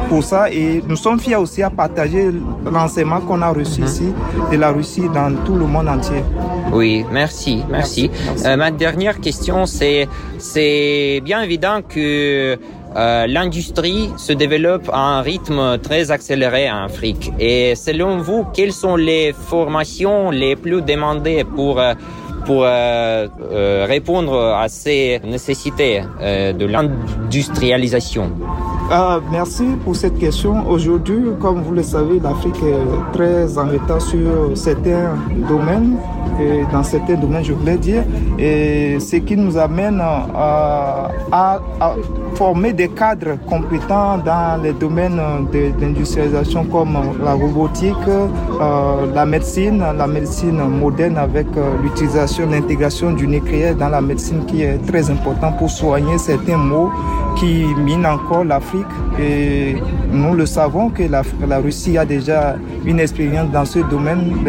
pour 0.07 0.23
ça. 0.23 0.51
Et 0.51 0.83
nous 0.87 0.95
sommes 0.95 1.19
fiers 1.19 1.35
aussi 1.35 1.63
à 1.63 1.69
partager 1.69 2.31
l'enseignement 2.71 3.21
qu'on 3.21 3.41
a 3.41 3.49
reçu 3.49 3.81
mhm. 3.81 3.87
ici 3.87 4.13
de 4.51 4.57
la 4.57 4.71
Russie 4.71 5.09
dans 5.13 5.33
tout 5.45 5.55
le 5.55 5.65
monde 5.65 5.87
entier. 5.87 6.23
Oui, 6.71 7.03
merci, 7.11 7.63
merci. 7.69 8.11
ma 8.57 8.69
dernière 8.69 9.19
question, 9.19 9.65
c'est, 9.65 10.07
c'est 10.37 11.19
bien 11.23 11.41
évident 11.41 11.79
que 11.87 12.57
euh, 12.95 13.27
l'industrie 13.27 14.09
se 14.17 14.33
développe 14.33 14.89
à 14.91 14.99
un 14.99 15.21
rythme 15.21 15.77
très 15.77 16.11
accéléré 16.11 16.69
en 16.69 16.85
Afrique. 16.85 17.31
Et 17.39 17.75
selon 17.75 18.17
vous, 18.17 18.45
quelles 18.53 18.73
sont 18.73 18.95
les 18.95 19.33
formations 19.33 20.31
les 20.31 20.55
plus 20.55 20.81
demandées 20.81 21.43
pour 21.43 21.79
euh, 21.79 21.93
pour 22.45 22.63
euh, 22.63 23.27
répondre 23.87 24.35
à 24.35 24.69
ces 24.69 25.19
nécessités 25.23 26.01
de 26.21 26.65
l'industrialisation? 26.65 28.31
Ah, 28.89 29.19
Merci 29.31 29.65
pour 29.83 29.95
cette 29.95 30.17
question. 30.17 30.67
Aujourd'hui, 30.69 31.21
comme 31.39 31.61
vous 31.61 31.73
le 31.73 31.83
savez, 31.83 32.19
l'Afrique 32.19 32.61
est 32.63 33.13
très 33.13 33.57
en 33.57 33.67
retard 33.67 34.01
sur 34.01 34.55
certains 34.55 35.15
domaines 35.47 35.97
dans 36.71 36.83
certains 36.83 37.15
domaines, 37.15 37.43
je 37.43 37.53
voulais 37.53 37.77
dire, 37.77 38.03
et 38.37 38.99
ce 38.99 39.17
qui 39.17 39.35
nous 39.35 39.57
amène 39.57 40.01
à, 40.01 41.09
former 42.35 42.71
des 42.73 42.87
cadres 42.87 43.37
compétents 43.47 44.17
dans 44.19 44.61
les 44.61 44.71
domaines 44.71 45.19
d'industrialisation 45.51 46.63
comme 46.65 46.97
la 47.23 47.33
robotique, 47.33 47.95
euh, 48.07 49.13
la 49.13 49.25
médecine, 49.25 49.83
la 49.97 50.07
médecine 50.07 50.57
moderne 50.57 51.17
avec 51.17 51.47
euh, 51.57 51.73
l'utilisation, 51.83 52.47
l'intégration 52.49 53.11
du 53.11 53.27
nucléaire 53.27 53.75
dans 53.75 53.89
la 53.89 53.99
médecine 53.99 54.45
qui 54.45 54.61
est 54.61 54.77
très 54.87 55.09
important 55.09 55.51
pour 55.53 55.69
soigner 55.69 56.17
certains 56.17 56.57
maux 56.57 56.91
qui 57.35 57.65
minent 57.83 58.05
encore 58.05 58.45
l'Afrique. 58.45 58.78
Et 59.19 59.75
nous 60.11 60.33
le 60.33 60.45
savons 60.45 60.89
que 60.89 61.03
la, 61.03 61.59
Russie 61.59 61.97
a 61.97 62.05
déjà 62.05 62.55
une 62.85 62.99
expérience 62.99 63.51
dans 63.51 63.65
ce 63.65 63.79
domaine. 63.79 64.45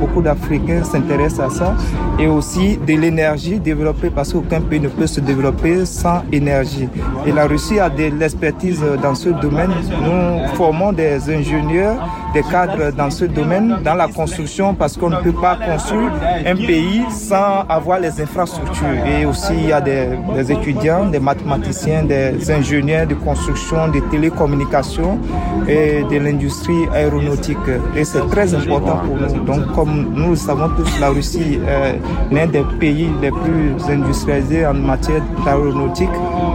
Beaucoup 0.00 0.22
d'Africains 0.22 0.84
s'intéressent 0.84 1.46
à 1.46 1.50
ça. 1.50 1.76
Et 2.18 2.26
aussi 2.26 2.76
de 2.76 2.94
l'énergie 2.94 3.58
développée 3.58 4.10
parce 4.10 4.32
qu'aucun 4.32 4.60
pays 4.60 4.80
ne 4.80 4.88
peut 4.88 5.06
se 5.06 5.20
développer 5.20 5.84
sans 5.86 6.22
énergie. 6.30 6.88
Et 7.26 7.32
la 7.32 7.46
Russie 7.46 7.78
a 7.78 7.88
de 7.88 8.04
l'expertise 8.18 8.82
dans 9.02 9.14
ce 9.14 9.30
domaine. 9.30 9.70
Nous 10.02 10.54
formons 10.56 10.92
des 10.92 11.30
ingénieurs, 11.30 11.96
des 12.34 12.42
cadres 12.42 12.92
dans 12.92 13.10
ce 13.10 13.24
domaine, 13.24 13.78
dans 13.84 13.94
la 13.94 14.08
construction, 14.08 14.74
parce 14.74 14.96
qu'on 14.96 15.10
ne 15.10 15.16
peut 15.16 15.32
pas 15.32 15.56
construire 15.56 16.10
un 16.46 16.56
pays 16.56 17.02
sans 17.10 17.64
avoir 17.68 18.00
les 18.00 18.20
infrastructures. 18.20 19.06
Et 19.06 19.24
aussi, 19.24 19.52
il 19.54 19.68
y 19.68 19.72
a 19.72 19.80
des 19.80 20.52
étudiants, 20.52 21.06
des 21.06 21.20
mathématiciens, 21.20 22.02
des 22.04 22.50
ingénieurs 22.50 23.06
de 23.06 23.14
construction, 23.14 23.61
de 23.70 24.00
télécommunications 24.10 25.18
et 25.66 26.02
de 26.04 26.16
l'industrie 26.18 26.86
aéronautique. 26.92 27.56
Et 27.96 28.04
c'est 28.04 28.26
très 28.28 28.54
important 28.54 28.98
pour 28.98 29.16
nous. 29.16 29.44
Donc, 29.44 29.72
comme 29.74 30.12
nous 30.14 30.30
le 30.30 30.36
savons 30.36 30.68
tous, 30.76 31.00
la 31.00 31.08
Russie 31.10 31.58
est 31.66 32.34
l'un 32.34 32.46
des 32.46 32.64
pays 32.78 33.08
les 33.22 33.30
plus 33.30 33.90
industrialisés 33.90 34.66
en 34.66 34.74
matière 34.74 35.22
d'aéronautique 35.44 36.10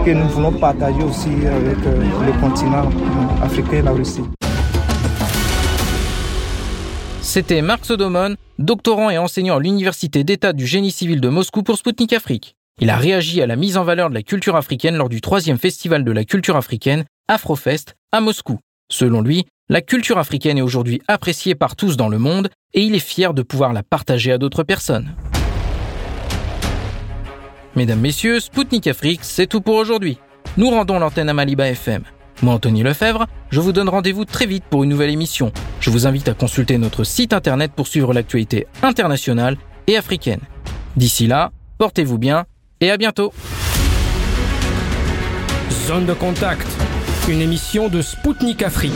que 0.05 0.11
nous 0.11 0.27
voulons 0.29 0.51
partager 0.51 1.01
aussi 1.03 1.29
avec 1.29 1.77
euh, 1.85 2.03
le 2.25 2.39
continent 2.39 2.89
africain 3.41 3.77
et 3.77 3.81
la 3.81 3.91
Russie. 3.91 4.23
C'était 7.21 7.61
Marc 7.61 7.85
Sodomon, 7.85 8.35
doctorant 8.59 9.09
et 9.09 9.17
enseignant 9.17 9.57
à 9.57 9.59
l'Université 9.59 10.23
d'État 10.23 10.53
du 10.53 10.65
Génie 10.65 10.91
civil 10.91 11.19
de 11.19 11.29
Moscou 11.29 11.63
pour 11.63 11.77
Sputnik 11.77 12.13
Afrique. 12.13 12.56
Il 12.79 12.91
a 12.91 12.97
réagi 12.97 13.41
à 13.41 13.47
la 13.47 13.55
mise 13.55 13.75
en 13.75 13.83
valeur 13.83 14.09
de 14.09 14.13
la 14.13 14.21
culture 14.21 14.55
africaine 14.55 14.97
lors 14.97 15.09
du 15.09 15.19
troisième 15.19 15.57
festival 15.57 16.03
de 16.03 16.11
la 16.11 16.25
culture 16.25 16.55
africaine, 16.55 17.05
Afrofest, 17.27 17.95
à 18.11 18.21
Moscou. 18.21 18.59
Selon 18.91 19.21
lui, 19.21 19.45
la 19.67 19.81
culture 19.81 20.19
africaine 20.19 20.59
est 20.59 20.61
aujourd'hui 20.61 21.01
appréciée 21.07 21.55
par 21.55 21.75
tous 21.75 21.97
dans 21.97 22.07
le 22.07 22.19
monde 22.19 22.49
et 22.75 22.81
il 22.81 22.93
est 22.93 22.99
fier 22.99 23.33
de 23.33 23.41
pouvoir 23.41 23.73
la 23.73 23.81
partager 23.81 24.31
à 24.31 24.37
d'autres 24.37 24.61
personnes. 24.61 25.15
Mesdames, 27.75 27.99
Messieurs, 27.99 28.39
Spoutnik 28.39 28.85
Afrique, 28.85 29.21
c'est 29.23 29.47
tout 29.47 29.61
pour 29.61 29.75
aujourd'hui. 29.75 30.19
Nous 30.55 30.69
rendons 30.69 30.99
l'antenne 30.99 31.29
à 31.29 31.33
Maliba 31.33 31.67
FM. 31.69 32.03
Moi, 32.43 32.53
Anthony 32.53 32.83
Lefebvre, 32.83 33.25
je 33.49 33.59
vous 33.59 33.71
donne 33.71 33.89
rendez-vous 33.89 34.25
très 34.25 34.45
vite 34.45 34.65
pour 34.69 34.83
une 34.83 34.89
nouvelle 34.91 35.09
émission. 35.09 35.51
Je 35.79 35.89
vous 35.89 36.05
invite 36.05 36.27
à 36.27 36.35
consulter 36.35 36.77
notre 36.77 37.03
site 37.03 37.33
internet 37.33 37.71
pour 37.75 37.87
suivre 37.87 38.13
l'actualité 38.13 38.67
internationale 38.83 39.57
et 39.87 39.97
africaine. 39.97 40.41
D'ici 40.95 41.25
là, 41.25 41.51
portez-vous 41.79 42.19
bien 42.19 42.45
et 42.81 42.91
à 42.91 42.97
bientôt. 42.97 43.33
Zone 45.87 46.05
de 46.05 46.13
contact, 46.13 46.67
une 47.27 47.41
émission 47.41 47.87
de 47.89 48.01
Spoutnik 48.01 48.61
Afrique. 48.61 48.93